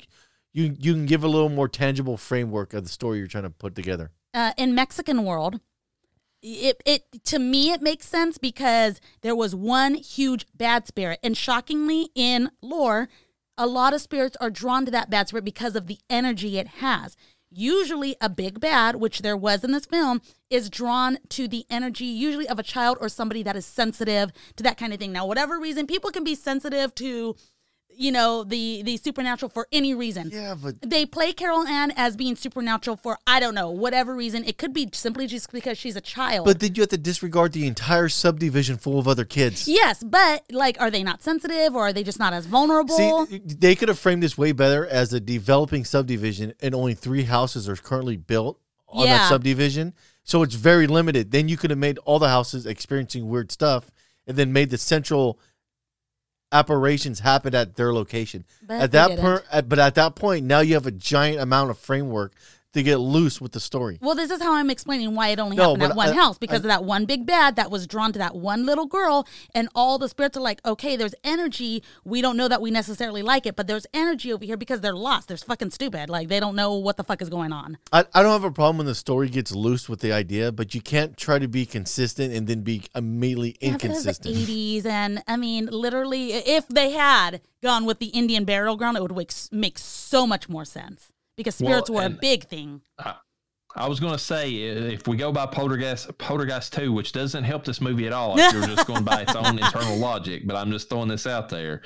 [0.53, 3.49] you you can give a little more tangible framework of the story you're trying to
[3.49, 4.11] put together.
[4.33, 5.59] uh, in Mexican world,
[6.41, 11.35] it it to me it makes sense because there was one huge bad spirit, and
[11.35, 13.09] shockingly in lore,
[13.57, 16.67] a lot of spirits are drawn to that bad spirit because of the energy it
[16.67, 17.17] has.
[17.49, 22.03] Usually, a big bad, which there was in this film, is drawn to the energy,
[22.05, 25.13] usually of a child or somebody that is sensitive to that kind of thing.
[25.13, 27.35] Now, whatever reason, people can be sensitive to,
[27.97, 32.15] you know, the the supernatural for any reason Yeah, but they play Carol Anne as
[32.15, 34.43] being supernatural for I don't know whatever reason.
[34.43, 36.45] It could be simply just because she's a child.
[36.45, 39.67] but then you have to disregard the entire subdivision full of other kids.
[39.67, 42.95] yes, but like, are they not sensitive or are they just not as vulnerable?
[43.25, 47.23] See, they could have framed this way better as a developing subdivision, and only three
[47.23, 49.17] houses are currently built on Yeah.
[49.17, 49.93] that subdivision.
[50.23, 51.31] So it's very limited.
[51.31, 53.89] Then you could have made all the houses experiencing weird stuff,
[54.27, 55.39] and then made the central
[56.51, 58.45] apparitions happen at their location.
[58.65, 61.77] But at that point, but at that point, now you have a giant amount of
[61.77, 62.33] framework
[62.77, 63.99] to get loose with the story.
[64.01, 66.37] well, this is how I'm explaining why it only No, happened at one I- house
[66.37, 69.27] because I- of that one big bad that was drawn to that one little girl,
[69.53, 71.83] and all the spirits are like, okay, there's energy.
[72.05, 74.95] We don't know that we necessarily like it, but there's energy over here because they're
[74.95, 75.27] lost.
[75.27, 76.09] They're fucking stupid.
[76.09, 77.77] Like they don't know what the fuck is going on.
[77.91, 80.73] I, I don't have a problem when the story gets loose with the idea, but
[80.73, 84.35] you can't try to be consistent and then be immediately Yeah, but it was inconsistent.
[84.35, 88.97] the 80s, and I mean, literally, if they had gone with the Indian burial ground,
[88.97, 92.81] it would make, make so much more sense because Well, spirits were a big thing.
[93.76, 97.43] I was going to say, uh, if we go by Poltergeist, Poltergeist 2, which doesn't
[97.43, 100.55] help this movie at all, if you're just going by its own internal logic, but
[100.55, 101.84] I'm just throwing this out there.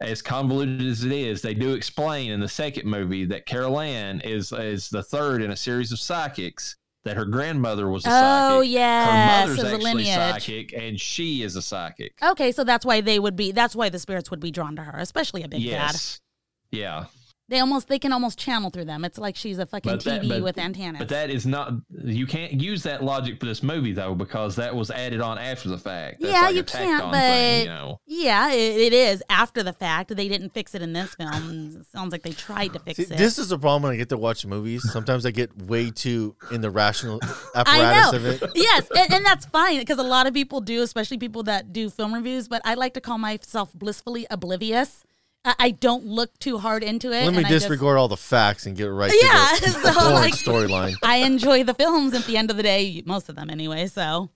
[0.00, 4.20] As convoluted as it is, they do explain in the second movie that Carol Anne
[4.20, 8.22] is, is the third in a series of psychics, that her grandmother was a psychic.
[8.24, 8.72] Oh, psychic.
[8.72, 10.14] yes, Her mother's a actually lineage.
[10.14, 12.12] psychic, and she is a psychic.
[12.22, 13.50] Okay, so that's why they would be.
[13.50, 16.20] That's why the spirits would be drawn to her, especially a big yes.
[16.70, 17.06] Yeah.
[17.48, 19.04] They almost they can almost channel through them.
[19.04, 20.98] It's like she's a fucking But that- TV but- with antennas.
[21.00, 21.72] But that is not,
[22.02, 25.68] you can't use that logic for this movie, though, because that was added on after
[25.68, 26.22] the fact.
[26.22, 28.00] That's Yeah, like you a can't, but- thing, you know.
[28.06, 30.16] yeah, it, it is after the fact.
[30.16, 31.76] They didn't fix it in this film.
[31.80, 33.18] It sounds like they tried to fix See, it.
[33.18, 34.82] this is the problem when I get to watch movies.
[34.90, 37.20] Sometimes I get way too in the rational
[37.54, 38.18] I apparatus know.
[38.18, 38.52] of it.
[38.54, 41.90] yes, and, and that's fine because a lot of people do, especially people that do
[41.90, 42.48] film reviews.
[42.48, 45.04] But I like to call myself blissfully oblivious.
[45.44, 47.24] I, don't look too hard into it.
[47.24, 49.70] Let me and I just- disregard all the facts and get right Yeah, to the,
[49.92, 50.96] so, the like- storyline.
[51.02, 53.86] I enjoy the films at the end of the day, most of them anyway.
[53.88, 54.30] So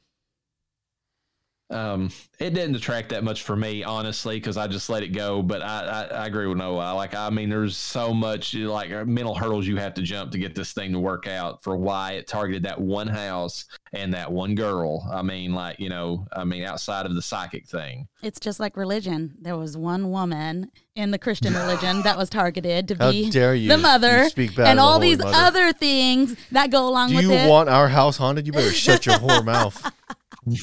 [1.71, 5.43] Um, it didn't detract that much for me, honestly, because I just let it go.
[5.43, 6.95] But I, I, I agree with Noah.
[6.95, 10.55] Like, I mean, there's so much like mental hurdles you have to jump to get
[10.55, 14.55] this thing to work out for why it targeted that one house and that one
[14.55, 15.07] girl.
[15.13, 18.09] I mean, like, you know, I mean, outside of the psychic thing.
[18.23, 19.35] it's just like religion.
[19.41, 23.55] There was one woman in the Christian religion that was targeted to How be dare
[23.55, 23.69] you?
[23.69, 25.37] the mother, You speak bad and of the all these Mother.
[25.37, 27.49] other things that go along Do with you it.
[27.49, 28.47] want our house haunted?
[28.47, 29.93] You better shut your whore mouth.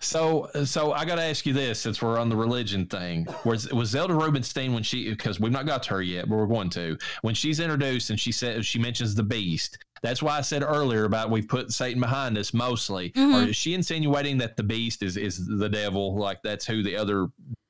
[0.00, 3.68] So, so I got to ask you this, since we're on the religion thing, was
[3.72, 6.70] was Zelda Rubinstein when she because we've not got to her yet, but we're going
[6.70, 9.78] to when she's introduced and she said she mentions the beast.
[10.02, 13.10] That's why I said earlier about we've put Satan behind us mostly.
[13.10, 13.46] Mhm.
[13.46, 16.16] Or is she insinuating that the beast is is the devil?
[16.16, 17.28] Like that's who the other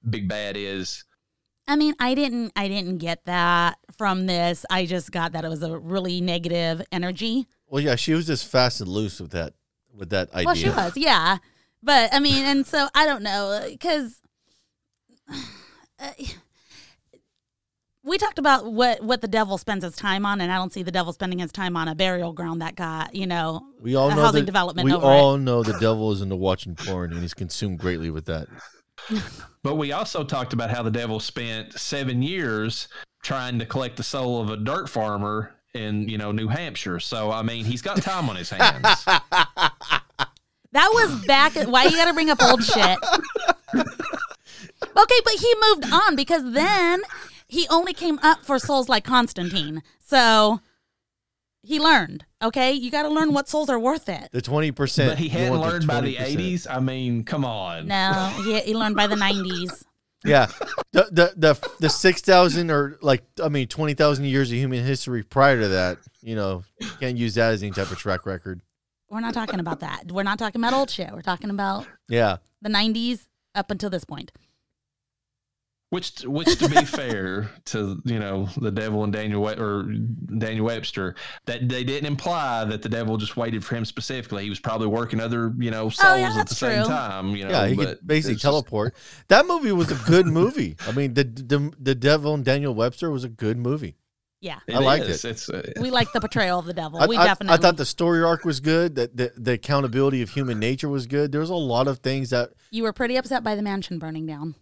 [0.08, 1.04] big bad is?
[1.66, 4.66] I mean, I didn't I didn't get that from this.
[4.70, 7.46] I just got that it was a really negative energy.
[7.70, 9.52] Well, yeah, she was just fast and loose with that
[9.98, 10.46] with that idea.
[10.46, 11.38] Well, she was, yeah.
[11.82, 14.20] But I mean, and so I don't know because
[16.00, 16.10] uh,
[18.04, 20.82] we talked about what what the devil spends his time on, and I don't see
[20.82, 24.10] the devil spending his time on a burial ground that got you know We all
[24.10, 27.12] a know housing that- development We over all know the devil is into watching porn,
[27.12, 28.48] and he's consumed greatly with that.
[29.64, 32.86] But we also talked about how the devil spent seven years
[33.22, 37.00] trying to collect the soul of a dirt farmer in, you know, New Hampshire.
[37.00, 39.04] So I mean, he's got time on his hands.
[40.72, 41.54] That was back.
[41.54, 42.98] Why you got to bring up old shit?
[43.74, 47.02] Okay, but he moved on because then
[47.46, 49.82] he only came up for souls like Constantine.
[50.04, 50.60] So
[51.62, 52.26] he learned.
[52.42, 54.28] Okay, you got to learn what souls are worth it.
[54.32, 55.10] The twenty percent.
[55.12, 56.66] but he hadn't learned by the 80s.
[56.68, 57.86] I mean, come on.
[57.86, 58.12] No,
[58.44, 59.84] he, he learned by the nineties.
[60.24, 60.46] Yeah,
[60.92, 64.84] the the the, the six thousand or like I mean twenty thousand years of human
[64.84, 65.98] history prior to that.
[66.22, 66.64] You know,
[66.98, 68.60] can't use that as any type of track record.
[69.08, 70.10] We're not talking about that.
[70.10, 71.10] We're not talking about old shit.
[71.12, 74.32] We're talking about Yeah, the nineties up until this point.
[75.90, 79.84] Which, which to be fair to you know the devil and Daniel We- or
[80.36, 81.14] Daniel Webster,
[81.46, 84.44] that they didn't imply that the devil just waited for him specifically.
[84.44, 86.92] He was probably working other you know souls Oh, yeah, at the same true.
[86.92, 87.34] time.
[87.34, 88.94] You know, yeah, he but could basically it's just- teleport.
[89.28, 90.76] That movie was a good movie.
[90.86, 93.96] I mean, the the the devil and Daniel Webster was a good movie.
[94.42, 95.24] Yeah, It I liked is.
[95.24, 95.30] it.
[95.30, 97.00] It's uh, we like the portrayal of the devil.
[97.00, 97.54] I, we I- definitely.
[97.54, 98.94] I thought the story arc was good.
[98.96, 101.32] That the, the accountability of human nature was good.
[101.32, 104.26] There was a lot of things that you were pretty upset by the mansion burning
[104.26, 104.54] down.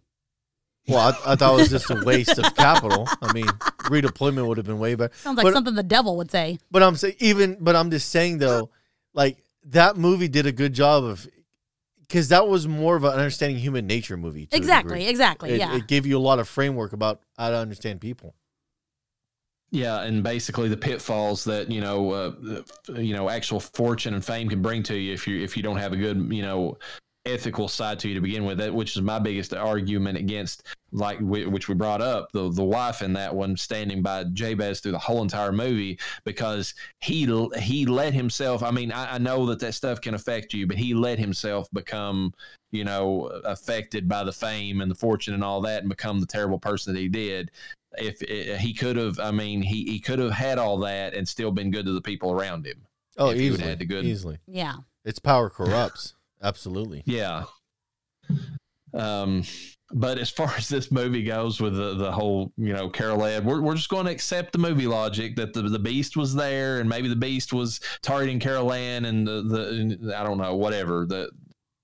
[0.89, 3.09] Well, I, I thought it was just a waste of capital.
[3.21, 5.13] I mean, redeployment would have been way better.
[5.17, 6.59] Sounds like But- something the devil would say.
[6.71, 8.71] But I'm saying even, but I'm just saying though,
[9.15, 11.27] like that movie did a good job of
[12.01, 14.47] because that was more of an understanding human nature movie.
[14.47, 15.51] to Exactly, exactly.
[15.51, 15.77] It, yeah.
[15.77, 18.35] it gave you a lot of framework about how to understand people.
[19.73, 22.63] Yeah, and basically the pitfalls that you know, uh,
[22.95, 25.79] you know, actual fortune and fame can bring to you if you if you don't
[25.79, 26.79] have a good you know
[27.27, 28.59] ethical side to you to begin with.
[28.59, 30.63] That which is my biggest argument against,
[30.93, 34.81] like whi- which we brought up the the wife in that one standing by Jabez
[34.81, 37.25] through the whole entire movie because he
[37.59, 38.63] he let himself.
[38.63, 41.69] I mean, I, I know that that stuff can affect you, but he let himself
[41.73, 42.33] become
[42.73, 46.27] you know affected by the fame and the fortune and all that and become the
[46.27, 47.51] terrible person that he did
[47.97, 51.27] if uh, he could have i mean he, he could have had all that and
[51.27, 52.85] still been good to the people around him
[53.19, 54.39] Oh, If you would've easily, had the good- easily.
[54.47, 54.75] yeah.
[55.05, 56.13] Its power corrupts.
[56.43, 57.03] Absolutely.
[57.07, 57.45] yeah
[58.95, 59.43] um
[59.93, 63.45] but as far as this movie goes with the, the whole you know carol Ed,
[63.45, 66.81] we're, we're just going to accept the movie logic that the, the beast was there
[66.81, 71.07] and maybe the beast was targeting carol Anne and the, the i don't know whatever
[71.07, 71.31] the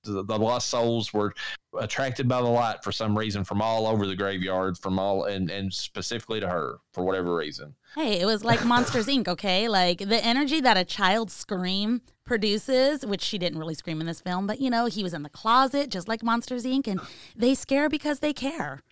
[0.04, 1.32] the, the lost souls were
[1.78, 5.48] attracted by the light for some reason from all over the graveyard from all and
[5.48, 9.68] and specifically to her for whatever reason Hey, it was like Monsters Inc., okay?
[9.68, 14.20] Like the energy that a child's scream produces, which she didn't really scream in this
[14.20, 17.00] film, but you know, he was in the closet just like Monsters Inc., and
[17.36, 18.82] they scare because they care.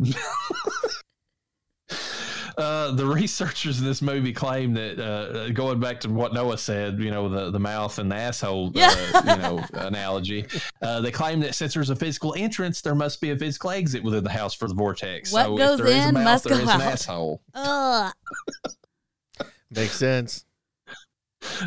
[2.58, 6.98] Uh, the researchers in this movie claim that uh, going back to what Noah said,
[6.98, 10.46] you know, the, the mouth and the asshole, uh, you know, analogy.
[10.80, 14.02] Uh, they claim that since there's a physical entrance, there must be a physical exit
[14.02, 15.34] within the house for the vortex.
[15.34, 16.92] What so goes if there is a in mouth, must there go is an out.
[16.92, 17.42] asshole.
[17.52, 18.12] Ugh.
[19.70, 20.46] Makes sense.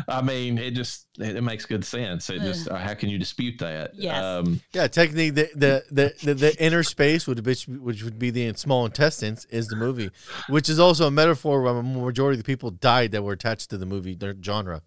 [0.08, 2.30] I mean, it just it, it makes good sense.
[2.30, 3.94] It just uh, how can you dispute that?
[3.94, 4.22] Yes.
[4.22, 8.30] Um, Yeah, technically, the the, the, the, the inner space, would which which would be
[8.30, 10.10] the small intestines, is the movie,
[10.48, 13.70] which is also a metaphor where a majority of the people died that were attached
[13.70, 14.82] to the movie their genre.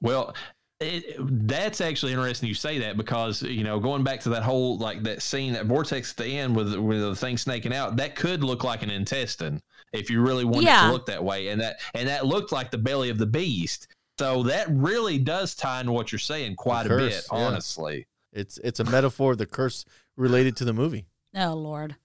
[0.00, 0.34] Well,
[0.82, 1.16] it,
[1.48, 5.02] that's actually interesting you say that because you know going back to that whole like
[5.04, 8.42] that scene that vortex at the end with with the thing snaking out that could
[8.42, 9.62] look like an intestine
[9.92, 10.86] if you really wanted it Yeah.
[10.86, 13.88] to look that way and that and that looked like the belly of the beast
[14.18, 17.20] so that really does tie into what you're saying quite The a bit yeah.
[17.30, 19.84] honestly It's it's a metaphor of the curse
[20.16, 21.06] related to the movie.
[21.34, 21.96] Oh, Lord.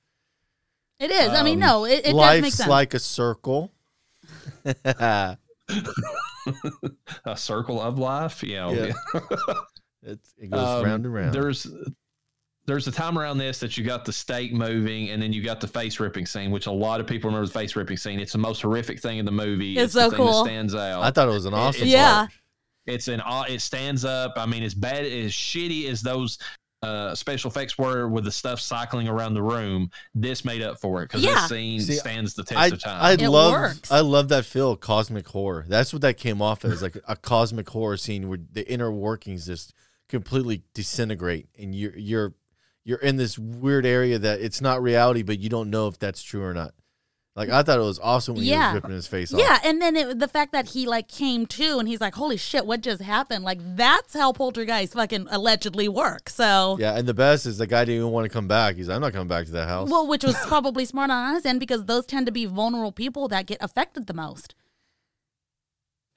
[0.99, 1.29] It is.
[1.29, 2.69] I mean, Um, no, it, it does make Life's sense.
[2.69, 3.71] like a circle.
[4.85, 5.37] a
[7.35, 8.93] circle of life you know Yeah.
[10.03, 11.33] It's, it goes Um, round and round.
[11.33, 11.67] There's
[12.67, 15.59] there's a time around this that you got the stake moving and then you got
[15.61, 18.19] the face ripping scene, which a lot of people remember the face ripping scene.
[18.19, 19.77] It's the most horrific thing in the movie.
[19.77, 20.43] It's the so thing that cool.
[20.45, 21.01] stands out.
[21.01, 21.81] I thought it was an It- awesome.
[21.83, 22.13] it's Yeah.
[22.15, 22.31] part.
[22.85, 24.33] it's an it stands up.
[24.37, 26.37] I mean, as bad as shitty as those
[26.83, 31.01] uh, special effects were with the stuff cycling around the room, this made up for
[31.01, 31.33] it because Yeah.
[31.33, 32.97] this scene See, stands the test I of time.
[33.01, 33.91] I It love works.
[33.91, 35.65] I love that feel cosmic horror.
[35.67, 39.47] That's what that came off as like a cosmic horror scene where the inner workings
[39.47, 39.73] just
[40.07, 42.33] completely disintegrate and you're you're
[42.87, 46.23] you're in this weird area that it's not reality, but you don't know if that's
[46.23, 46.73] true or not.
[47.35, 48.73] Like I thought it was awesome when he Yeah.
[48.73, 49.39] was ripping his face off.
[49.39, 52.37] Yeah, and then it, the fact that he like came to and he's like, "Holy
[52.37, 56.29] shit, what just happened?" Like that's how poltergeist fucking allegedly work.
[56.29, 58.77] So, Yeah, and the best is the guy didn't even want to come back.
[58.77, 59.87] He's like, I'm not coming back to that house.
[59.91, 63.27] well, which was probably smart on his end because those tend to be vulnerable people
[63.27, 64.55] that get affected the most.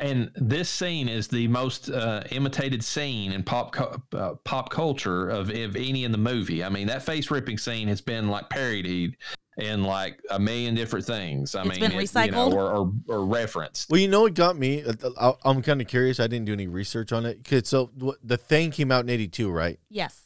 [0.01, 5.28] And this scene is the most uh, imitated scene in pop cu- uh, pop culture
[5.28, 6.64] of, of any in the movie.
[6.64, 9.16] I mean, that face ripping scene has been like parodied
[9.59, 11.55] in like a million different things.
[11.55, 12.55] I It's mean, been you know, recycled?
[12.55, 13.90] or, or or referenced.
[13.90, 14.82] Well, you know what got me?
[14.82, 16.18] Uh, I- I'm kind of curious.
[16.18, 17.44] I didn't do any research on it.
[17.44, 17.90] 'Cause so
[18.24, 19.78] the thing came out in '82, right?
[19.90, 20.22] Yes.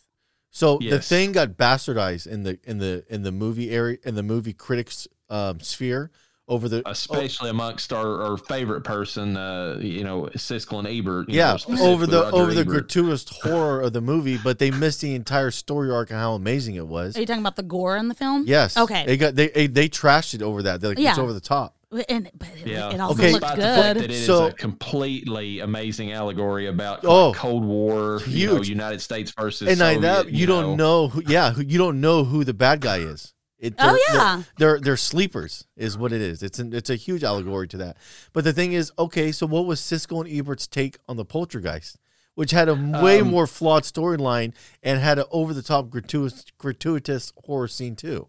[0.50, 4.22] So the thing got bastardized in the in the in the movie area in the
[4.22, 6.12] movie critics um, sphere
[6.46, 11.28] over the Especially amongst our, our favorite person, uh, you know, Siskel and Ebert.
[11.28, 14.70] you yeah know, over the Roger over the gratuitous horror of the movie, but they
[14.70, 17.16] missed the entire story arc and how amazing it was.
[17.16, 18.44] Are you talking about the gore in the film?
[18.46, 18.76] Yes.
[18.76, 19.04] Okay.
[19.06, 20.80] They got they they, they trashed it over that.
[20.80, 21.76] They're like it's over the top.
[22.08, 22.90] And but it, Yeah.
[22.90, 23.32] it also Okay.
[23.32, 23.96] looked Despite the fact good.
[23.98, 27.28] that it is So- a completely amazing allegory about Oh.
[27.28, 31.08] like, Cold War, you know, United States versus and like Soviet, that, you, don't know
[31.08, 31.22] who.
[31.26, 33.32] Yeah, who, you don't know who the bad guy is.
[33.64, 34.36] It, Oh, they're- yeah.
[34.36, 36.42] they're, they're they're sleepers, is what it is.
[36.42, 37.96] It's an, it's a huge allegory to that.
[38.32, 41.98] But the thing is, okay, so what was Siskel and Ebert's take on the Poltergeist,
[42.34, 46.44] which had a way Um, more flawed storyline and had an over the top gratuitous
[46.58, 48.28] gratuitous horror scene too.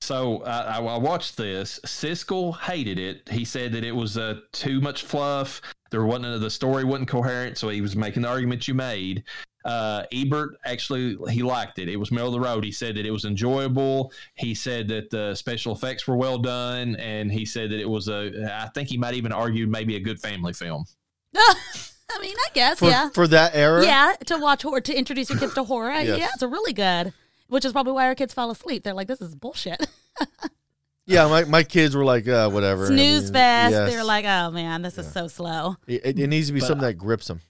[0.00, 1.80] So I, I I watched this.
[1.84, 3.28] Siskel hated it.
[3.28, 5.60] He said that it was uh, too much fluff.
[5.90, 9.24] There wasn't the story wasn't coherent, so he was making the argument you made.
[9.66, 11.88] Uh, Ebert actually he liked it.
[11.88, 12.64] It was middle of the road.
[12.64, 14.12] He said that it was enjoyable.
[14.34, 18.08] He said that the special effects were well done, and he said that it was
[18.08, 18.50] a.
[18.62, 20.84] I think he might even argue maybe a good family film.
[21.36, 23.08] I mean, I guess, For yeah.
[23.10, 25.90] for that era, Yeah, to watch horror, to introduce your kids to horror.
[26.00, 26.18] Yes.
[26.18, 27.12] Yeah, it's a really good.
[27.48, 28.84] Which is probably why our kids fall asleep.
[28.84, 29.86] They're like, this is bullshit.
[31.06, 31.26] yeah.
[31.28, 32.84] My, my kids were like, uh, whatever.
[32.84, 33.72] I Snooze mean, fest.
[33.72, 33.90] yes.
[33.90, 35.76] They're like, oh man, this is so slow.
[35.86, 37.40] it, it needs to be But- something that grips them.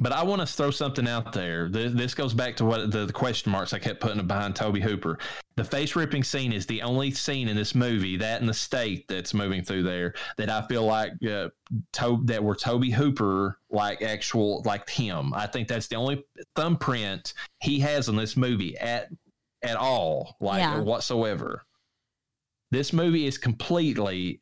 [0.00, 1.68] But I want to throw something out there.
[1.68, 5.18] This, goes back to what the, the question marks I kept putting behind Tobe Hooper.
[5.56, 9.08] The face ripping scene is the only scene in this movie, that in the state
[9.08, 11.48] that's moving through there, that I feel like uh,
[11.94, 15.34] to, that were Tobe Hooper like actual like him.
[15.34, 19.08] I think that's the only thumbprint he has in this movie at
[19.64, 20.78] at all, like Yeah.
[20.78, 21.64] whatsoever.
[22.70, 24.40] This movie is completely,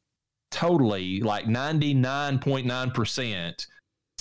[0.51, 3.67] totally like ninety nine point nine percent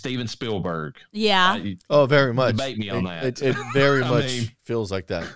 [0.05, 0.97] Steven Spielberg.
[1.11, 1.53] Yeah.
[1.53, 2.55] Uh, I- Oh, very much.
[2.55, 3.41] Debate me on It- that.
[3.41, 5.27] It, it very much mean- feels like that.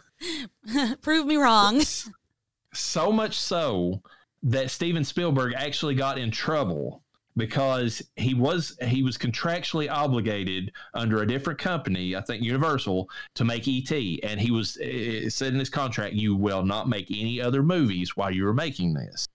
[1.02, 1.82] Prove me wrong.
[2.74, 4.02] so much so
[4.44, 7.04] that Steven Spielberg actually got in trouble
[7.36, 13.44] because he was he was contractually obligated under a different company, I think Universal, to
[13.46, 13.91] make ET,
[14.24, 18.16] and he was it said in his contract, "You will not make any other movies
[18.16, 19.26] while you are making this."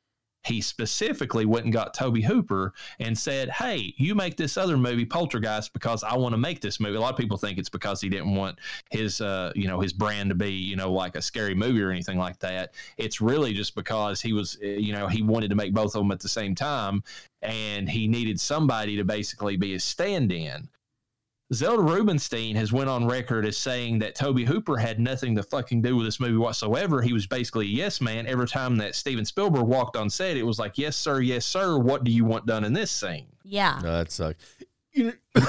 [0.44, 5.04] He specifically went and got Tobe Hooper and said, "Hey, you make this other movie,
[5.04, 8.00] Poltergeist, because I want to make this movie." A lot of people think it's because
[8.00, 8.58] he didn't want
[8.90, 11.90] his, uh, you know, his brand to be, you know, like a scary movie or
[11.90, 12.74] anything like that.
[12.98, 16.02] It's really just because he was, uh, you know, he wanted to make both of
[16.02, 17.02] them at the same time,
[17.42, 20.68] and he needed somebody to basically be a stand-in.
[21.54, 25.82] Zelda Rubinstein has went on record as saying that Tobe Hooper had nothing to fucking
[25.82, 27.00] do with this movie whatsoever.
[27.02, 28.26] He was basically a yes man.
[28.26, 31.78] Every time that Steven Spielberg walked on set, it was like, yes, sir, yes, sir.
[31.78, 33.26] What do you want done in this scene?
[33.44, 33.78] Yeah.
[33.82, 34.42] No, that sucks.
[34.92, 35.42] You know,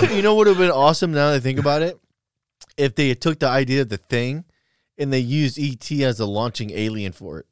[0.10, 1.98] you know what would have been awesome now that I think about it?
[2.76, 4.44] If they took the idea of the thing
[4.98, 7.46] and they used ET as a launching alien for it.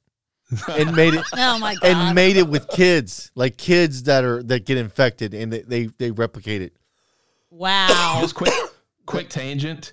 [0.68, 1.84] And made it Oh my god.
[1.84, 3.30] and made it with kids.
[3.34, 6.74] Like kids that are that get infected and they, they, they replicate it.
[7.50, 8.18] Wow.
[8.20, 8.52] Just quick,
[9.06, 9.92] quick tangent.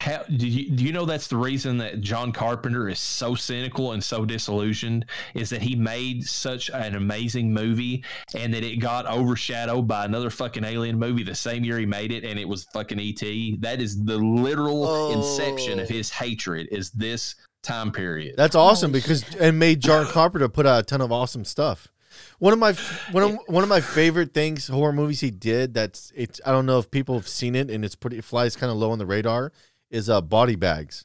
[0.00, 3.92] How, do you do you know that's the reason that John Carpenter is so cynical
[3.92, 8.02] and so disillusioned is that he made such an amazing movie
[8.34, 12.10] and that it got overshadowed by another fucking alien movie the same year he made
[12.10, 13.60] it and it was fucking ET.
[13.60, 15.12] That is the literal Oh.
[15.12, 15.94] inception of oh.
[15.94, 18.34] his hatred is this time period.
[18.36, 21.91] That's awesome Holy because and made John Carpenter put out a ton of awesome stuff.
[22.42, 22.72] One of my
[23.12, 26.66] one of one of my favorite things horror movies he did that's it's I don't
[26.66, 28.98] know if people have seen it and it's pretty it flies kind of low on
[28.98, 29.52] the radar
[29.92, 31.04] is uh body bags.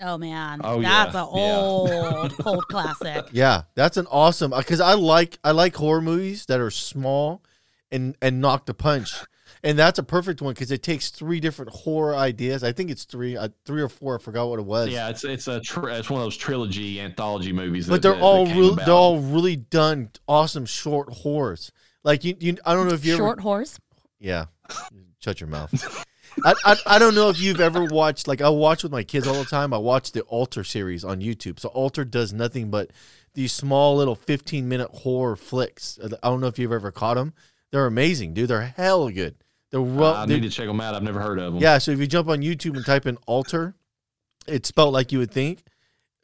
[0.00, 0.60] Oh man.
[0.62, 1.22] Oh, That's yeah.
[1.22, 3.24] an old cold classic.
[3.32, 7.42] Yeah, that's an awesome because I like I like horror movies that are small
[7.90, 9.14] and and knock the punch,
[9.66, 12.62] and that's a perfect one because it takes three different horror ideas.
[12.64, 14.16] I think it's three, uh, three or four.
[14.16, 14.88] I forgot what it was.
[14.90, 17.86] yeah, it's it's a tr- it's one of those trilogy anthology movies.
[17.88, 18.86] but that- they're that- that all came real, about.
[18.86, 21.72] they're all really done awesome short horrors.
[22.04, 23.78] Like you, you I don't know if you ever Short horse.
[24.20, 24.46] Yeah.
[25.18, 26.04] Shut your mouth.
[26.44, 29.26] I, I I don't know if you've ever watched like I watch with my kids
[29.26, 29.72] all the time.
[29.74, 31.58] I watch the Alter series on YouTube.
[31.58, 32.90] So Alter does nothing but
[33.34, 35.98] these small little 15 minute horror flicks.
[36.02, 37.34] I don't know if you've ever caught them.
[37.72, 38.48] They're amazing, dude.
[38.48, 39.34] They're hell good.
[39.70, 40.14] They're well.
[40.14, 40.94] I need to check them out.
[40.94, 41.62] I've never heard of them.
[41.62, 43.74] yeah, so if you jump on YouTube and type in alter,
[44.46, 45.62] it's spelled like you would think.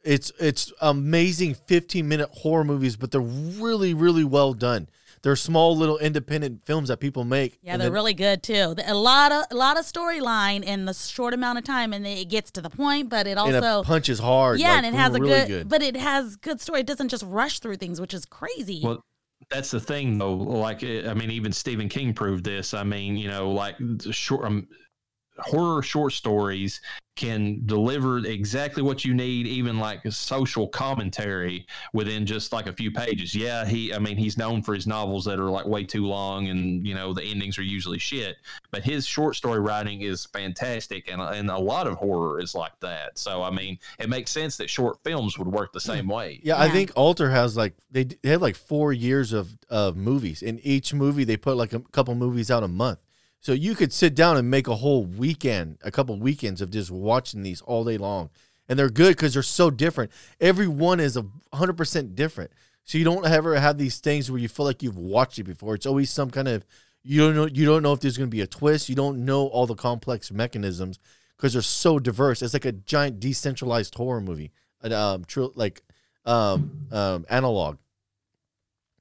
[0.03, 4.89] It's it's amazing 15 minute horror movies, but they're really really well done.
[5.21, 7.57] They're small little independent films that people make.
[7.61, 8.75] Yeah, and they're then- really good too.
[8.85, 12.27] A lot of a lot of storyline in the short amount of time, and it
[12.27, 13.09] gets to the point.
[13.09, 14.59] But it and also, it punches hard.
[14.59, 16.81] yeah, like, and it has a really good, but it has good story.
[16.81, 18.81] It doesn't just rush through things, which is crazy.
[18.83, 19.05] Well,
[19.49, 20.33] that's the thing, though.
[20.35, 22.73] Like, eh, I mean, even Stephen King proved this.
[22.73, 23.75] I mean, you know, like
[24.11, 24.67] short um,
[25.37, 26.81] horror short stories
[27.15, 32.91] can deliver exactly what you need, even like social commentary within just like a few
[32.91, 33.35] pages.
[33.35, 36.47] Yeah, he, I mean, he's known for his novels that are like way too long,
[36.47, 38.37] and you know, the endings are usually shit.
[38.71, 42.79] But his short story writing is fantastic, and and a lot of horror is like
[42.79, 43.17] that.
[43.19, 45.91] So, I mean, it makes sense that short films would work the hmm.
[45.91, 46.39] same way.
[46.43, 49.95] Yeah, I think Alter has like they, d- they have like four years of of
[49.95, 50.41] movies.
[50.41, 52.99] In each movie, they put like a couple movies out a month.
[53.43, 56.89] So you could sit down and make a whole weekend, a couple weekends of just
[56.89, 58.29] watching these all day long,
[58.69, 60.13] and they're good because they're so different.
[60.39, 62.51] Every one is a hundred percent different.
[62.85, 65.75] So you don't ever have these things where you feel like you've watched it before.
[65.75, 66.65] It's always some kind of
[67.03, 68.87] you don't know you don't know if there's going to be a twist.
[68.87, 70.99] You don't know all the complex mechanisms
[71.35, 72.41] because they're so diverse.
[72.41, 74.53] It's like a giant decentralized horror movie,
[74.83, 75.25] an um,
[75.55, 75.81] like
[76.25, 77.75] um, um, analog.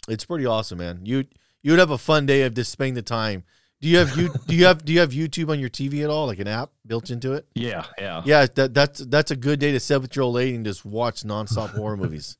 [0.09, 1.03] It's pretty awesome, man.
[1.05, 1.27] You
[1.63, 3.45] you would have a fun day of just spending the time.
[3.83, 6.09] Do you have you do you have do you have YouTube on your TV at
[6.09, 7.49] all, like an app built into it?
[7.55, 8.23] Yeah, yeah.
[8.25, 10.85] Yeah, that that's that's a good day to sit with your old lady and just
[10.85, 12.39] watch nonstop horror movies,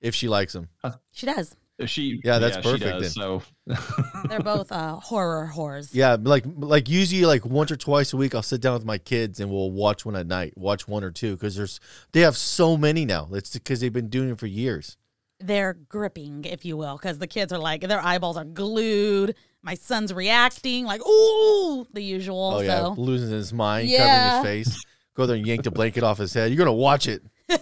[0.00, 0.70] if she likes them.
[1.12, 1.54] she does.
[1.84, 3.42] She, Yeah, that's she perfect does, So,
[4.28, 5.90] They're both uh, horror whores.
[5.92, 8.96] Yeah, like like usually like once or twice a week, I'll sit down with my
[8.98, 11.80] kids and we'll watch one at night, watch one or two because there's
[12.12, 13.28] they have so many now.
[13.32, 14.96] It's because they've been doing it for years.
[15.38, 19.36] They're gripping, if you will, because the kids are like their eyeballs are glued.
[19.62, 22.54] My son's reacting like ooh, the usual.
[22.56, 24.40] Oh yeah, so losing his mind, Yeah.
[24.40, 24.84] covering his face.
[25.14, 26.50] Go there and yank the blanket off his head.
[26.50, 27.22] You're gonna watch it.